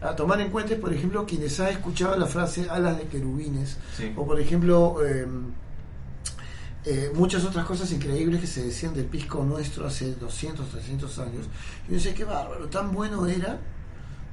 a 0.00 0.14
tomar 0.14 0.40
en 0.40 0.50
cuenta 0.50 0.74
es, 0.74 0.78
por 0.80 0.92
ejemplo, 0.92 1.26
quienes 1.26 1.58
han 1.58 1.68
escuchado 1.70 2.16
la 2.16 2.26
frase 2.26 2.68
alas 2.70 2.96
de 2.96 3.04
querubines, 3.08 3.76
Sí. 3.96 4.12
o 4.16 4.24
por 4.24 4.38
ejemplo, 4.40 4.98
eh, 5.04 5.26
eh, 6.84 7.10
muchas 7.14 7.44
otras 7.44 7.66
cosas 7.66 7.90
increíbles 7.92 8.40
que 8.40 8.46
se 8.46 8.62
decían 8.62 8.94
del 8.94 9.06
pisco 9.06 9.42
nuestro 9.42 9.84
hace 9.86 10.14
200, 10.14 10.68
300 10.70 11.18
años. 11.18 11.46
Y 11.86 11.88
uno 11.90 11.96
dice, 11.98 12.14
qué 12.14 12.24
bárbaro, 12.24 12.68
tan 12.68 12.92
bueno 12.92 13.26
era. 13.26 13.58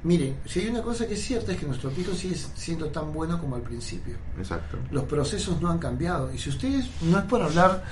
Miren, 0.02 0.36
si 0.46 0.60
hay 0.60 0.68
una 0.68 0.82
cosa 0.82 1.06
que 1.06 1.14
es 1.14 1.24
cierta 1.24 1.52
es 1.52 1.58
que 1.58 1.66
nuestro 1.66 1.90
pisco 1.90 2.14
sigue 2.14 2.36
siendo 2.54 2.86
tan 2.86 3.12
bueno 3.12 3.40
como 3.40 3.56
al 3.56 3.62
principio 3.62 4.14
Exacto. 4.38 4.78
los 4.90 5.04
procesos 5.04 5.60
no 5.60 5.70
han 5.70 5.78
cambiado. 5.78 6.32
Y 6.32 6.38
si 6.38 6.50
ustedes, 6.50 6.86
no 7.02 7.18
es 7.18 7.24
por 7.24 7.42
hablar 7.42 7.82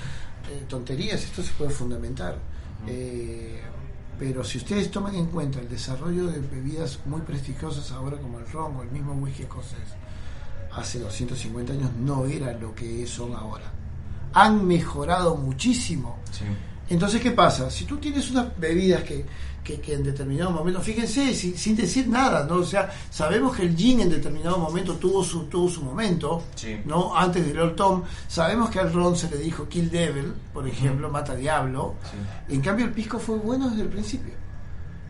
eh, 0.50 0.64
tonterías, 0.68 1.24
esto 1.24 1.42
se 1.42 1.52
puede 1.54 1.70
fundamentar, 1.70 2.36
eh, 2.86 3.60
pero 4.18 4.44
si 4.44 4.58
ustedes 4.58 4.90
toman 4.90 5.14
en 5.16 5.26
cuenta 5.26 5.58
el 5.58 5.68
desarrollo 5.68 6.26
de 6.26 6.38
bebidas 6.38 7.00
muy 7.06 7.22
prestigiosas 7.22 7.90
ahora 7.90 8.16
como 8.18 8.38
el 8.38 8.46
ron 8.46 8.76
o 8.76 8.82
el 8.82 8.90
mismo 8.90 9.14
whisky 9.14 9.42
escocés, 9.42 9.78
hace 10.72 11.00
250 11.00 11.72
años 11.72 11.90
no 11.98 12.26
era 12.26 12.52
lo 12.52 12.74
que 12.74 13.06
son 13.06 13.34
ahora. 13.34 13.72
Han 14.34 14.66
mejorado 14.66 15.36
muchísimo. 15.36 16.18
Sí. 16.30 16.44
Entonces, 16.88 17.20
¿qué 17.20 17.30
pasa? 17.30 17.70
Si 17.70 17.84
tú 17.84 17.96
tienes 17.96 18.30
unas 18.30 18.58
bebidas 18.58 19.02
que, 19.04 19.24
que, 19.64 19.80
que 19.80 19.94
en 19.94 20.04
determinado 20.04 20.50
momento, 20.50 20.80
fíjense, 20.82 21.34
sin, 21.34 21.56
sin 21.56 21.74
decir 21.74 22.06
nada, 22.06 22.44
¿no? 22.46 22.56
O 22.56 22.64
sea, 22.64 22.90
sabemos 23.10 23.56
que 23.56 23.62
el 23.62 23.74
gin 23.74 24.00
en 24.00 24.10
determinado 24.10 24.58
momento 24.58 24.94
tuvo 24.96 25.24
su, 25.24 25.44
tuvo 25.44 25.68
su 25.70 25.82
momento, 25.82 26.42
Sí. 26.54 26.76
¿no? 26.84 27.16
Antes 27.16 27.46
del 27.46 27.58
Old 27.58 27.74
Tom, 27.74 28.02
sabemos 28.28 28.68
que 28.68 28.78
al 28.78 28.92
ron 28.92 29.16
se 29.16 29.30
le 29.30 29.38
dijo 29.38 29.66
Kill 29.68 29.90
Devil, 29.90 30.34
por 30.52 30.68
ejemplo, 30.68 31.10
Mata 31.10 31.34
Diablo. 31.34 31.94
Sí. 32.48 32.54
En 32.54 32.60
cambio, 32.60 32.84
el 32.84 32.92
pisco 32.92 33.18
fue 33.18 33.38
bueno 33.38 33.70
desde 33.70 33.82
el 33.84 33.88
principio. 33.88 34.34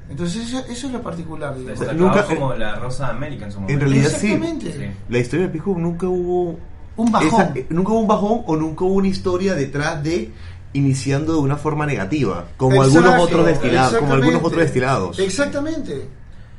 Entonces, 0.09 0.47
eso, 0.49 0.59
eso 0.69 0.87
es 0.87 0.93
lo 0.93 1.03
particular. 1.03 1.57
Nunca- 1.95 2.25
como 2.27 2.55
la 2.55 2.77
Rosa 2.77 3.09
América 3.09 3.47
en 3.47 3.53
su 3.53 3.61
momento. 3.61 3.73
En 3.85 3.91
realidad 3.91 4.11
sí. 4.17 4.27
Exactamente. 4.33 4.73
Sí. 4.73 4.85
La 5.09 5.19
historia 5.19 5.45
del 5.47 5.53
pisco 5.53 5.75
nunca 5.79 6.07
hubo 6.07 6.59
Un 6.97 7.11
bajón. 7.11 7.29
esa- 7.29 7.53
eh, 7.57 7.67
nunca 7.71 7.93
hubo 7.93 8.01
un 8.01 8.07
bajón 8.09 8.43
o 8.47 8.55
nunca 8.57 8.85
hubo 8.85 8.95
una 8.95 9.09
historia 9.09 9.55
detrás 9.55 10.03
de 10.03 10.31
iniciando 10.75 11.33
de 11.35 11.39
una 11.39 11.57
forma 11.57 11.87
negativa, 11.87 12.45
como 12.57 12.85
Exacto, 12.85 12.99
algunos 12.99 13.27
otros 13.29 13.47
destilados, 13.47 13.95
como 13.99 14.13
algunos 14.13 14.35
exactamente. 14.35 14.47
otros 14.47 14.63
destilados. 14.63 15.19
Exactamente. 15.19 16.09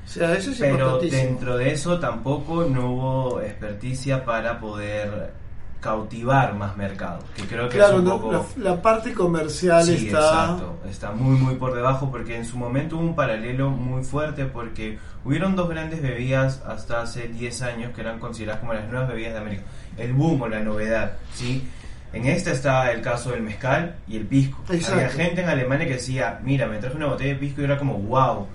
O 0.05 0.07
sea, 0.07 0.33
eso 0.35 0.51
es 0.51 0.57
Pero 0.59 0.99
dentro 0.99 1.57
de 1.57 1.71
eso 1.71 1.99
tampoco 1.99 2.63
no 2.65 2.91
hubo 2.91 3.41
experticia 3.41 4.23
para 4.23 4.59
poder 4.59 5.33
cautivar 5.79 6.55
más 6.55 6.75
mercado. 6.77 7.19
Que 7.35 7.43
creo 7.43 7.69
que 7.69 7.77
Claro, 7.77 7.93
es 7.93 7.99
un 7.99 8.05
no, 8.05 8.19
poco... 8.21 8.31
la, 8.57 8.71
la 8.71 8.81
parte 8.81 9.13
comercial 9.13 9.83
Sí, 9.83 10.07
está... 10.07 10.17
exacto. 10.19 10.77
Está 10.89 11.11
muy, 11.11 11.37
muy 11.37 11.55
por 11.55 11.75
debajo 11.75 12.09
porque 12.09 12.35
en 12.37 12.45
su 12.45 12.57
momento 12.57 12.97
hubo 12.97 13.03
un 13.05 13.15
paralelo 13.15 13.69
muy 13.69 14.03
fuerte 14.03 14.45
porque 14.45 14.97
hubieron 15.23 15.55
dos 15.55 15.69
grandes 15.69 16.01
bebidas 16.01 16.63
hasta 16.65 17.01
hace 17.01 17.27
10 17.27 17.61
años 17.63 17.91
que 17.93 18.01
eran 18.01 18.19
consideradas 18.19 18.61
como 18.61 18.73
las 18.73 18.87
nuevas 18.89 19.09
bebidas 19.09 19.33
de 19.33 19.39
América. 19.39 19.63
El 19.97 20.13
boom 20.13 20.41
o 20.41 20.47
la 20.47 20.59
novedad, 20.61 21.17
¿sí? 21.33 21.67
En 22.15 22.25
esta 22.27 22.53
está 22.53 22.93
el 22.93 23.01
caso 23.01 23.31
del 23.31 23.41
mezcal 23.41 23.97
y 24.07 24.15
el 24.15 24.25
pisco. 24.25 24.63
Exacto. 24.69 25.01
Había 25.01 25.09
gente 25.09 25.41
en 25.41 25.49
Alemania 25.49 25.85
que 25.85 25.95
decía, 25.95 26.39
mira, 26.43 26.65
me 26.65 26.77
traje 26.77 26.95
una 26.95 27.07
botella 27.07 27.33
de 27.33 27.39
pisco 27.39 27.59
y 27.59 27.65
era 27.65 27.77
como, 27.77 27.95
wow. 27.99 28.47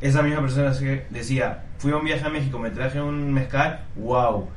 Esa 0.00 0.22
misma 0.22 0.40
persona 0.40 0.72
decía, 1.10 1.62
fui 1.76 1.92
a 1.92 1.96
un 1.96 2.04
viaje 2.04 2.24
a 2.24 2.30
México, 2.30 2.58
me 2.58 2.70
traje 2.70 3.02
un 3.02 3.30
mezcal, 3.34 3.84
wow. 3.96 4.48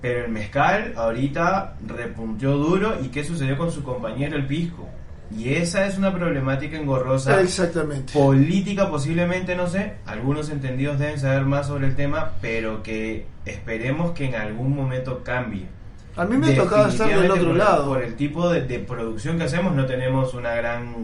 Pero 0.00 0.24
el 0.24 0.32
mezcal 0.32 0.94
ahorita 0.96 1.76
repuntió 1.86 2.56
duro 2.56 3.00
y 3.00 3.08
¿qué 3.08 3.22
sucedió 3.22 3.56
con 3.56 3.70
su 3.70 3.84
compañero 3.84 4.36
el 4.36 4.46
pisco? 4.46 4.88
Y 5.30 5.54
esa 5.54 5.86
es 5.86 5.96
una 5.96 6.12
problemática 6.12 6.76
engorrosa, 6.76 7.40
Exactamente. 7.40 8.12
política 8.12 8.90
posiblemente, 8.90 9.54
no 9.54 9.68
sé, 9.68 9.94
algunos 10.06 10.50
entendidos 10.50 10.98
deben 10.98 11.20
saber 11.20 11.44
más 11.44 11.68
sobre 11.68 11.86
el 11.86 11.94
tema, 11.94 12.32
pero 12.40 12.82
que 12.82 13.26
esperemos 13.46 14.10
que 14.10 14.26
en 14.26 14.34
algún 14.34 14.74
momento 14.74 15.22
cambie. 15.22 15.68
A 16.16 16.24
mí 16.24 16.36
me 16.36 16.52
ha 16.52 16.56
tocado 16.62 16.88
estar 16.88 17.08
del 17.08 17.30
otro 17.30 17.46
por- 17.48 17.56
lado. 17.56 17.86
Por 17.88 18.02
el 18.02 18.14
tipo 18.16 18.48
de, 18.50 18.62
de 18.62 18.78
producción 18.80 19.38
que 19.38 19.44
hacemos, 19.44 19.74
no 19.74 19.86
tenemos 19.86 20.34
una 20.34 20.54
gran 20.54 20.94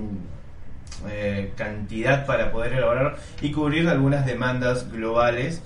eh, 1.09 1.53
cantidad 1.57 2.27
para 2.27 2.51
poder 2.53 2.75
elaborar 2.75 3.17
y 3.41 3.51
cubrir 3.53 3.89
algunas 3.89 4.27
demandas 4.27 4.91
globales, 4.91 5.63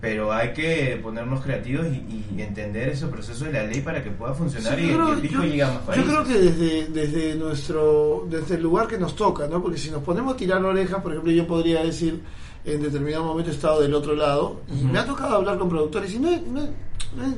pero 0.00 0.32
hay 0.32 0.52
que 0.52 1.00
ponernos 1.02 1.40
creativos 1.42 1.86
y, 1.86 2.26
y 2.36 2.42
entender 2.42 2.90
ese 2.90 3.06
proceso 3.06 3.46
de 3.46 3.52
la 3.52 3.62
ley 3.64 3.80
para 3.80 4.02
que 4.04 4.10
pueda 4.10 4.34
funcionar 4.34 4.76
Sí, 4.78 4.84
y, 4.84 4.88
yo 4.90 4.94
creo- 4.96 5.08
y 5.08 5.12
el 5.12 5.20
pisco 5.20 5.36
yo- 5.42 5.48
llegue 5.48 5.62
a 5.62 5.66
más 5.68 5.80
Yo 5.80 5.86
países. 5.86 6.04
creo 6.04 6.24
que 6.24 6.34
desde, 6.38 6.86
desde 6.88 7.34
nuestro 7.36 8.26
desde 8.28 8.54
el 8.56 8.62
lugar 8.62 8.86
que 8.86 8.98
nos 8.98 9.16
toca, 9.16 9.46
¿no? 9.46 9.62
Porque 9.62 9.78
si 9.78 9.90
nos 9.90 10.02
ponemos 10.02 10.34
a 10.34 10.36
tirar 10.36 10.60
la 10.60 10.68
oreja, 10.68 11.02
por 11.02 11.12
ejemplo, 11.12 11.32
yo 11.32 11.46
podría 11.46 11.82
decir 11.82 12.20
en 12.66 12.80
determinado 12.82 13.24
momento 13.24 13.50
he 13.50 13.54
estado 13.54 13.80
del 13.82 13.92
otro 13.94 14.14
lado 14.14 14.60
y 14.70 14.84
me 14.84 14.98
ha 14.98 15.04
tocado 15.06 15.36
hablar 15.36 15.58
con 15.58 15.68
productores 15.68 16.12
y 16.14 16.18
no 16.18 16.30
no 16.30 16.60
no 16.62 17.34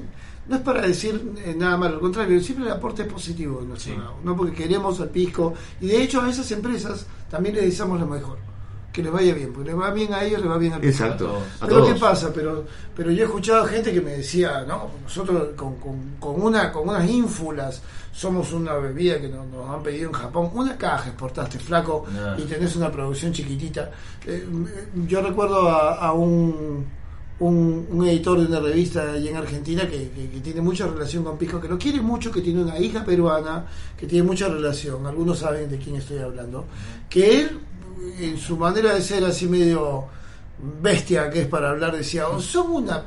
no 0.49 0.57
es 0.57 0.63
para 0.63 0.83
decir 0.83 1.33
eh, 1.45 1.55
nada 1.57 1.77
malo, 1.77 1.95
al 1.95 2.01
contrario, 2.01 2.41
siempre 2.41 2.67
el 2.67 2.73
aporte 2.73 3.03
es 3.03 3.09
positivo 3.13 3.61
de 3.61 3.67
nuestro 3.67 3.93
Sí. 3.93 3.99
lado, 3.99 4.15
¿no? 4.25 4.37
Porque 4.37 4.55
queremos 4.55 5.01
al 5.01 5.11
pisco 5.11 5.55
y 5.81 5.87
de 5.89 6.03
hecho 6.03 6.21
a 6.23 6.31
esas 6.31 6.51
empresas 6.53 7.07
también 7.31 7.55
les 7.57 7.65
deseamos 7.65 7.99
lo 8.01 8.07
mejor, 8.07 8.39
que 8.93 9.03
les 9.03 9.13
vaya 9.13 9.35
bien, 9.35 9.53
porque 9.53 9.71
les 9.71 9.79
va 9.81 9.91
bien 9.91 10.15
a 10.15 10.23
ellos, 10.25 10.41
les 10.41 10.51
va 10.51 10.57
bien 10.59 10.73
al 10.73 10.81
pisco. 10.81 11.05
Exacto. 11.05 11.39
A 11.61 11.67
Pero 11.67 11.79
todos. 11.81 11.93
¿qué 11.93 12.01
pasa? 12.01 12.33
Pero, 12.33 12.65
pero 12.97 13.11
yo 13.11 13.23
he 13.23 13.27
escuchado 13.27 13.65
gente 13.67 13.93
que 13.93 14.01
me 14.01 14.13
decía, 14.13 14.65
no, 14.67 14.89
nosotros 15.03 15.49
con, 15.57 15.77
con, 15.77 16.17
con 16.21 16.41
una, 16.41 16.73
con 16.73 16.89
unas 16.89 17.09
ínfulas 17.09 17.83
somos 18.13 18.53
una 18.55 18.73
bebida 18.77 19.21
que 19.21 19.29
nos, 19.29 19.47
nos 19.49 19.69
han 19.69 19.83
pedido 19.83 20.09
en 20.09 20.15
Japón, 20.15 20.51
una 20.55 20.79
caja 20.79 21.09
exportaste 21.09 21.59
flaco 21.59 22.07
y 22.39 22.43
tenés 22.43 22.75
una 22.77 22.91
producción 22.91 23.33
chiquitita. 23.33 23.91
Eh, 24.25 24.47
yo 25.07 25.21
recuerdo 25.21 25.69
a, 25.69 25.97
a 25.97 26.13
un, 26.15 26.87
un, 27.39 27.87
un 27.91 28.07
editor 28.07 28.41
de 28.41 28.47
una 28.47 28.61
revista 28.61 29.13
allí 29.13 29.29
en 29.29 29.37
Argentina 29.37 29.83
que, 29.89 30.09
que- 30.11 30.31
que 30.31 30.41
tiene 30.41 30.61
mucha 30.63 30.87
relación 30.87 31.23
con 31.25 31.37
Pisco, 31.37 31.61
que 31.61 31.69
lo 31.69 31.79
quiere 31.79 32.01
mucho, 32.01 32.31
que 32.33 32.41
tiene 32.41 32.63
una 32.63 32.79
hija 32.79 33.05
peruana, 33.05 33.67
que 33.97 34.07
tiene 34.07 34.27
mucha 34.27 34.49
relación, 34.49 35.07
algunos 35.07 35.39
saben 35.41 35.69
de 35.69 35.79
quién 35.79 35.97
estoy 35.97 36.19
hablando, 36.19 36.65
que 37.11 37.41
él, 37.43 37.61
en 38.21 38.39
su 38.39 38.57
manera 38.57 38.95
de 38.95 39.03
ser 39.03 39.25
así 39.25 39.47
medio 39.49 40.05
bestia 40.81 41.29
que 41.29 41.43
es 41.43 41.47
para 41.49 41.71
hablar, 41.71 41.95
decía, 41.97 42.29
"Oh, 42.29 42.41
son 42.41 42.71
una 42.71 43.03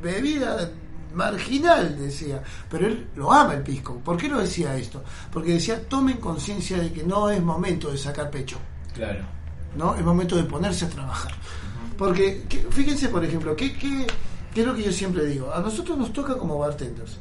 bebida 0.00 0.70
marginal, 1.14 1.98
decía, 1.98 2.42
pero 2.70 2.86
él 2.86 3.08
lo 3.16 3.32
ama 3.32 3.54
el 3.54 3.62
pisco. 3.62 3.96
¿Por 4.02 4.16
qué 4.16 4.28
lo 4.28 4.38
decía 4.40 4.76
esto? 4.76 5.02
Porque 5.32 5.52
decía, 5.54 5.82
tomen 5.88 6.16
conciencia 6.18 6.78
de 6.78 6.92
que 6.92 7.02
no 7.02 7.28
es 7.28 7.42
momento 7.42 7.90
de 7.90 7.98
sacar 7.98 8.30
pecho. 8.30 8.56
Claro. 8.94 9.20
¿no? 9.76 9.94
Es 9.94 10.02
momento 10.04 10.36
de 10.36 10.44
ponerse 10.44 10.84
a 10.84 10.88
trabajar. 10.88 11.32
Porque, 12.02 12.42
que- 12.48 12.66
fíjense, 12.70 13.08
por 13.10 13.24
ejemplo, 13.24 13.54
¿qué, 13.54 13.72
qué, 13.78 14.08
qué 14.52 14.60
es 14.62 14.66
lo 14.66 14.74
que 14.74 14.82
yo 14.82 14.90
siempre 14.90 15.24
digo? 15.24 15.54
A 15.54 15.60
nosotros 15.60 15.96
nos 15.96 16.12
toca 16.12 16.36
como 16.36 16.58
bartenders 16.58 17.16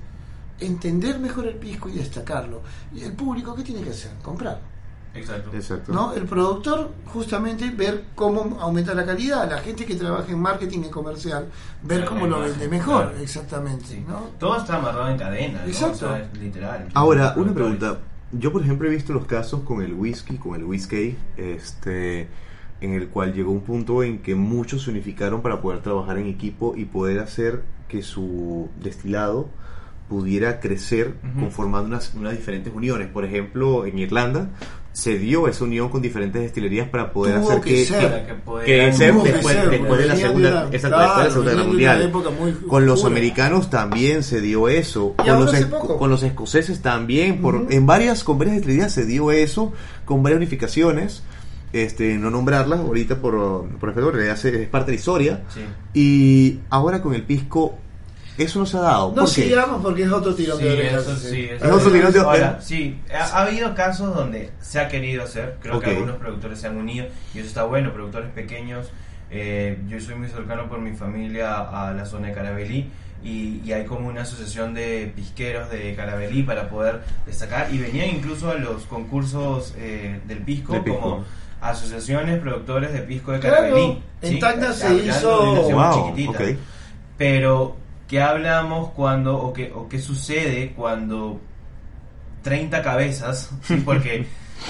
entender 0.60 1.20
mejor 1.20 1.46
el 1.46 1.54
pisco 1.56 1.88
y 1.88 1.94
destacarlo. 1.94 2.62
¿Y 2.92 3.04
el 3.04 3.14
público 3.14 3.54
qué 3.54 3.62
tiene 3.62 3.82
que 3.84 3.92
hacer? 3.92 4.10
Comprar. 4.24 4.60
Exacto. 5.14 5.52
Exacto. 5.54 5.94
¿no? 5.94 6.14
El 6.14 6.24
productor, 6.24 6.90
justamente, 7.14 7.70
ver 7.70 8.06
cómo 8.16 8.58
aumenta 8.60 8.96
la 8.96 9.06
calidad. 9.06 9.48
La 9.48 9.60
gente 9.60 9.86
que 9.86 9.94
trabaja 9.94 10.32
en 10.32 10.40
marketing 10.40 10.80
y 10.80 10.90
comercial, 10.90 11.46
ver 11.84 12.04
cómo 12.06 12.26
lo 12.26 12.40
vende 12.40 12.68
mejor. 12.68 13.10
claro. 13.10 13.20
Exactamente. 13.20 13.86
Sí. 13.86 14.04
¿no? 14.08 14.30
Todo 14.40 14.58
está 14.58 14.78
amarrado 14.78 15.10
en 15.10 15.18
cadena, 15.20 15.62
¿no? 15.62 15.68
Exacto. 15.68 16.08
O 16.08 16.10
sea, 16.10 16.20
es 16.34 16.40
literal. 16.40 16.88
Ahora, 16.96 17.36
una 17.38 17.54
pregunta. 17.54 18.00
Yo, 18.32 18.52
por 18.52 18.64
ejemplo, 18.64 18.88
he 18.88 18.92
visto 18.92 19.14
los 19.14 19.26
casos 19.28 19.62
con 19.62 19.84
el 19.84 19.94
whisky, 19.94 20.38
con 20.38 20.56
el 20.56 20.64
whisky, 20.64 21.18
este, 21.38 22.30
en 22.82 22.94
el 22.94 23.08
cual 23.10 23.34
llegó 23.34 23.52
un 23.52 23.62
punto 23.62 24.04
en 24.04 24.20
que 24.20 24.36
muchos 24.36 24.84
se 24.84 24.90
unificaron 24.92 25.42
para 25.42 25.62
poder 25.62 25.82
trabajar 25.82 26.18
en 26.18 26.28
equipo 26.28 26.74
y 26.76 26.86
poder 26.86 27.20
hacer 27.20 27.62
que 27.88 28.02
su 28.04 28.70
destilado 28.82 29.50
pudiera 30.10 30.60
crecer 30.60 31.14
conformando 31.40 31.88
unas, 31.88 32.14
unas 32.16 32.34
diferentes 32.34 32.74
uniones. 32.74 33.08
Por 33.08 33.24
ejemplo, 33.24 33.86
en 33.86 33.98
Irlanda 33.98 34.50
se 34.92 35.18
dio 35.18 35.48
esa 35.48 35.64
unión 35.64 35.88
con 35.88 36.02
diferentes 36.02 36.42
destilerías 36.42 36.90
para 36.90 37.14
poder 37.14 37.40
Tuvo 37.40 37.52
hacer 37.52 37.62
que 37.62 37.70
que, 37.76 37.86
ser. 37.86 38.26
Que 38.66 38.92
ser 38.94 39.14
después, 39.14 39.56
ser, 39.56 39.70
después 39.70 40.00
de 40.02 40.06
la 40.08 40.16
segunda, 40.18 40.50
una- 40.50 40.60
exacto, 40.60 40.72
después 40.72 40.82
de 40.84 40.90
claro, 40.90 41.24
la 41.24 41.30
segunda 41.32 41.52
guerra 41.52 41.64
mundial. 41.64 42.12
Con 42.68 42.86
los 42.86 43.06
americanos 43.06 43.70
también 43.70 44.24
se 44.24 44.42
dio 44.42 44.68
eso. 44.68 45.14
Con 45.16 45.28
los, 45.46 45.54
es- 45.54 45.66
con 45.68 46.10
los 46.10 46.24
escoceses 46.24 46.82
también. 46.82 47.40
Por. 47.42 47.68
En 47.70 47.86
varias, 47.86 48.26
con 48.26 48.38
varias 48.38 48.58
destilerías 48.58 48.92
se 48.92 49.06
dio 49.06 49.32
eso, 49.32 49.72
con 50.04 50.24
varias 50.24 50.40
unificaciones. 50.40 51.24
Este, 51.74 52.18
no 52.18 52.30
nombrarlas 52.30 52.80
ahorita 52.82 53.16
por, 53.22 53.68
por 53.80 53.90
en 53.90 53.96
realidad 54.12 54.46
es 54.46 54.68
parte 54.68 54.88
de 54.92 54.98
la 54.98 55.00
historia. 55.00 55.42
Sí. 55.54 55.62
Y 55.94 56.60
ahora 56.70 57.02
con 57.02 57.14
el 57.14 57.24
pisco, 57.24 57.78
eso 58.38 58.60
no 58.60 58.66
se 58.66 58.78
ha 58.78 58.82
dado. 58.82 59.10
No 59.10 59.24
¿Por 59.24 59.34
qué? 59.34 59.44
sigamos 59.44 59.82
porque 59.82 60.04
es 60.04 60.12
otro 60.12 60.36
tirón 60.36 60.58
Sí, 60.58 60.64
de 60.66 60.74
orejas. 60.74 61.02
eso 61.04 61.16
sí, 61.18 61.44
eso 61.50 61.66
Es 61.66 61.72
otro 61.72 61.92
tirón 61.92 62.12
de- 62.12 62.62
sí, 62.62 63.00
ha, 63.14 63.24
ha 63.24 63.42
habido 63.48 63.74
casos 63.74 64.14
donde 64.16 64.52
se 64.62 64.80
ha 64.80 64.88
querido 64.90 65.24
hacer, 65.24 65.58
creo 65.62 65.80
que 65.80 65.92
algunos 65.92 66.18
productores 66.18 66.60
se 66.60 66.68
han 66.68 66.78
unido 66.78 67.06
y 67.34 67.40
eso 67.40 67.48
está 67.48 67.64
bueno, 67.64 67.94
productores 67.94 68.32
pequeños. 68.32 68.90
eh, 69.34 69.78
yo 69.88 69.98
soy 70.02 70.16
muy 70.16 70.28
cercano 70.28 70.68
por 70.68 70.80
mi 70.80 70.94
familia 70.94 71.56
a 71.60 71.94
la 71.94 72.06
zona 72.06 72.28
de 72.28 72.34
Carabelí 72.34 72.90
y, 73.24 73.62
y 73.64 73.72
hay 73.72 73.86
como 73.86 74.10
una 74.10 74.24
asociación 74.24 74.74
de 74.74 75.10
pisqueros 75.16 75.70
de 75.70 75.96
Carabelí 75.96 76.44
para 76.44 76.68
poder 76.70 77.02
destacar 77.26 77.74
y 77.74 77.78
venían 77.78 78.10
incluso 78.10 78.50
a 78.52 78.56
los 78.56 78.84
concursos 78.88 79.74
eh, 79.78 80.20
del 80.28 80.40
pisco, 80.40 80.74
pisco. 80.84 81.00
como 81.00 81.26
asociaciones 81.62 82.40
productores 82.40 82.92
de 82.94 83.00
pisco 83.02 83.32
de 83.32 83.40
Claro, 83.40 83.56
Carabelí. 83.58 84.04
en. 84.22 84.40
Tacna 84.40 84.74
se 84.74 84.94
hizo- 84.96 85.70
Wow, 85.72 86.08
chiquitita. 86.16 86.44
Pero, 87.18 87.78
¿qué 88.08 88.22
hablamos 88.22 88.90
cuando, 88.92 89.38
o 89.38 89.54
qué, 89.54 89.72
o 89.74 89.88
qué 89.88 90.00
sucede 90.00 90.74
cuando 90.76 91.40
30 92.44 92.82
cabezas, 92.82 93.52
¿sí? 93.64 93.76
porque 93.86 94.26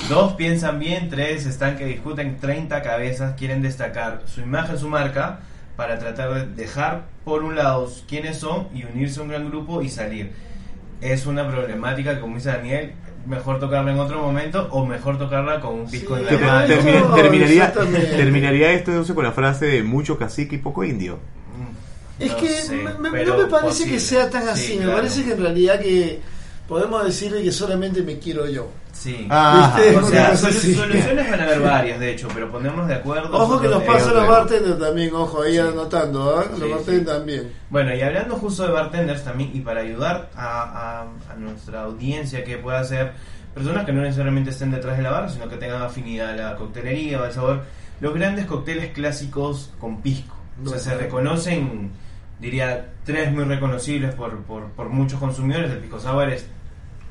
dos 0.10 0.34
piensan 0.34 0.80
bien, 0.80 1.10
tres 1.10 1.46
están 1.46 1.78
que 1.78 1.86
discuten, 1.86 2.38
30 2.40 2.82
cabezas 2.82 3.36
quieren 3.38 3.62
destacar 3.62 4.24
su 4.26 4.42
imagen, 4.42 4.78
su 4.78 4.90
marca, 4.90 5.40
para 5.78 5.98
tratar 5.98 6.34
de 6.34 6.46
dejar 6.62 7.04
por 7.24 7.44
un 7.44 7.56
lado 7.56 7.90
quiénes 8.08 8.38
son 8.38 8.68
y 8.74 8.84
unirse 8.84 9.20
a 9.20 9.24
un 9.24 9.30
gran 9.30 9.50
grupo 9.50 9.82
y 9.82 9.90
salir. 9.90 10.34
Es 11.00 11.26
una 11.26 11.48
problemática 11.50 12.20
como 12.20 12.36
dice 12.36 12.50
Daniel, 12.50 12.94
mejor 13.26 13.60
tocarla 13.60 13.92
en 13.92 14.00
otro 14.00 14.22
momento 14.22 14.68
o 14.72 14.86
mejor 14.86 15.18
tocarla 15.18 15.60
con 15.60 15.76
un 15.82 15.90
pisco 15.90 16.18
Sí, 16.18 16.24
en 16.30 16.40
la 16.42 16.46
mano. 16.48 16.68
termi- 16.74 17.08
No, 17.10 17.16
terminaría, 17.16 17.72
terminaría 17.74 18.72
esto 18.72 18.92
entonces 18.92 19.14
con 19.16 19.24
la 19.24 19.32
frase 19.32 19.66
de 19.68 19.84
mucho 19.84 20.18
cacique 20.18 20.56
y 20.56 20.60
poco 20.60 20.84
indio. 20.84 21.20
Es 22.20 22.32
no 22.32 22.38
que 22.38 22.50
sé, 22.50 22.76
me- 22.76 23.24
no 23.26 23.38
me 23.38 23.46
parece 23.46 23.50
posible. 23.68 23.94
que 23.94 24.00
sea 24.00 24.30
tan 24.30 24.44
Sí, 24.44 24.50
así, 24.50 24.72
me 24.78 24.84
claro. 24.84 24.98
parece 24.98 25.24
que 25.24 25.32
en 25.32 25.42
realidad 25.42 25.80
que 25.80 26.20
podemos 26.68 27.04
decirle 27.06 27.42
que 27.44 27.52
solamente 27.52 28.04
me 28.04 28.20
quiero 28.20 28.48
yo. 28.48 28.68
Sí. 29.02 29.26
Ah, 29.32 29.74
¿Viste? 29.78 29.98
O 29.98 30.04
sea, 30.06 30.34
solu- 30.34 30.76
soluciones 30.76 31.32
van 31.32 31.40
a 31.40 31.44
haber 31.44 31.60
varias, 31.62 32.00
de 32.00 32.12
hecho, 32.12 32.28
pero 32.36 32.52
ponernos 32.52 32.88
de 32.88 32.94
acuerdo. 32.94 33.36
Ojo 33.36 33.60
que 33.60 33.68
nos 33.68 33.82
pasa 33.82 34.12
eh, 34.12 34.14
los 34.14 34.28
bartenders 34.28 34.80
también, 34.80 35.16
ojo, 35.16 35.42
ahí 35.42 35.54
Sí. 35.54 35.58
anotando. 35.58 36.44
Sí, 36.44 36.50
los 36.60 36.70
bartenders 36.70 37.00
sí. 37.00 37.06
también. 37.18 37.52
Bueno, 37.72 37.96
y 37.96 38.02
hablando 38.02 38.36
justo 38.36 38.64
de 38.68 38.72
bartenders 38.74 39.24
también, 39.24 39.50
y 39.56 39.62
para 39.62 39.82
ayudar 39.82 40.30
a, 40.36 41.02
a- 41.02 41.32
a 41.34 41.36
nuestra 41.36 41.82
audiencia 41.82 42.44
que 42.44 42.58
pueda 42.60 42.84
ser 42.84 43.14
personas 43.56 43.86
que 43.88 43.92
no 43.92 44.02
necesariamente 44.04 44.52
estén 44.52 44.70
detrás 44.70 44.98
de 44.98 45.02
la 45.04 45.10
barra, 45.10 45.30
sino 45.30 45.50
que 45.50 45.58
tengan 45.58 45.82
afinidad 45.82 46.30
a 46.30 46.36
la 46.36 46.56
coctelería 46.56 47.22
o 47.22 47.24
al 47.24 47.34
sabor, 47.34 47.64
los 48.02 48.14
grandes 48.14 48.46
cócteles 48.46 48.92
clásicos 48.94 49.72
con 49.80 50.02
pisco. 50.04 50.36
O 50.64 50.70
sea, 50.70 50.78
se 50.78 50.94
reconocen, 50.96 51.90
diría, 52.40 52.90
tres 53.04 53.32
muy 53.32 53.46
reconocibles 53.46 54.14
por, 54.14 54.38
por, 54.44 54.68
por 54.74 54.90
muchos 54.90 55.20
consumidores. 55.20 55.72
El 55.72 55.80
pisco 55.80 56.00
sour 56.00 56.30
es 56.30 56.46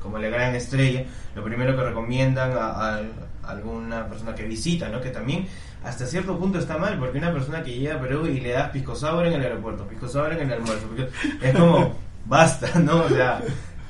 como 0.01 0.17
la 0.17 0.29
gran 0.29 0.55
estrella, 0.55 1.03
lo 1.35 1.43
primero 1.43 1.75
que 1.75 1.83
recomiendan 1.83 2.51
a, 2.57 3.01
alguna 3.43 4.07
persona 4.07 4.35
que 4.35 4.43
visita, 4.43 4.87
¿no? 4.89 5.01
Que 5.01 5.09
también 5.09 5.47
hasta 5.83 6.05
cierto 6.05 6.37
punto 6.37 6.59
está 6.59 6.77
mal, 6.77 6.97
porque 6.99 7.17
una 7.17 7.33
persona 7.33 7.63
que 7.63 7.71
llega 7.71 7.95
a 7.95 7.99
Perú 7.99 8.27
y 8.27 8.39
le 8.39 8.51
das 8.51 8.69
pisco 8.69 8.95
sour 8.95 9.25
en 9.25 9.33
el 9.33 9.41
aeropuerto, 9.41 9.87
pisco 9.87 10.07
sour 10.07 10.33
en 10.33 10.41
el 10.41 10.53
almuerzo, 10.53 10.87
es 11.41 11.55
como, 11.55 11.95
basta, 12.25 12.79
¿no? 12.79 13.03
O 13.03 13.09
sea, 13.09 13.41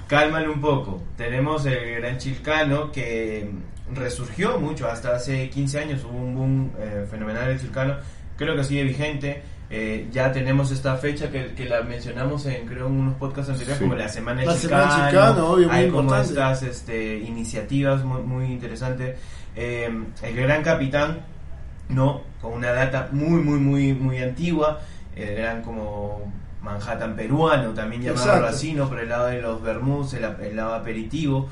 cálmale 0.08 0.48
un 0.48 0.62
poco. 0.62 1.04
Tenemos 1.18 1.66
el 1.66 1.96
gran 1.96 2.18
chilcano 2.18 2.92
que 2.92 3.52
resurgió 3.94 4.58
mucho, 4.58 4.88
hasta 4.88 5.16
hace 5.16 5.50
15 5.50 5.80
años 5.80 6.04
hubo 6.06 6.18
un 6.18 6.36
boom 6.36 6.72
eh, 6.80 7.06
fenomenal 7.10 7.48
del 7.48 7.60
chilcano, 7.60 7.98
creo 8.38 8.56
que 8.56 8.64
sigue 8.64 8.84
vigente. 8.84 9.42
Eh, 9.74 10.10
ya 10.12 10.34
tenemos 10.34 10.70
esta 10.72 10.98
fecha 10.98 11.32
que, 11.32 11.54
que 11.54 11.64
la 11.66 11.82
mencionamos 11.82 12.46
en 12.46 12.66
creo 12.66 12.88
en 12.88 12.94
unos 13.00 13.16
podcasts 13.16 13.52
anteriores 13.52 13.78
Sí. 13.78 13.84
como 13.86 13.96
la 13.96 14.10
semana 14.10 14.44
La 14.44 14.54
Semana 14.56 14.90
chilcano, 14.90 15.10
Chilcano, 15.10 15.48
obvio, 15.48 15.68
muy 15.70 15.78
hay 15.78 15.88
como 15.88 16.02
importante. 16.02 16.30
estas 16.34 16.64
este, 16.64 17.18
iniciativas 17.20 18.04
muy, 18.04 18.22
muy 18.22 18.46
interesantes 18.48 19.18
Eh, 19.56 19.90
el 20.24 20.36
gran 20.36 20.62
capitán 20.64 21.20
no 21.90 22.22
con 22.42 22.54
una 22.54 22.72
data 22.74 23.10
muy 23.14 23.42
muy 23.42 23.60
muy 23.60 23.94
muy 23.94 24.18
antigua 24.20 24.80
el 25.16 25.36
gran 25.36 25.62
como 25.62 26.32
Manhattan 26.62 27.16
peruano 27.16 27.70
también 27.74 28.02
llamarlo 28.02 28.24
Exacto. 28.34 28.48
así 28.48 28.74
no 28.74 28.88
por 28.90 29.00
el 29.00 29.10
lado 29.10 29.28
de 29.28 29.42
los 29.42 29.62
el, 30.14 30.24
el 30.42 30.56
lado 30.56 30.74
aperitivo 30.76 31.50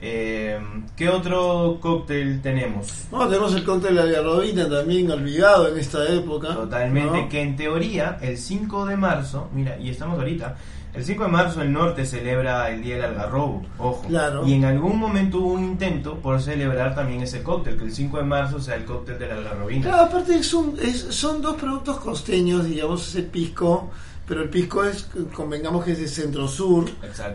Eh, 0.00 0.58
¿qué 0.94 1.08
otro 1.08 1.78
cóctel 1.80 2.42
tenemos? 2.42 3.06
No, 3.10 3.26
tenemos 3.28 3.54
el 3.54 3.64
cóctel 3.64 3.96
de 3.96 4.02
la 4.04 4.68
también 4.68 5.10
olvidado 5.10 5.68
en 5.68 5.78
esta 5.78 6.06
época. 6.12 6.54
Totalmente, 6.54 7.22
¿no? 7.22 7.28
que 7.28 7.40
en 7.40 7.56
teoría 7.56 8.18
el 8.20 8.36
5 8.36 8.86
de 8.86 8.96
marzo, 8.96 9.48
mira, 9.54 9.78
y 9.78 9.88
estamos 9.88 10.18
ahorita, 10.18 10.56
el 10.92 11.04
5 11.04 11.24
de 11.24 11.30
marzo 11.30 11.62
el 11.62 11.72
norte 11.72 12.04
celebra 12.06 12.70
el 12.70 12.82
Día 12.82 12.96
del 12.96 13.04
Algarrobo, 13.06 13.62
ojo. 13.78 14.06
Claro. 14.08 14.46
Y 14.46 14.54
en 14.54 14.64
algún 14.66 14.98
momento 14.98 15.38
hubo 15.38 15.52
un 15.54 15.64
intento 15.64 16.16
por 16.16 16.40
celebrar 16.42 16.94
también 16.94 17.22
ese 17.22 17.42
cóctel, 17.42 17.76
que 17.78 17.84
el 17.84 17.92
5 17.92 18.18
de 18.18 18.24
marzo 18.24 18.60
sea 18.60 18.74
el 18.76 18.84
cóctel 18.84 19.18
de 19.18 19.28
la 19.28 19.34
algarrobina. 19.36 19.82
Claro, 19.88 20.02
aparte 20.04 20.34
es 20.38 20.52
un, 20.54 20.78
es- 20.80 21.06
son 21.10 21.40
dos 21.40 21.56
productos 21.56 21.98
costeños, 22.00 22.64
digamos, 22.66 23.08
es 23.08 23.14
el 23.16 23.26
pisco, 23.26 23.90
pero 24.26 24.42
el 24.42 24.48
pisco 24.48 24.84
es, 24.84 25.08
convengamos 25.34 25.84
que 25.84 25.92
es 25.92 25.98
de 25.98 26.08
centro-sur 26.08 26.86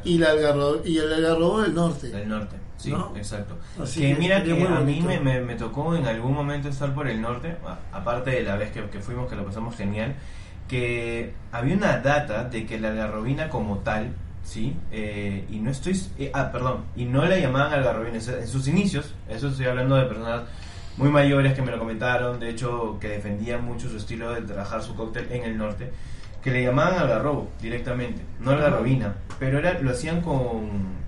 y, 0.04 0.18
la 0.18 0.32
algarro, 0.32 0.82
y 0.86 0.98
el 0.98 1.14
algarrobo 1.14 1.62
del 1.62 1.74
norte. 1.74 2.10
Del 2.10 2.28
norte, 2.28 2.56
sí, 2.78 2.92
¿No? 2.92 3.14
exacto. 3.16 3.56
Así 3.82 4.02
que 4.02 4.14
que 4.14 4.20
mira 4.20 4.44
que 4.44 4.52
a 4.68 4.80
mí 4.82 5.02
me, 5.02 5.20
me- 5.20 5.42
me 5.42 5.56
tocó 5.56 5.96
en 5.96 6.06
algún 6.06 6.34
momento 6.34 6.68
estar 6.70 6.94
por 6.94 7.08
el 7.08 7.22
norte, 7.22 7.56
aparte 7.94 8.32
de 8.32 8.44
la 8.44 8.56
vez 8.58 8.72
que, 8.72 8.84
que 8.90 9.00
fuimos, 9.00 9.30
que 9.30 9.36
lo 9.36 9.46
pasamos 9.46 9.76
genial, 9.76 10.16
que 10.68 11.34
había 11.52 11.76
una 11.76 11.98
data 12.00 12.46
de 12.46 12.66
que 12.66 12.80
la 12.80 12.90
algarrobina 12.90 13.50
como 13.50 13.80
tal, 13.80 14.14
¿sí? 14.44 14.76
Eh, 14.92 15.46
y 15.50 15.60
no 15.60 15.72
estoy... 15.72 16.00
eh, 16.18 16.32
ah, 16.34 16.52
perdón, 16.52 16.84
y 16.96 17.06
no 17.06 17.26
la 17.26 17.38
llamaban 17.38 17.74
algarrobina, 17.74 18.18
en 18.18 18.48
sus 18.48 18.68
inicios, 18.68 19.14
eso 19.30 19.50
estoy 19.50 19.66
hablando 19.66 19.96
de 19.96 20.06
personas 20.06 20.44
muy 20.98 21.10
mayores 21.10 21.54
que 21.54 21.62
me 21.62 21.72
lo 21.72 21.80
comentaron, 21.80 22.40
de 22.40 22.50
hecho 22.50 22.98
que 23.00 23.08
defendían 23.10 23.64
mucho 23.66 23.90
su 23.90 23.98
estilo 23.98 24.34
de 24.34 24.42
trabajar 24.42 24.82
su 24.84 24.94
cóctel 24.96 25.28
en 25.32 25.44
el 25.46 25.58
norte, 25.58 25.92
que 26.44 26.52
le 26.52 26.64
llamaban 26.64 27.00
algarrobo 27.00 27.50
directamente, 27.62 28.22
no 28.40 28.52
algarrobina, 28.52 29.16
pero 29.40 29.60
era, 29.60 29.80
lo 29.80 29.92
hacían 29.92 30.22
con 30.22 31.02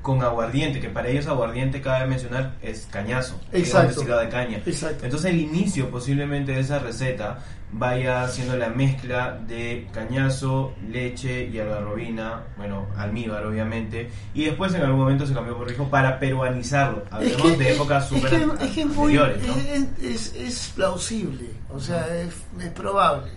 con 0.00 0.22
aguardiente, 0.22 0.80
que 0.80 0.88
para 0.88 1.08
ellos 1.08 1.26
aguardiente 1.26 1.82
cabe 1.82 2.06
mencionar 2.06 2.54
es 2.62 2.86
cañazo, 2.90 3.38
es 3.52 3.64
Exacto. 3.64 3.88
destilado 3.96 4.20
de 4.22 4.28
caña. 4.30 4.62
Exacto. 4.64 5.04
Entonces 5.04 5.32
el 5.32 5.38
inicio 5.40 5.90
posiblemente 5.90 6.52
de 6.52 6.60
esa 6.60 6.78
receta 6.78 7.40
vaya 7.72 8.22
haciendo 8.22 8.56
la 8.56 8.70
mezcla 8.70 9.38
de 9.46 9.86
cañazo, 9.92 10.72
leche 10.88 11.46
y 11.52 11.58
algarrobina, 11.58 12.44
bueno, 12.56 12.86
almíbar 12.96 13.44
obviamente, 13.44 14.08
y 14.32 14.44
después 14.46 14.72
en 14.74 14.82
algún 14.82 15.00
momento 15.00 15.26
se 15.26 15.34
cambió 15.34 15.54
por 15.58 15.68
rico 15.68 15.90
para 15.90 16.18
peruanizarlo. 16.18 17.02
Hablemos 17.10 17.58
de 17.58 17.72
épocas 17.74 18.10
es 18.10 18.24
que- 18.24 18.36
es 18.36 18.70
que 18.70 18.80
es 18.82 18.86
muy- 18.86 19.18
anteriores, 19.18 19.46
¿no? 19.46 19.54
es, 19.56 20.02
es- 20.02 20.34
es 20.36 20.72
plausible, 20.74 21.50
o 21.68 21.80
sea, 21.80 22.06
es, 22.16 22.34
es 22.64 22.70
probable. 22.70 23.30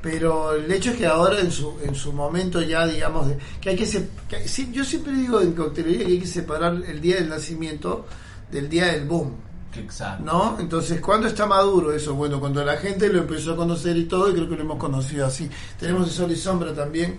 Pero 0.00 0.52
el 0.52 0.70
hecho 0.70 0.90
es 0.90 0.96
que 0.96 1.06
ahora 1.06 1.40
en 1.40 1.50
su 1.50 1.74
en 1.82 1.94
su 1.94 2.12
momento 2.12 2.62
ya 2.62 2.86
digamos 2.86 3.28
de- 3.28 3.38
que 3.60 3.70
hay 3.70 3.76
que, 3.76 3.84
se, 3.86 4.08
que- 4.28 4.46
yo 4.72 4.84
siempre 4.84 5.12
digo 5.12 5.40
en 5.40 5.52
coctelería 5.54 6.06
que 6.06 6.12
hay 6.12 6.20
que 6.20 6.26
separar 6.26 6.74
el 6.86 7.00
día 7.00 7.16
del 7.16 7.28
nacimiento 7.28 8.06
del 8.50 8.68
día 8.68 8.86
del 8.92 9.04
boom, 9.06 9.32
Exacto. 9.76 10.24
¿no? 10.24 10.56
Entonces, 10.60 11.00
¿cuándo 11.00 11.26
está 11.26 11.46
maduro 11.46 11.92
eso? 11.92 12.14
Bueno, 12.14 12.38
cuando 12.40 12.64
la 12.64 12.76
gente 12.76 13.08
lo 13.12 13.18
empezó 13.18 13.52
a 13.52 13.56
conocer 13.56 13.96
y 13.96 14.04
todo, 14.04 14.30
y 14.30 14.34
creo 14.34 14.48
que 14.48 14.54
lo 14.56 14.62
hemos 14.62 14.78
conocido 14.78 15.26
así. 15.26 15.50
Tenemos 15.78 16.08
el 16.08 16.14
Sol 16.14 16.30
y 16.32 16.36
Sombra 16.36 16.72
también, 16.72 17.18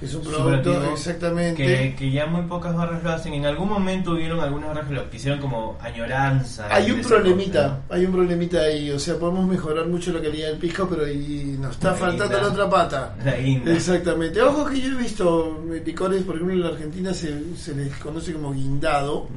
es 0.00 0.14
un 0.14 0.22
producto 0.22 0.92
exactamente. 0.92 1.64
Que, 1.66 1.94
que 1.96 2.10
ya 2.10 2.26
muy 2.26 2.42
pocas 2.42 2.74
barras 2.74 3.02
lo 3.02 3.10
hacen. 3.10 3.34
En 3.34 3.46
algún 3.46 3.68
momento 3.68 4.12
hubieron 4.12 4.40
algunas 4.40 4.68
barras 4.68 4.86
que 4.88 4.94
lo 4.94 5.10
quisieron 5.10 5.40
como 5.40 5.76
añoranza. 5.80 6.66
Hay 6.70 6.90
un 6.90 7.00
problemita, 7.00 7.80
hay 7.88 8.04
un 8.04 8.12
problemita 8.12 8.58
ahí, 8.60 8.90
o 8.90 8.98
sea, 8.98 9.16
podemos 9.18 9.46
mejorar 9.46 9.86
mucho 9.88 10.12
la 10.12 10.20
calidad 10.20 10.48
del 10.48 10.58
pisco, 10.58 10.86
pero 10.88 11.04
ahí 11.04 11.56
nos 11.60 11.72
está 11.72 11.90
La 11.90 11.94
faltando 11.96 12.24
guinda. 12.34 12.42
la 12.42 12.48
otra 12.48 12.70
pata. 12.70 13.16
La 13.24 13.36
guinda. 13.36 13.72
Exactamente. 13.72 14.40
Ojo 14.42 14.66
que 14.66 14.80
yo 14.80 14.92
he 14.92 15.02
visto 15.02 15.64
licores, 15.84 16.22
por 16.22 16.36
ejemplo, 16.36 16.54
en 16.54 16.62
la 16.62 16.68
Argentina 16.68 17.12
se, 17.12 17.56
se 17.56 17.74
les 17.74 17.94
conoce 17.96 18.32
como 18.32 18.52
guindado 18.52 19.28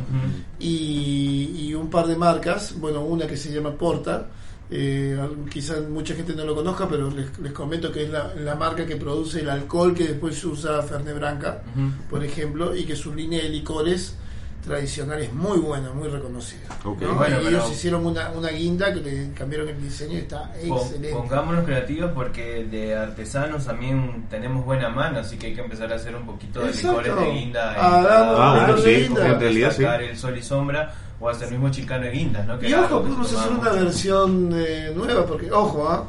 y, 0.60 1.56
y 1.68 1.74
un 1.74 1.90
par 1.90 2.08
de 2.08 2.16
marcas, 2.16 2.76
bueno, 2.80 3.02
una 3.02 3.28
que 3.28 3.38
se 3.38 3.52
llama 3.52 3.72
Porta, 3.72 4.28
eh, 4.72 5.20
quizás 5.50 5.82
mucha 5.90 6.16
gente 6.16 6.34
no 6.34 6.46
lo 6.46 6.56
conozca, 6.56 6.88
pero 6.88 7.10
les, 7.12 7.38
les 7.40 7.52
comento 7.52 7.92
que 7.92 8.04
es 8.06 8.10
la, 8.10 8.34
la 8.36 8.56
marca 8.56 8.86
que 8.86 8.96
produce 8.96 9.42
el 9.42 9.50
alcohol 9.50 9.94
que 9.94 10.08
después 10.08 10.42
usa 10.46 10.82
Fernet 10.82 11.16
Branca, 11.16 11.62
Ujú. 11.76 11.90
por 12.10 12.24
ejemplo, 12.24 12.76
y 12.76 12.86
que 12.86 12.96
su 12.96 13.14
línea 13.14 13.42
de 13.44 13.50
licores 13.50 14.16
tradicional 14.64 15.20
es 15.20 15.34
muy 15.34 15.58
buena, 15.58 15.92
muy 15.92 16.08
reconocida. 16.08 16.68
Ok. 16.86 17.02
¿no? 17.02 17.16
Bueno, 17.16 17.42
y 17.42 17.48
ellos 17.48 17.70
hicieron 17.72 18.06
una, 18.06 18.30
una 18.30 18.50
guinda 18.50 18.94
que 18.94 19.02
le 19.02 19.32
cambiaron 19.34 19.68
el 19.70 19.82
diseño 19.82 20.14
y 20.14 20.18
está 20.18 20.54
excelente. 20.62 21.10
Pongámonos 21.14 21.66
creativos 21.66 22.12
porque 22.14 22.66
de 22.66 22.96
artesanos 22.96 23.66
también 23.66 24.28
tenemos 24.30 24.64
buena 24.64 24.88
mano, 24.90 25.20
así 25.20 25.36
que 25.38 25.48
hay 25.48 25.56
que 25.56 25.62
empezar 25.62 25.92
a 25.92 25.96
hacer 25.96 26.16
un 26.16 26.28
poquito 26.28 26.60
de 26.62 26.68
Exacto. 26.68 27.02
licores 27.02 27.16
de 27.28 27.32
guinda. 27.40 27.72
Hagamos 27.74 28.08
cada- 28.08 28.22
Ah, 28.62 28.66
bueno, 28.68 28.78
en 28.78 28.84
sí, 28.84 29.06
en 29.06 29.40
realidad 29.40 29.72
sí. 29.72 29.82
sacar 29.82 30.04
el 30.04 30.16
sol 30.18 30.38
y 30.38 30.44
sombra 30.44 30.94
o 31.22 31.30
hasta 31.30 31.46
el 31.46 31.52
mismo 31.52 31.70
chicano 31.70 32.06
de 32.06 32.12
guindas, 32.12 32.48
¿no? 32.48 32.58
Que 32.58 32.70
Y 32.70 32.74
ojo, 32.74 33.02
podemos 33.02 33.32
hacer 33.32 33.52
una 33.52 33.70
versión 33.70 34.50
eh, 34.56 34.92
nueva, 34.96 35.26
porque, 35.26 35.52
ojo, 35.52 35.88
¿ah? 35.88 36.06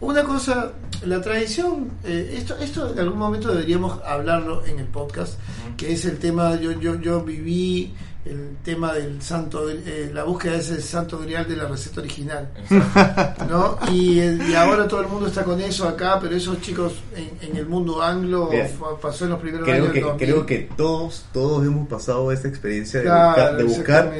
una 0.00 0.24
cosa, 0.24 0.72
la 1.06 1.20
tradición, 1.20 1.92
eh, 2.04 2.34
esto, 2.36 2.56
esto 2.58 2.92
en 2.92 2.98
algún 2.98 3.18
momento 3.18 3.52
deberíamos 3.52 4.00
hablarlo 4.04 4.64
en 4.66 4.80
el 4.80 4.86
podcast, 4.86 5.38
que 5.76 5.92
es 5.92 6.04
el 6.04 6.18
tema, 6.18 6.56
yo, 6.56 6.72
yo, 6.72 7.00
yo 7.00 7.22
viví 7.22 7.94
el 8.30 8.56
tema 8.62 8.92
del 8.92 9.20
santo, 9.22 9.68
eh, 9.70 10.10
la 10.12 10.24
búsqueda 10.24 10.52
de 10.52 10.58
ese 10.58 10.80
santo 10.80 11.18
grial 11.18 11.48
de 11.48 11.56
la 11.56 11.66
receta 11.66 12.00
original. 12.00 12.48
¿no? 13.48 13.78
Y, 13.90 14.20
eh, 14.20 14.38
y 14.50 14.54
ahora 14.54 14.86
todo 14.86 15.00
el 15.00 15.08
mundo 15.08 15.26
está 15.26 15.44
con 15.44 15.60
eso 15.60 15.88
acá, 15.88 16.18
pero 16.20 16.36
esos 16.36 16.60
chicos 16.60 16.94
en, 17.16 17.50
en 17.50 17.56
el 17.56 17.66
mundo 17.66 18.02
anglo 18.02 18.50
pasó 19.00 19.24
en 19.24 19.30
los 19.30 19.40
primeros 19.40 19.66
Creo 19.66 19.76
años 19.84 19.92
que, 19.92 20.00
del 20.00 20.08
2000. 20.08 20.26
creo 20.26 20.46
que 20.46 20.68
todos, 20.76 21.24
todos 21.32 21.64
hemos 21.66 21.88
pasado 21.88 22.30
esta 22.32 22.48
experiencia 22.48 23.00
de, 23.00 23.06
Claro, 23.06 23.34
buscar, 23.34 23.56
de 23.56 23.64
buscar 23.64 24.12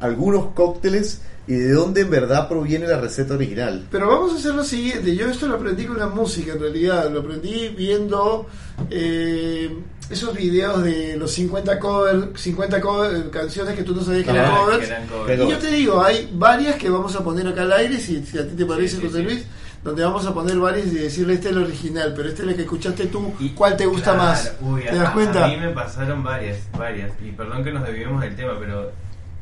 algunos 0.00 0.46
cócteles 0.54 1.20
y 1.46 1.54
de 1.54 1.72
dónde 1.72 2.02
en 2.02 2.10
verdad 2.10 2.46
proviene 2.48 2.86
la 2.86 3.00
receta 3.00 3.34
original. 3.34 3.86
Pero 3.90 4.08
vamos 4.08 4.34
a 4.34 4.36
hacer 4.36 4.54
lo 4.54 4.64
siguiente, 4.64 5.16
yo 5.16 5.28
esto 5.28 5.46
lo 5.48 5.54
aprendí 5.54 5.86
con 5.86 5.98
la 5.98 6.06
música 6.08 6.52
en 6.52 6.60
realidad, 6.60 7.10
lo 7.10 7.20
aprendí 7.20 7.68
viendo 7.70 8.46
eh, 8.90 9.74
esos 10.10 10.34
videos 10.34 10.82
de 10.82 11.16
los 11.16 11.32
50 11.32 11.78
cover, 11.78 12.30
50 12.34 12.80
cover, 12.80 13.30
canciones 13.30 13.74
que 13.76 13.82
tú 13.82 13.94
no 13.94 14.02
sabías 14.02 14.24
que 14.24 14.30
eran 14.30 14.46
Ah, 14.50 14.58
covers. 14.60 14.78
que 14.78 14.86
eran 14.86 15.06
covers. 15.06 15.26
Pero- 15.26 15.44
Y 15.44 15.50
yo 15.50 15.58
te 15.58 15.66
digo, 15.70 16.02
hay 16.02 16.30
varias 16.32 16.76
que 16.76 16.88
vamos 16.88 17.14
a 17.14 17.22
poner 17.24 17.46
acá 17.46 17.62
al 17.62 17.72
aire, 17.72 17.98
si, 17.98 18.24
si 18.24 18.38
a 18.38 18.48
ti 18.48 18.54
te 18.56 18.64
parece, 18.64 18.96
Sí, 18.96 19.02
José 19.06 19.18
sí. 19.18 19.22
Luis, 19.24 19.44
donde 19.84 20.02
vamos 20.04 20.26
a 20.26 20.32
poner 20.34 20.56
varias 20.58 20.86
y 20.88 20.90
decirle 20.90 21.34
este 21.34 21.50
es 21.50 21.56
el 21.56 21.62
original, 21.62 22.12
pero 22.16 22.28
este 22.28 22.42
es 22.42 22.48
el 22.48 22.56
que 22.56 22.62
escuchaste 22.62 23.06
tú, 23.06 23.34
Y- 23.38 23.50
¿cuál 23.50 23.76
te 23.76 23.86
gusta 23.86 24.14
claro, 24.14 24.18
más? 24.30 24.54
uy, 24.60 24.82
¿Te 24.82 24.90
a- 24.90 24.94
das 24.94 25.10
cuenta? 25.10 25.44
A 25.44 25.48
mí 25.48 25.56
me 25.56 25.68
pasaron 25.70 26.22
varias, 26.24 26.58
varias. 26.76 27.12
Y 27.24 27.30
perdón 27.32 27.62
que 27.62 27.72
nos 27.72 27.86
desviemos 27.86 28.20
del 28.22 28.34
tema, 28.34 28.52
pero 28.58 28.90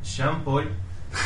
Jean 0.03 0.43
Paul 0.43 0.67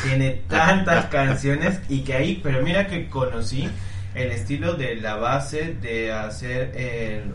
tiene 0.03 0.41
tantas 0.47 1.05
canciones 1.07 1.79
y 1.89 2.01
que 2.03 2.13
ahí, 2.13 2.39
pero 2.43 2.61
mira 2.61 2.87
que 2.87 3.09
conocí 3.09 3.67
el 4.13 4.31
estilo 4.31 4.73
de 4.75 4.95
la 4.95 5.15
base 5.15 5.75
de 5.81 6.11
hacer 6.13 6.71
el. 6.75 7.33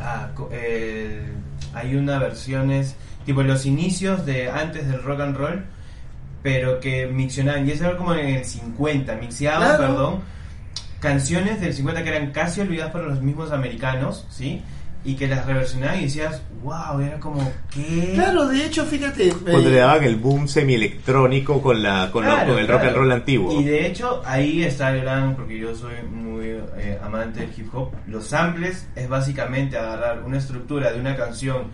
Ah, 0.00 0.28
el- 0.52 1.32
hay 1.74 1.94
una 1.94 2.18
versiones, 2.18 2.96
tipo 3.24 3.42
los 3.42 3.64
inicios 3.66 4.26
de 4.26 4.50
antes 4.50 4.86
del 4.88 5.02
rock 5.02 5.20
and 5.20 5.36
roll, 5.36 5.64
pero 6.42 6.80
que 6.80 7.06
mixionaban, 7.06 7.66
y 7.66 7.70
eso 7.72 7.84
era 7.86 7.96
como 7.96 8.14
en 8.14 8.26
el 8.36 8.44
50, 8.44 9.14
mixeaban, 9.16 9.76
Claro. 9.76 9.82
perdón, 9.94 10.20
canciones 11.00 11.60
del 11.60 11.72
50 11.72 12.02
que 12.02 12.08
eran 12.10 12.30
casi 12.32 12.60
olvidadas 12.60 12.92
por 12.92 13.02
los 13.04 13.20
mismos 13.22 13.52
americanos, 13.52 14.26
¿sí? 14.30 14.62
Y 15.04 15.16
que 15.16 15.26
las 15.26 15.44
reversionaban 15.46 15.98
y 15.98 16.02
decías, 16.04 16.42
wow, 16.62 17.00
era 17.00 17.18
como, 17.18 17.50
¿qué? 17.74 18.12
Claro, 18.14 18.46
de 18.46 18.64
hecho, 18.66 18.84
fíjate. 18.84 19.30
Cuando 19.32 19.68
eh, 19.68 19.72
le 19.72 19.76
daban 19.78 20.04
el 20.04 20.14
boom 20.14 20.46
semi-electrónico 20.46 21.60
con, 21.60 21.82
la, 21.82 22.10
con, 22.12 22.24
la- 22.24 22.34
Claro, 22.34 22.50
con 22.52 22.58
el 22.60 22.68
rock 22.68 22.80
and 22.82 22.88
claro. 22.90 22.98
roll 23.02 23.12
antiguo. 23.12 23.60
Y 23.60 23.64
de 23.64 23.86
hecho, 23.86 24.22
ahí 24.24 24.62
está 24.62 24.94
el 24.94 25.00
gran, 25.02 25.34
porque 25.34 25.58
yo 25.58 25.74
soy 25.74 25.94
muy 26.08 26.46
eh, 26.76 26.98
amante 27.02 27.40
del 27.40 27.50
hip 27.56 27.74
hop. 27.74 27.90
Los 28.06 28.26
samples 28.28 28.86
es 28.94 29.08
básicamente 29.08 29.76
agarrar 29.76 30.22
una 30.22 30.38
estructura 30.38 30.92
de 30.92 31.00
una 31.00 31.16
canción 31.16 31.64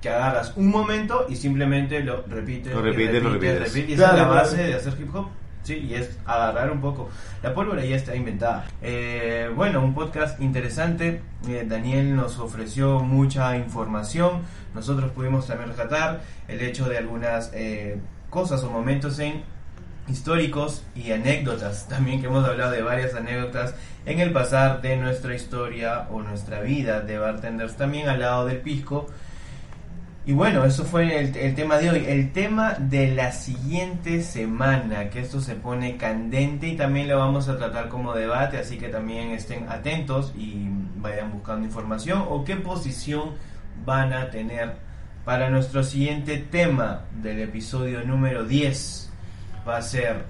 que 0.00 0.08
agarras 0.08 0.52
un 0.56 0.66
momento 0.68 1.26
y 1.28 1.36
simplemente 1.36 2.00
lo 2.00 2.24
repites, 2.26 2.74
Lo 2.74 2.82
repites, 2.82 3.22
lo 3.22 3.30
repites. 3.34 3.58
repites. 3.60 3.88
Y 3.90 3.92
esa 3.92 4.06
es 4.06 4.10
Claro, 4.10 4.16
la 4.16 4.24
claro. 4.24 4.34
base 4.34 4.56
de 4.64 4.74
hacer 4.74 4.94
hip 5.00 5.14
hop. 5.14 5.26
Sí, 5.62 5.74
y 5.74 5.94
es 5.94 6.18
agarrar 6.26 6.70
un 6.72 6.80
poco. 6.80 7.08
La 7.42 7.54
pólvora 7.54 7.84
ya 7.84 7.94
está 7.94 8.16
inventada. 8.16 8.66
Eh, 8.82 9.48
bueno, 9.54 9.80
un 9.80 9.94
podcast 9.94 10.40
interesante. 10.40 11.22
Eh, 11.48 11.64
Daniel 11.68 12.16
nos 12.16 12.38
ofreció 12.38 13.00
mucha 13.00 13.56
información. 13.56 14.42
Nosotros 14.74 15.12
pudimos 15.12 15.46
también 15.46 15.68
rescatar 15.68 16.22
el 16.48 16.60
hecho 16.62 16.88
de 16.88 16.98
algunas 16.98 17.50
eh, 17.54 17.98
cosas 18.28 18.64
o 18.64 18.70
momentos 18.70 19.20
en 19.20 19.44
históricos 20.08 20.82
y 20.96 21.12
anécdotas. 21.12 21.86
También 21.88 22.20
que 22.20 22.26
hemos 22.26 22.44
hablado 22.44 22.72
de 22.72 22.82
varias 22.82 23.14
anécdotas 23.14 23.74
en 24.04 24.18
el 24.18 24.32
pasar 24.32 24.82
de 24.82 24.96
nuestra 24.96 25.32
historia 25.32 26.08
o 26.10 26.22
nuestra 26.22 26.60
vida 26.60 27.00
de 27.00 27.18
bartenders. 27.18 27.76
También 27.76 28.08
al 28.08 28.20
lado 28.20 28.46
del 28.46 28.58
pisco. 28.58 29.06
Y 30.24 30.34
bueno, 30.34 30.64
eso 30.64 30.84
fue 30.84 31.18
el, 31.18 31.54
tema 31.56 31.78
de 31.78 31.90
hoy. 31.90 32.04
El 32.06 32.32
tema 32.32 32.74
de 32.74 33.12
la 33.12 33.32
siguiente 33.32 34.22
semana, 34.22 35.10
que 35.10 35.18
esto 35.18 35.40
se 35.40 35.56
pone 35.56 35.96
candente 35.96 36.68
y 36.68 36.76
también 36.76 37.08
lo 37.08 37.18
vamos 37.18 37.48
a 37.48 37.58
tratar 37.58 37.88
como 37.88 38.14
debate, 38.14 38.58
así 38.58 38.78
que 38.78 38.88
también 38.88 39.32
estén 39.32 39.68
atentos 39.68 40.32
y 40.36 40.68
vayan 40.96 41.32
buscando 41.32 41.66
información 41.66 42.24
o 42.28 42.44
qué 42.44 42.54
posición 42.54 43.30
van 43.84 44.12
a 44.12 44.30
tener 44.30 44.76
para 45.24 45.50
nuestro 45.50 45.82
siguiente 45.82 46.38
tema 46.38 47.02
del 47.20 47.40
episodio 47.40 48.04
número 48.04 48.44
10. 48.44 49.10
Va 49.66 49.78
a 49.78 49.82
ser 49.82 50.24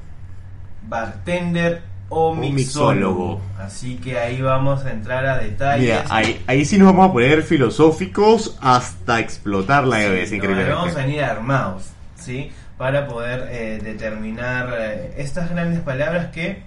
bartender 0.88 1.91
o 2.14 2.34
mixólogo. 2.34 3.40
Así 3.58 3.96
que 3.96 4.18
ahí 4.18 4.40
vamos 4.42 4.84
a 4.84 4.90
entrar 4.92 5.24
a 5.26 5.38
detalles. 5.38 5.80
Mira, 5.86 6.04
ahí, 6.10 6.42
ahí 6.46 6.64
sí 6.64 6.76
nos 6.78 6.88
vamos 6.88 7.08
a 7.08 7.12
poner 7.12 7.42
filosóficos 7.42 8.58
hasta 8.60 9.18
explotar 9.20 9.86
la 9.86 10.02
cabeza, 10.02 10.30
Sí, 10.30 10.36
increíble. 10.36 10.68
no, 10.68 10.76
vamos 10.76 10.94
a 10.96 10.98
venir 10.98 11.22
armados, 11.24 11.84
¿sí? 12.16 12.52
Para 12.76 13.06
poder 13.06 13.48
eh, 13.50 13.80
determinar 13.82 14.74
eh, 14.78 15.14
estas 15.16 15.48
grandes 15.50 15.80
palabras 15.80 16.26
que 16.32 16.62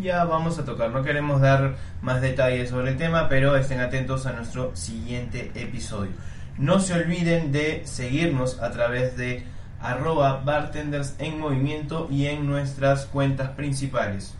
ya 0.00 0.24
vamos 0.24 0.58
a 0.58 0.64
tocar. 0.64 0.90
No 0.90 1.02
queremos 1.02 1.40
dar 1.40 1.74
más 2.00 2.20
detalles 2.20 2.70
sobre 2.70 2.90
el 2.92 2.96
tema, 2.96 3.28
pero 3.28 3.54
estén 3.56 3.80
atentos 3.80 4.26
a 4.26 4.32
nuestro 4.32 4.74
siguiente 4.74 5.52
episodio. 5.54 6.10
No 6.58 6.80
se 6.80 6.94
olviden 6.94 7.52
de 7.52 7.82
seguirnos 7.84 8.60
a 8.60 8.70
través 8.70 9.16
de 9.16 9.44
arroba 9.80 10.40
bartenders 10.44 11.14
en 11.18 11.38
movimiento 11.38 12.08
y 12.10 12.26
en 12.26 12.46
nuestras 12.46 13.06
cuentas 13.06 13.50
principales. 13.50 14.34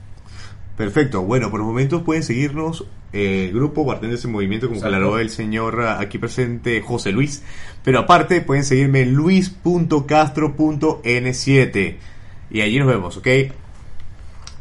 Perfecto, 0.82 1.22
bueno, 1.22 1.48
por 1.48 1.60
los 1.60 1.68
momentos 1.68 2.02
pueden 2.02 2.24
seguirnos 2.24 2.84
eh, 3.12 3.52
grupo 3.54 3.84
Bartenders 3.84 4.24
en 4.24 4.32
Movimiento, 4.32 4.66
como 4.66 4.78
Exacto. 4.78 4.96
aclaró 4.96 5.20
el 5.20 5.30
señor 5.30 5.80
ah, 5.80 6.00
aquí 6.00 6.18
presente 6.18 6.80
José 6.80 7.12
Luis. 7.12 7.44
Pero 7.84 8.00
aparte 8.00 8.40
pueden 8.40 8.64
seguirme 8.64 9.02
en 9.02 9.14
luis.castro.n7 9.14 11.96
y 12.50 12.60
allí 12.62 12.80
nos 12.80 12.88
vemos, 12.88 13.16
¿ok? 13.16 13.28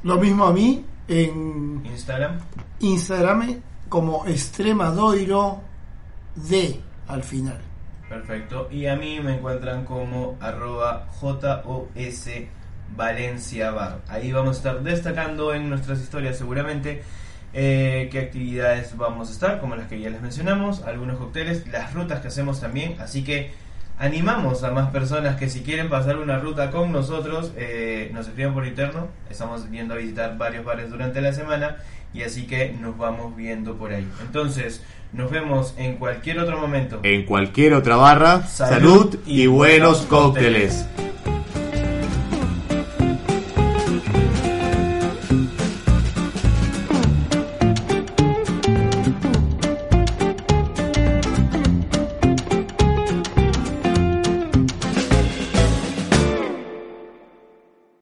Lo 0.03 0.19
mismo 0.19 0.45
a 0.45 0.53
mí 0.53 0.85
en 1.07 1.81
Instagram. 1.87 2.37
Instagram 2.81 3.55
como 3.89 4.27
Extremadoiro 4.27 5.59
D 6.35 6.79
al 7.07 7.23
final. 7.23 7.59
Perfecto. 8.07 8.67
Y 8.69 8.85
a 8.85 8.95
mí 8.95 9.19
me 9.21 9.37
encuentran 9.37 9.85
como 9.85 10.37
arroba 10.39 11.07
JOS 11.19 12.27
Valencia 12.95 13.71
Bar. 13.71 14.01
Ahí 14.07 14.31
vamos 14.31 14.55
a 14.55 14.59
estar 14.59 14.83
destacando 14.83 15.53
en 15.53 15.69
nuestras 15.69 15.99
historias 15.99 16.37
seguramente 16.37 17.03
eh, 17.53 18.07
qué 18.11 18.19
actividades 18.19 18.95
vamos 18.95 19.29
a 19.29 19.31
estar, 19.31 19.59
como 19.59 19.75
las 19.75 19.87
que 19.87 19.99
ya 19.99 20.09
les 20.09 20.21
mencionamos, 20.21 20.83
algunos 20.83 21.17
cócteles, 21.17 21.67
las 21.67 21.93
rutas 21.93 22.21
que 22.21 22.29
hacemos 22.29 22.61
también. 22.61 22.95
Así 23.01 23.23
que 23.23 23.51
animamos 23.97 24.63
a 24.63 24.71
más 24.71 24.89
personas 24.91 25.35
que 25.35 25.49
si 25.49 25.61
quieren 25.61 25.89
pasar 25.89 26.17
una 26.17 26.39
ruta 26.39 26.71
con 26.71 26.91
nosotros, 26.91 27.51
eh, 27.57 28.09
nos 28.13 28.27
escriban 28.27 28.53
por 28.53 28.65
interno. 28.65 29.07
Estamos 29.29 29.69
yendo 29.69 29.95
a 29.95 29.97
visitar 29.97 30.37
varios 30.37 30.63
bares 30.63 30.89
durante 30.89 31.21
la 31.21 31.33
semana 31.33 31.77
y 32.13 32.23
así 32.23 32.47
que 32.47 32.73
nos 32.79 32.97
vamos 32.97 33.35
viendo 33.35 33.75
por 33.75 33.91
ahí. 33.91 34.07
Entonces, 34.21 34.83
nos 35.11 35.29
vemos 35.29 35.73
en 35.77 35.97
cualquier 35.97 36.39
otro 36.39 36.57
momento. 36.57 37.01
En 37.03 37.25
cualquier 37.25 37.73
otra 37.73 37.97
barra, 37.97 38.47
Salud 38.47 39.11
salud, 39.11 39.19
y 39.25 39.43
y, 39.43 39.47
buenos 39.47 40.05
buenos 40.05 40.05
cócteles. 40.05 40.85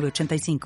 906985. 0.00 0.58